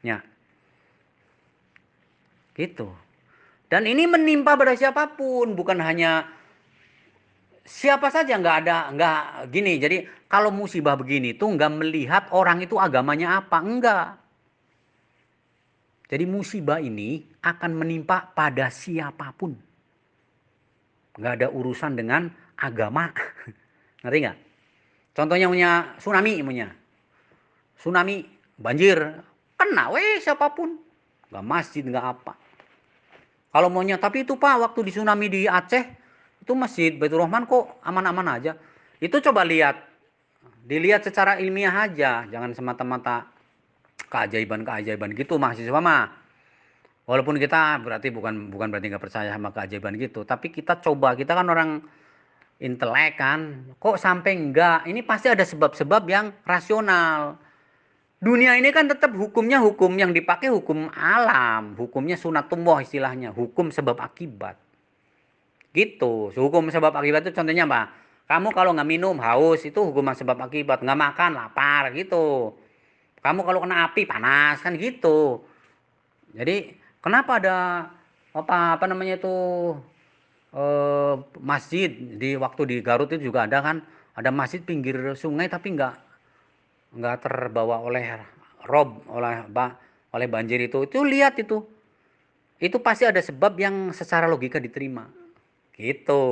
[0.05, 0.21] Ya.
[2.53, 2.89] Gitu.
[3.67, 6.31] Dan ini menimpa pada siapa pun, bukan hanya
[7.67, 9.21] siapa saja nggak ada nggak
[9.51, 9.77] gini.
[9.77, 9.97] Jadi
[10.31, 14.09] kalau musibah begini tuh nggak melihat orang itu agamanya apa, enggak.
[16.07, 19.59] Jadi musibah ini akan menimpa pada siapa pun.
[21.19, 23.11] Nggak ada urusan dengan agama.
[24.07, 24.39] Ngerti nggak?
[25.19, 26.69] Contohnya punya tsunami punya.
[27.77, 28.23] Tsunami,
[28.57, 28.99] banjir,
[29.59, 30.79] kena weh siapa pun.
[31.29, 32.33] Nggak masjid, nggak apa.
[33.51, 36.06] Kalau maunya, tapi itu Pak, waktu di tsunami di Aceh,
[36.47, 38.55] itu masjid Baitur Rahman kok aman-aman aja.
[39.03, 39.83] Itu coba lihat.
[40.63, 43.27] Dilihat secara ilmiah aja, jangan semata-mata
[44.07, 46.15] keajaiban-keajaiban gitu mahasiswa mah.
[47.07, 51.39] Walaupun kita berarti bukan bukan berarti nggak percaya sama keajaiban gitu, tapi kita coba, kita
[51.39, 51.71] kan orang
[52.59, 54.87] intelek kan, kok sampai enggak?
[54.91, 57.39] Ini pasti ada sebab-sebab yang rasional
[58.19, 64.03] dunia ini kan tetap hukumnya hukum yang dipakai hukum alam, hukumnya sunatullah istilahnya, hukum sebab
[64.03, 64.66] akibat.
[65.77, 67.93] Gitu, hukum sebab akibat itu contohnya apa?
[68.25, 69.61] Kamu kalau nggak minum haus.
[69.69, 72.57] Itu hukuman sebab akibat, nggak makan lapar gitu.
[73.21, 75.45] Kamu kalau kena api panas kan gitu.
[76.33, 76.73] Jadi
[77.05, 77.57] kenapa ada
[78.33, 79.37] apa apa namanya itu
[80.57, 83.85] eh, masjid di waktu di Garut itu juga ada kan?
[84.17, 85.95] Ada masjid pinggir sungai tapi nggak
[86.97, 88.17] nggak terbawa oleh
[88.65, 89.45] rob oleh
[90.17, 90.89] oleh banjir itu.
[90.89, 91.69] Itu lihat itu.
[92.57, 95.26] Itu pasti ada sebab yang secara logika diterima
[95.77, 96.25] gitu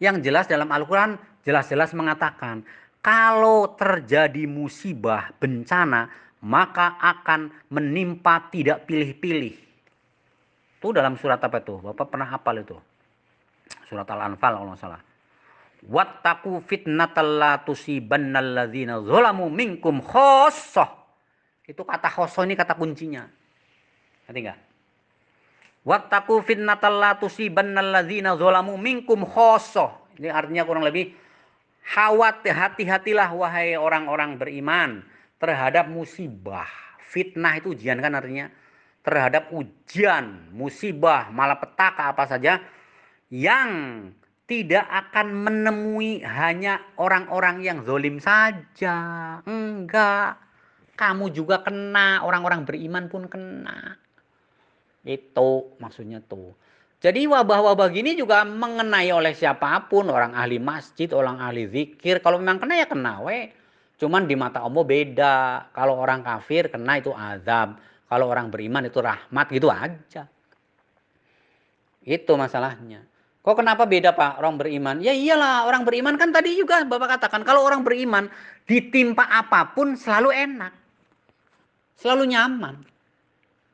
[0.00, 2.64] yang jelas dalam Al-Quran jelas-jelas mengatakan
[3.04, 6.10] kalau terjadi musibah bencana
[6.42, 9.56] maka akan menimpa tidak pilih-pilih
[10.76, 12.76] itu dalam surat apa itu Bapak pernah hafal itu
[13.88, 15.00] surat Al-Anfal kalau nggak salah
[15.86, 20.90] wattaqu fitnatal la zalamu minkum khosoh.
[21.66, 23.26] Itu kata khosoh ini kata kuncinya.
[24.26, 24.58] Ngerti enggak?
[25.86, 30.10] Wattaqu fitnatal la tusibannal ladzina zalamu minkum khosoh.
[30.18, 31.14] Ini artinya kurang lebih
[31.86, 35.06] khawatir hati-hatilah wahai orang-orang beriman
[35.38, 36.66] terhadap musibah.
[37.06, 38.50] Fitnah itu ujian kan artinya
[39.06, 42.58] terhadap ujian, musibah, malapetaka apa saja
[43.30, 43.70] yang
[44.50, 48.98] tidak akan menemui hanya orang-orang yang zolim saja.
[49.46, 50.42] Enggak.
[50.98, 53.94] Kamu juga kena, orang-orang beriman pun kena.
[55.06, 56.50] Itu maksudnya tuh.
[56.98, 62.18] Jadi wabah-wabah gini juga mengenai oleh siapa pun, orang ahli masjid, orang ahli zikir.
[62.18, 63.54] Kalau memang kena ya kena we.
[64.02, 65.36] Cuman di mata Allah beda.
[65.70, 67.78] Kalau orang kafir kena itu azab.
[68.10, 70.26] Kalau orang beriman itu rahmat gitu aja.
[72.02, 73.06] Itu masalahnya.
[73.46, 74.98] Kok kenapa beda Pak orang beriman?
[74.98, 77.46] Ya iyalah orang beriman kan tadi juga Bapak katakan.
[77.46, 78.26] Kalau orang beriman
[78.66, 80.74] ditimpa apa pun selalu enak.
[81.94, 82.95] Selalu nyaman.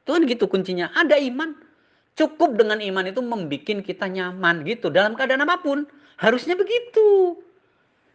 [0.02, 0.90] Itu kan gitu kuncinya.
[0.94, 1.72] Ada iman
[2.12, 5.88] Cukup dengan iman itu membuat kita nyaman gitu dalam keadaan apa pun.
[6.20, 7.40] Harusnya begitu.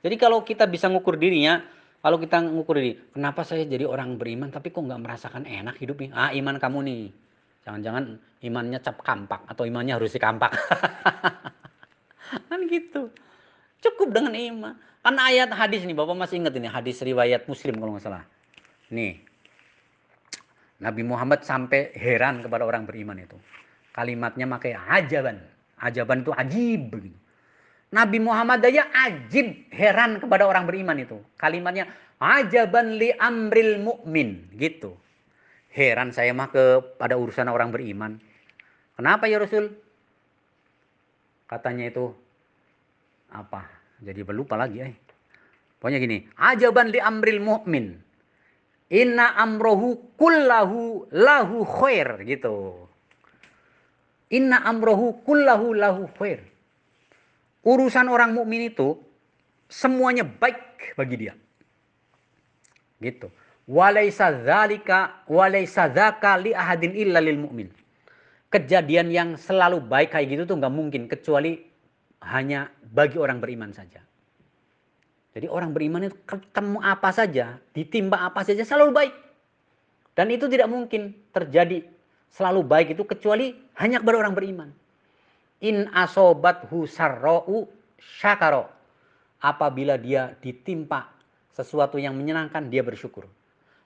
[0.05, 1.65] Jadi kalau kita bisa ngukur dirinya,
[2.05, 6.13] kalau kita ngukur diri, kenapa saya jadi orang beriman tapi kok nggak merasakan enak hidupnya?
[6.13, 7.03] Ah iman kamu nih.
[7.65, 8.03] Jangan-jangan
[8.45, 10.53] imannya cap kampak atau imannya harus kampak.
[12.53, 13.09] kan gitu.
[13.81, 14.77] Cukup dengan iman.
[15.01, 18.23] Kan ayat hadis nih, Bapak masih ingat ini hadis riwayat Muslim kalau nggak salah.
[18.93, 19.26] Nih.
[20.77, 23.37] Nabi Muhammad sampai heran kepada orang beriman itu
[23.97, 25.41] kalimatnya pakai ajaban.
[25.81, 27.17] Ajaban itu ajib begitu.
[27.89, 31.17] Nabi Muhammad aja ajib, heran kepada orang beriman itu.
[31.41, 31.89] Kalimatnya
[32.21, 34.93] ajaban li amril mukmin gitu.
[35.73, 38.21] Heran saya mah kepada urusan orang beriman.
[38.93, 39.73] Kenapa ya Rasul?
[41.47, 42.11] Katanya itu
[43.31, 43.65] apa?
[44.03, 44.93] Jadi berlupa lagi eh.
[45.77, 47.97] Pokoknya gini, ajaban li amril mukmin.
[48.87, 52.87] Inna amrohu kullahu lahu khair gitu.
[54.31, 56.39] Inna amrohu kullahu lahu khair.
[57.67, 58.95] Urusan orang mukmin itu
[59.67, 61.35] semuanya baik bagi dia.
[63.03, 63.27] Gitu.
[63.67, 67.67] Walaysa dzalika walaysa dzaka li ahadin illa lil mu'min.
[68.47, 71.59] Kejadian yang selalu baik kayak gitu tuh nggak mungkin kecuali
[72.23, 74.06] hanya bagi orang beriman saja.
[75.37, 79.13] Jadi orang beriman itu ketemu apa saja, ditimba apa saja selalu baik.
[80.17, 81.85] Dan itu tidak mungkin terjadi
[82.33, 84.73] selalu baik itu kecuali hanya kepada orang beriman.
[85.61, 87.69] In asobat husarro'u
[88.01, 88.65] syakaro.
[89.37, 91.05] Apabila dia ditimpa
[91.53, 93.29] sesuatu yang menyenangkan, dia bersyukur.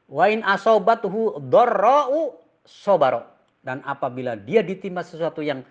[0.07, 3.27] Wa in hu dorro'u sobaro.
[3.59, 5.67] Dan apabila dia ditimpa sesuatu yang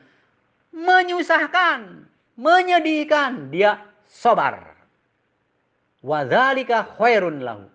[0.77, 2.05] menyusahkan,
[2.37, 4.80] menyedihkan, dia sobar.
[6.01, 7.69] Wadhalika khairun lahu.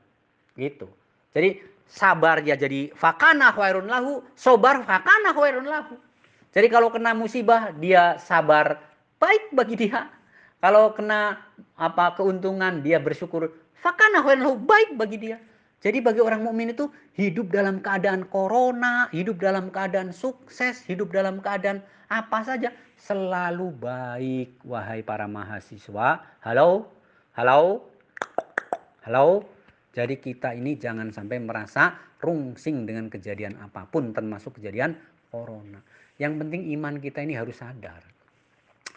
[0.57, 0.89] Gitu.
[1.35, 5.95] Jadi sabar ya jadi fakana khairun lahu, sobar fakana khairun lahu.
[6.55, 8.81] Jadi kalau kena musibah dia sabar
[9.21, 10.09] baik bagi dia.
[10.63, 11.37] Kalau kena
[11.77, 15.37] apa keuntungan dia bersyukur fakana khairun lahu baik bagi dia.
[15.85, 21.37] Jadi bagi orang mukmin itu hidup dalam keadaan corona, hidup dalam keadaan sukses, hidup dalam
[21.45, 21.77] keadaan
[22.09, 26.25] apa saja selalu baik wahai para mahasiswa.
[26.41, 26.89] Halo?
[27.37, 27.85] Halo?
[29.05, 29.45] Halo?
[29.93, 34.97] Jadi kita ini jangan sampai merasa rungsing dengan kejadian apa pun termasuk kejadian
[35.29, 35.79] corona.
[36.17, 38.01] Yang penting iman kita ini harus sadar.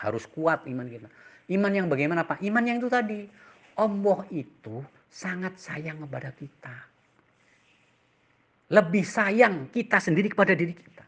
[0.00, 1.12] Harus kuat iman kita.
[1.52, 2.40] Iman yang bagaimana Pak?
[2.40, 3.28] Iman yang itu tadi.
[3.78, 4.80] Allah itu
[5.12, 6.76] sangat sayang kepada kita.
[8.72, 11.04] Lebih sayang kita sendiri kepada diri kita.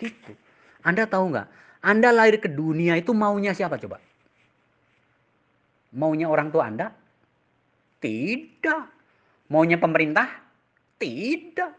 [0.00, 0.32] Gitu.
[0.80, 1.48] Anda tahu nggak?
[1.84, 4.00] Anda lahir ke dunia itu maunya siapa coba?
[5.92, 7.05] Maunya orang tua Anda?
[8.06, 8.82] Tidak.
[9.50, 10.30] Maunya pemerintah?
[11.02, 11.72] Tidak.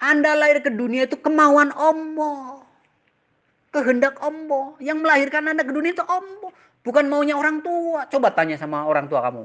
[0.00, 2.64] Anda lahir ke dunia itu kemauan Allah.
[3.68, 4.72] Kehendak Allah.
[4.80, 6.48] Yang melahirkan Anda ke dunia itu Allah.
[6.80, 8.08] Bukan maunya orang tua.
[8.08, 9.44] Coba tanya sama orang tua kamu.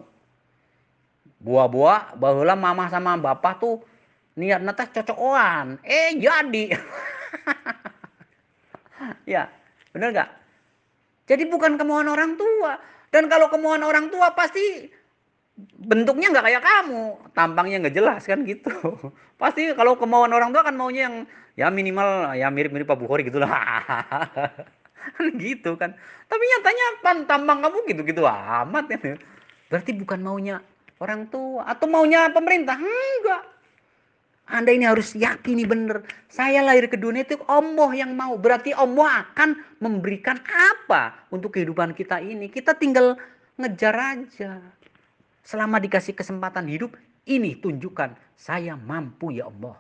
[1.40, 3.80] Buah-buah, bahwa mama sama bapak tuh
[4.40, 5.80] niat nata cocokan.
[5.84, 6.76] Eh jadi.
[9.36, 9.48] ya,
[9.96, 10.30] bener gak?
[11.32, 12.76] Jadi bukan kemauan orang tua.
[13.08, 14.92] Dan kalau kemauan orang tua pasti
[15.80, 17.04] bentuknya nggak kayak kamu,
[17.36, 18.72] tampangnya nggak jelas kan gitu.
[19.42, 21.16] Pasti kalau kemauan orang tua kan maunya yang
[21.60, 23.52] ya minimal ya mirip-mirip Pak Bukhari gitu lah.
[25.16, 25.96] kan gitu kan.
[26.30, 29.18] Tapi nyatanya pan tampang kamu gitu-gitu amat ya.
[29.70, 30.62] Berarti bukan maunya
[31.00, 32.78] orang tua atau maunya pemerintah?
[32.78, 33.44] Enggak.
[34.50, 36.02] Anda ini harus yakini benar.
[36.26, 38.34] Saya lahir ke dunia itu Allah yang mau.
[38.34, 42.50] Berarti Allah akan memberikan apa untuk kehidupan kita ini.
[42.50, 43.14] Kita tinggal
[43.62, 44.58] ngejar aja.
[45.44, 46.94] Selama dikasih kesempatan hidup,
[47.26, 49.78] ini tunjukkan saya mampu ya Allah.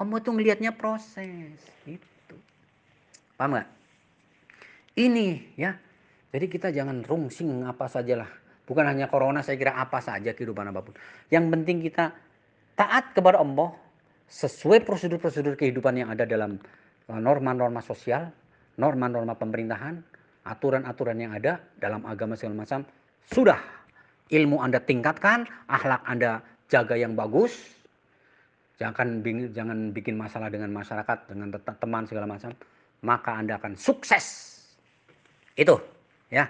[0.00, 1.60] Allah tuh ngelihatnya proses.
[1.84, 2.36] Itu.
[3.36, 3.68] Paham gak?
[4.96, 5.76] Ini ya.
[6.30, 8.28] Jadi kita jangan rungsing apa sajalah.
[8.64, 10.94] Bukan hanya corona, saya kira apa saja kehidupan apa pun.
[11.26, 12.14] Yang penting kita
[12.78, 13.74] taat kepada Allah
[14.30, 16.54] sesuai prosedur-prosedur kehidupan yang ada dalam
[17.10, 18.30] uh, norma-norma sosial,
[18.78, 19.98] norma-norma pemerintahan,
[20.46, 22.86] aturan-aturan yang ada dalam agama segala macam.
[23.26, 23.58] Sudah
[24.30, 26.40] ilmu Anda tingkatkan, akhlak Anda
[26.70, 27.52] jaga yang bagus.
[28.80, 29.20] Jangan
[29.52, 32.54] jangan bikin masalah dengan masyarakat, dengan teman segala macam.
[33.00, 34.56] maka Anda akan sukses.
[35.56, 35.80] Itu
[36.28, 36.44] ya.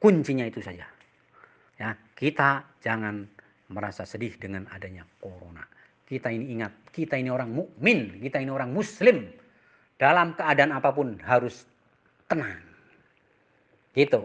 [0.00, 0.84] Kuncinya itu saja.
[1.76, 3.28] Ya, kita jangan
[3.68, 5.64] merasa sedih dengan adanya corona.
[6.06, 9.26] Kita ini ingat, kita ini orang mukmin, kita ini orang muslim.
[9.96, 11.64] Dalam keadaan apa pun harus
[12.28, 12.60] tenang.
[13.96, 14.20] Gitu.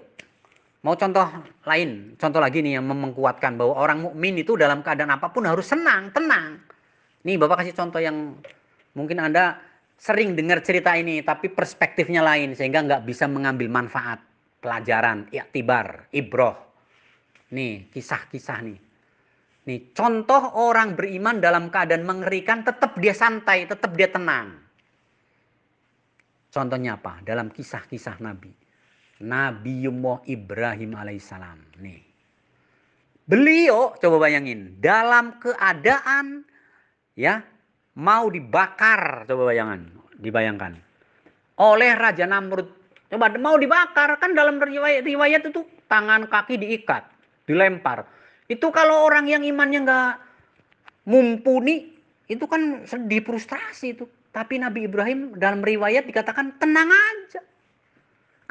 [0.82, 1.30] Mau contoh
[1.70, 5.70] lain, contoh lagi nih yang mengkuatkan bahwa orang mukmin itu dalam keadaan apa pun harus
[5.70, 6.58] senang, tenang.
[7.22, 8.34] Nih Bapak kasih contoh yang
[8.98, 9.62] mungkin Anda
[10.02, 14.26] sering dengar cerita ini tapi perspektifnya lain sehingga nggak bisa mengambil manfaat,
[14.58, 16.58] pelajaran, iktibar, ibroh.
[17.53, 18.80] Nih kisah-kisah nih.
[19.70, 24.58] Nih contoh orang beriman dalam keadaan mengerikan tetap dia santai, tetap dia tenang.
[26.49, 27.22] Contohnya apa?
[27.22, 28.60] Dalam kisah-kisah Nabi.
[29.22, 31.80] Nabiullah Ibrahim alaihissalam.
[31.80, 32.02] Nih.
[33.30, 36.43] Beliau coba bayangin dalam keadaan
[37.15, 37.45] ya
[37.95, 39.88] mau dibakar coba bayangan
[40.19, 40.76] dibayangkan.
[41.61, 42.68] Oleh Raja Namrud.
[43.07, 47.06] Coba mau dibakar kan dalam riwayat riwayat itu tangan kaki diikat
[47.45, 48.07] dilempar.
[48.49, 50.11] Itu kalau orang yang imannya nggak
[51.07, 51.93] mumpuni
[52.27, 54.10] itu kan sedih frustrasi itu.
[54.31, 57.43] Tapi Nabi Ibrahim dalam riwayat dikatakan tenang aja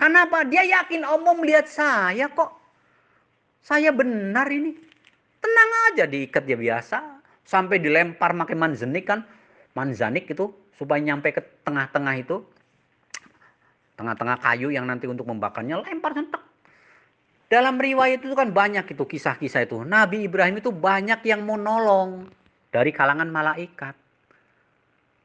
[0.01, 0.49] Kenapa?
[0.49, 2.57] Dia yakin Allah melihat saya kok.
[3.61, 4.73] Saya benar ini.
[5.45, 7.21] Tenang aja diikat dia biasa.
[7.45, 9.21] Sampai dilempar pakai manzanik kan.
[9.77, 12.41] Manzanik itu supaya nyampe ke tengah-tengah itu.
[14.01, 16.41] Tengah-tengah kayu yang nanti untuk membakarnya lempar sentek.
[17.53, 19.85] Dalam riwayat itu kan banyak itu kisah-kisah itu.
[19.85, 22.25] Nabi Ibrahim itu banyak yang mau nolong
[22.73, 23.93] dari kalangan malaikat.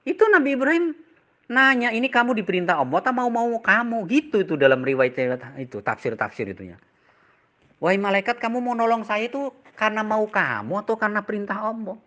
[0.03, 1.04] Itu Nabi Ibrahim
[1.45, 4.05] nanya ini kamu diperintah Allah atau mau mau kamu?
[4.09, 5.17] Gitu itu dalam riwayat
[5.61, 6.77] itu tafsir tafsir itunya.
[7.77, 11.97] Wahai malaikat kamu mau nolong saya itu karena mau kamu atau karena perintah Allah?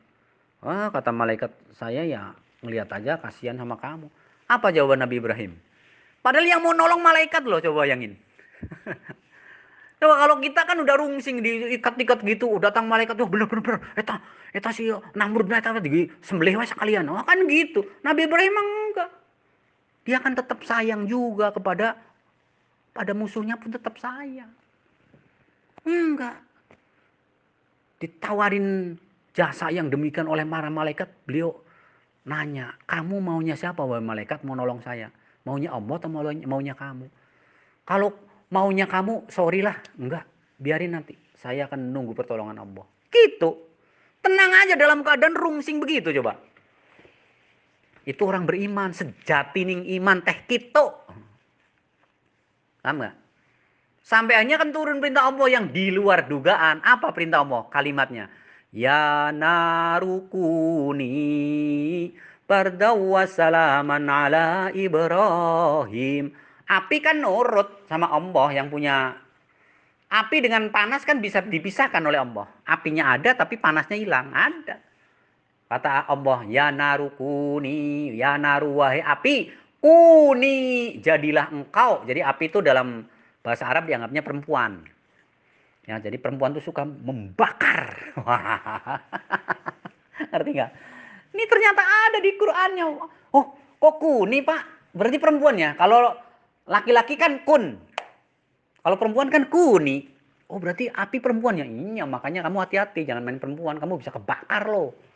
[0.58, 2.34] Wah, kata malaikat saya ya
[2.64, 4.10] ngelihat aja kasihan sama kamu.
[4.48, 5.52] Apa jawaban Nabi Ibrahim?
[6.18, 8.18] Padahal yang mau nolong malaikat loh coba bayangin.
[9.98, 14.22] Coba kalau kita kan udah rungsing diikat-ikat gitu, datang malaikat tuh bener-bener eta
[14.54, 17.10] eta si Namrud eta di sembelih sekalian.
[17.10, 17.82] Oh kan gitu.
[18.06, 19.17] Nabi Ibrahim enggak
[20.08, 21.92] dia akan tetap sayang juga kepada
[22.96, 24.48] pada musuhnya pun tetap sayang.
[25.84, 26.40] Enggak.
[28.00, 28.96] Ditawarin
[29.36, 31.52] jasa yang demikian oleh para malaikat, beliau
[32.24, 35.12] nanya, kamu maunya siapa wahai malaikat mau nolong saya?
[35.44, 37.04] Maunya Allah atau maunya kamu?
[37.84, 38.16] Kalau
[38.48, 39.76] maunya kamu, sorry lah.
[40.00, 40.24] Enggak,
[40.56, 41.20] biarin nanti.
[41.36, 42.88] Saya akan nunggu pertolongan Allah.
[43.12, 43.50] Gitu.
[44.24, 46.40] Tenang aja dalam keadaan rungsing begitu coba.
[48.08, 50.96] Itu orang beriman, sejati ning iman teh gitu.
[52.80, 53.12] Paham gak?
[54.00, 56.80] Sampai hanya kan turun perintah Allah yang di luar dugaan.
[56.80, 57.68] Apa perintah Allah?
[57.68, 58.32] Kalimatnya.
[58.72, 61.12] Ya narukuni
[62.48, 66.32] bardawa salaman ala Ibrahim.
[66.64, 69.12] Api kan nurut sama Allah yang punya
[70.08, 72.48] Api dengan panas kan bisa dipisahkan oleh Allah.
[72.64, 74.32] Apinya ada tapi panasnya hilang.
[74.32, 74.87] Ada.
[75.68, 79.52] Kata Allah, ya narukuni, ya naru wahai api,
[79.84, 82.08] kuni, jadilah engkau.
[82.08, 83.04] Jadi api itu dalam
[83.44, 84.80] bahasa Arab dianggapnya perempuan.
[85.84, 88.00] Ya, jadi perempuan itu suka membakar.
[90.32, 90.72] Ngerti nggak?
[91.36, 92.84] Ini ternyata ada di Qur'annya.
[93.36, 94.88] Oh, kok kuni pak?
[94.96, 95.76] Berarti perempuan ya?
[95.76, 96.16] Kalau
[96.64, 97.76] laki-laki kan kun.
[98.80, 100.08] Kalau perempuan kan kuni.
[100.48, 101.68] Oh berarti api perempuannya.
[101.68, 103.04] Iya makanya kamu hati-hati.
[103.04, 103.76] Jangan main perempuan.
[103.76, 105.07] Kamu bisa kebakar loh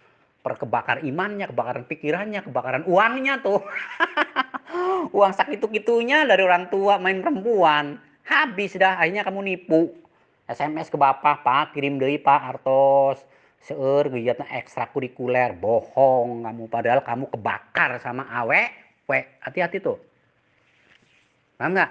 [0.42, 3.62] perkebakar imannya, kebakaran pikirannya, kebakaran uangnya tuh.
[5.16, 8.02] Uang sakit itu-kitunya dari orang tua main perempuan.
[8.26, 9.94] Habis dah, akhirnya kamu nipu.
[10.50, 13.22] SMS ke bapak, pak kirim dari pak Artos.
[13.62, 16.66] Seur kegiatan ekstrakurikuler, bohong kamu.
[16.66, 18.62] Padahal kamu kebakar sama awe,
[19.06, 19.20] we.
[19.38, 20.02] Hati-hati tuh.
[21.54, 21.90] Paham nggak?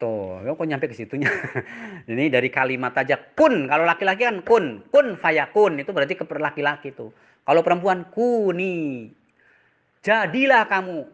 [0.00, 1.28] Tuh, kok nyampe ke situnya.
[2.08, 3.68] Ini dari kalimat aja kun.
[3.68, 7.12] Kalau laki-laki kan kun, kun fayakun itu berarti ke laki-laki tuh.
[7.48, 9.08] Kalau perempuan kuni.
[10.04, 11.08] Jadilah kamu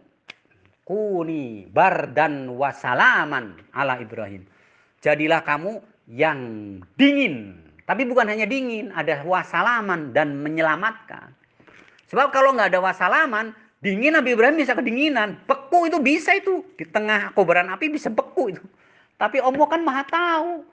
[0.83, 4.43] kuni bar dan wasalaman ala Ibrahim.
[4.99, 5.79] Jadilah kamu
[6.11, 6.41] yang
[6.99, 7.55] dingin.
[7.87, 11.31] Tapi bukan hanya dingin, ada wasalaman dan menyelamatkan.
[12.11, 15.39] Sebab kalau nggak ada wasalaman, dingin Nabi Ibrahim bisa kedinginan.
[15.47, 16.67] Beku itu bisa itu.
[16.75, 18.65] Di tengah kobaran api bisa beku itu.
[19.15, 20.67] Tapi Allah kan maha tahu.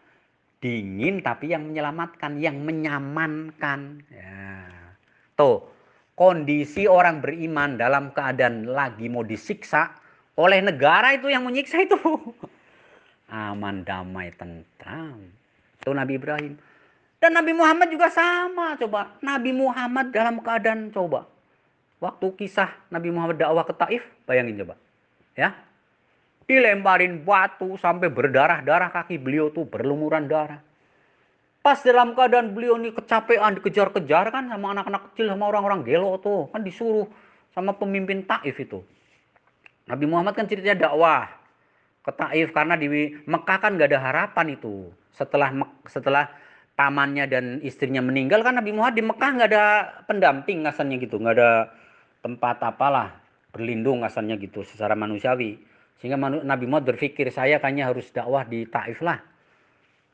[0.57, 4.01] Dingin tapi yang menyelamatkan, yang menyamankan.
[4.09, 4.80] Ya.
[5.41, 5.57] Tuh,
[6.13, 9.89] kondisi orang beriman dalam keadaan lagi mau disiksa
[10.37, 11.97] oleh negara itu yang menyiksa itu.
[13.33, 15.17] Aman, damai, tentram.
[15.81, 16.53] Itu Nabi Ibrahim.
[17.17, 18.77] Dan Nabi Muhammad juga sama.
[18.77, 21.25] Coba, Nabi Muhammad dalam keadaan coba.
[21.97, 24.77] Waktu kisah Nabi Muhammad dakwah ke Taif, bayangin coba.
[25.33, 25.57] Ya,
[26.51, 30.59] Dilemparin batu sampai berdarah-darah kaki beliau tuh berlumuran darah.
[31.61, 36.49] Pas dalam keadaan beliau ini kecapean dikejar-kejar kan sama anak-anak kecil sama orang-orang gelo tuh
[36.49, 37.05] kan disuruh
[37.53, 38.81] sama pemimpin Taif itu.
[39.85, 41.29] Nabi Muhammad kan ceritanya dakwah
[42.01, 42.89] ke Taif karena di
[43.29, 44.89] Mekah kan gak ada harapan itu.
[45.13, 45.53] Setelah
[45.85, 46.33] setelah
[46.73, 49.65] pamannya dan istrinya meninggal kan Nabi Muhammad di Mekah nggak ada
[50.09, 51.69] pendamping asalnya gitu, nggak ada
[52.25, 53.21] tempat apalah
[53.53, 55.61] berlindung asalnya gitu secara manusiawi.
[56.01, 59.21] Sehingga Nabi Muhammad berpikir saya kayaknya harus dakwah di Taif lah.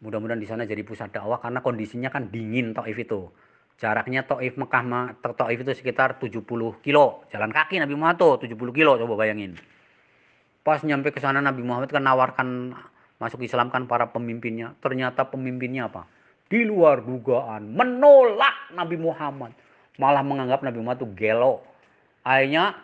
[0.02, 3.34] Mudah-mudahan di sana jadi pusat dakwah karena kondisinya kan dingin Taif itu.
[3.78, 4.84] Jaraknya Taif Mekah
[5.22, 6.46] Taif itu sekitar 70
[6.82, 7.26] kilo.
[7.34, 9.58] Jalan kaki Nabi Muhammad tuh 70 kilo coba bayangin.
[10.62, 12.78] Pas nyampe ke sana Nabi Muhammad kan nawarkan
[13.18, 14.78] masuk Islam kan para pemimpinnya.
[14.82, 16.06] Ternyata pemimpinnya apa?
[16.48, 19.52] di luar dugaan, menolak Nabi Muhammad,
[20.00, 21.64] malah menganggap Nabi Muhammad itu gelo.
[22.24, 22.76] Akhirnya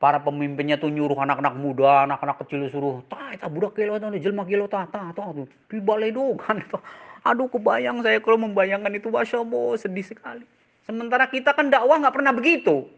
[0.00, 4.48] para pemimpinnya tuh nyuruh anak-anak muda, anak-anak kecil suruh, "Ta, ta budak gelo ta, jelma
[4.48, 6.10] gelo ta, ta, ta tuh di balai
[6.40, 6.80] kan itu.
[7.20, 10.44] Aduh kebayang saya kalau membayangkan itu Masya Allah sedih sekali.
[10.88, 12.88] Sementara kita kan dakwah nggak pernah begitu.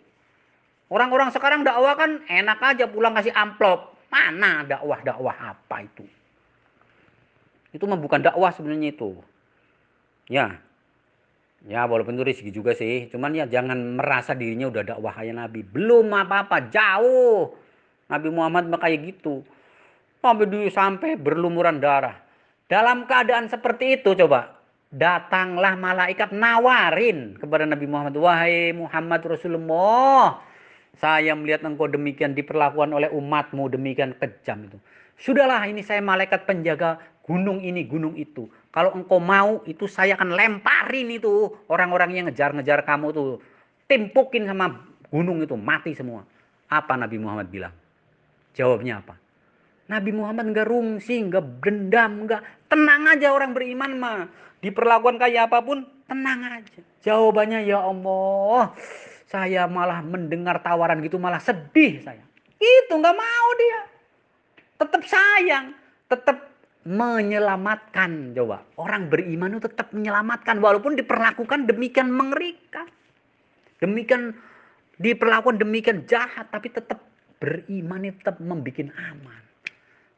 [0.86, 3.98] Orang-orang sekarang dakwah kan enak aja pulang kasih amplop.
[4.12, 6.06] Mana dakwah-dakwah apa itu?
[7.74, 9.18] Itu mah bukan dakwah sebenarnya itu.
[10.30, 10.62] Ya.
[11.62, 13.06] Ya walaupun itu rezeki juga sih.
[13.10, 15.62] Cuman ya jangan merasa dirinya udah dakwah kayak Nabi.
[15.62, 16.66] Belum apa-apa.
[16.70, 17.54] Jauh.
[18.10, 19.46] Nabi Muhammad kayak gitu.
[20.18, 22.18] Sampai dulu sampai berlumuran darah.
[22.66, 24.58] Dalam keadaan seperti itu coba.
[24.92, 28.14] Datanglah malaikat nawarin kepada Nabi Muhammad.
[28.18, 30.42] Wahai Muhammad Rasulullah.
[30.98, 34.76] Saya melihat engkau demikian diperlakukan oleh umatmu demikian kejam itu.
[35.16, 38.50] Sudahlah ini saya malaikat penjaga gunung ini, gunung itu.
[38.72, 43.38] Kalau engkau mau itu saya akan lemparin itu orang-orang yang ngejar-ngejar kamu tuh.
[43.84, 44.80] Timpukin sama
[45.12, 46.24] gunung itu, mati semua.
[46.72, 47.74] Apa Nabi Muhammad bilang?
[48.56, 49.20] Jawabnya apa?
[49.92, 52.40] Nabi Muhammad nggak rungsi, nggak dendam, nggak
[52.72, 54.20] tenang aja orang beriman mah.
[54.64, 56.80] Diperlakukan kayak apa pun, tenang aja.
[57.04, 58.72] Jawabannya ya Allah,
[59.28, 62.24] saya malah mendengar tawaran gitu malah sedih saya.
[62.56, 63.92] Itu nggak mau dia
[64.82, 65.66] tetap sayang,
[66.10, 66.36] tetap
[66.82, 68.34] menyelamatkan.
[68.34, 72.86] Coba, orang beriman itu tetap menyelamatkan walaupun diperlakukan demikian mengerikan.
[73.78, 74.34] Demikian
[74.98, 77.02] diperlakukan demikian jahat tapi tetap
[77.42, 79.42] beriman itu tetap membuat aman.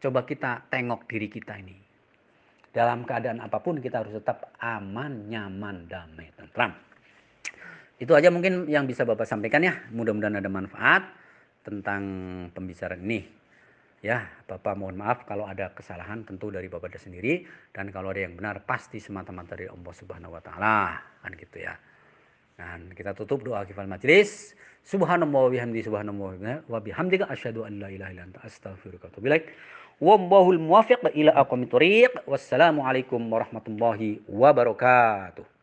[0.00, 1.76] Coba kita tengok diri kita ini.
[2.74, 6.74] Dalam keadaan apa pun kita harus tetap aman, nyaman, damai, tentram.
[7.96, 9.78] Itu aja mungkin yang bisa Bapak sampaikan ya.
[9.94, 11.06] Mudah-mudahan ada manfaat
[11.64, 12.02] tentang
[12.52, 13.43] pembicaraan ini.
[14.04, 18.36] Ya, Bapak mohon maaf kalau ada kesalahan tentu dari Bapak sendiri dan kalau ada yang
[18.36, 21.00] benar pasti semata-mata dari Allah Subhanahu wa taala.
[21.24, 21.72] Kan gitu ya.
[22.52, 24.52] Dan kita tutup doa kifal majelis.
[24.84, 29.26] Subhanallah wa bihamdi subhanallah wa bihamdika asyhadu an la ilaha illa anta astaghfiruka wa atubu
[29.32, 29.56] ilaik.
[30.04, 32.12] Wallahul muwaffiq ila aqwamit thoriq.
[32.28, 35.53] Wassalamualaikum warahmatullahi wabarakatuh.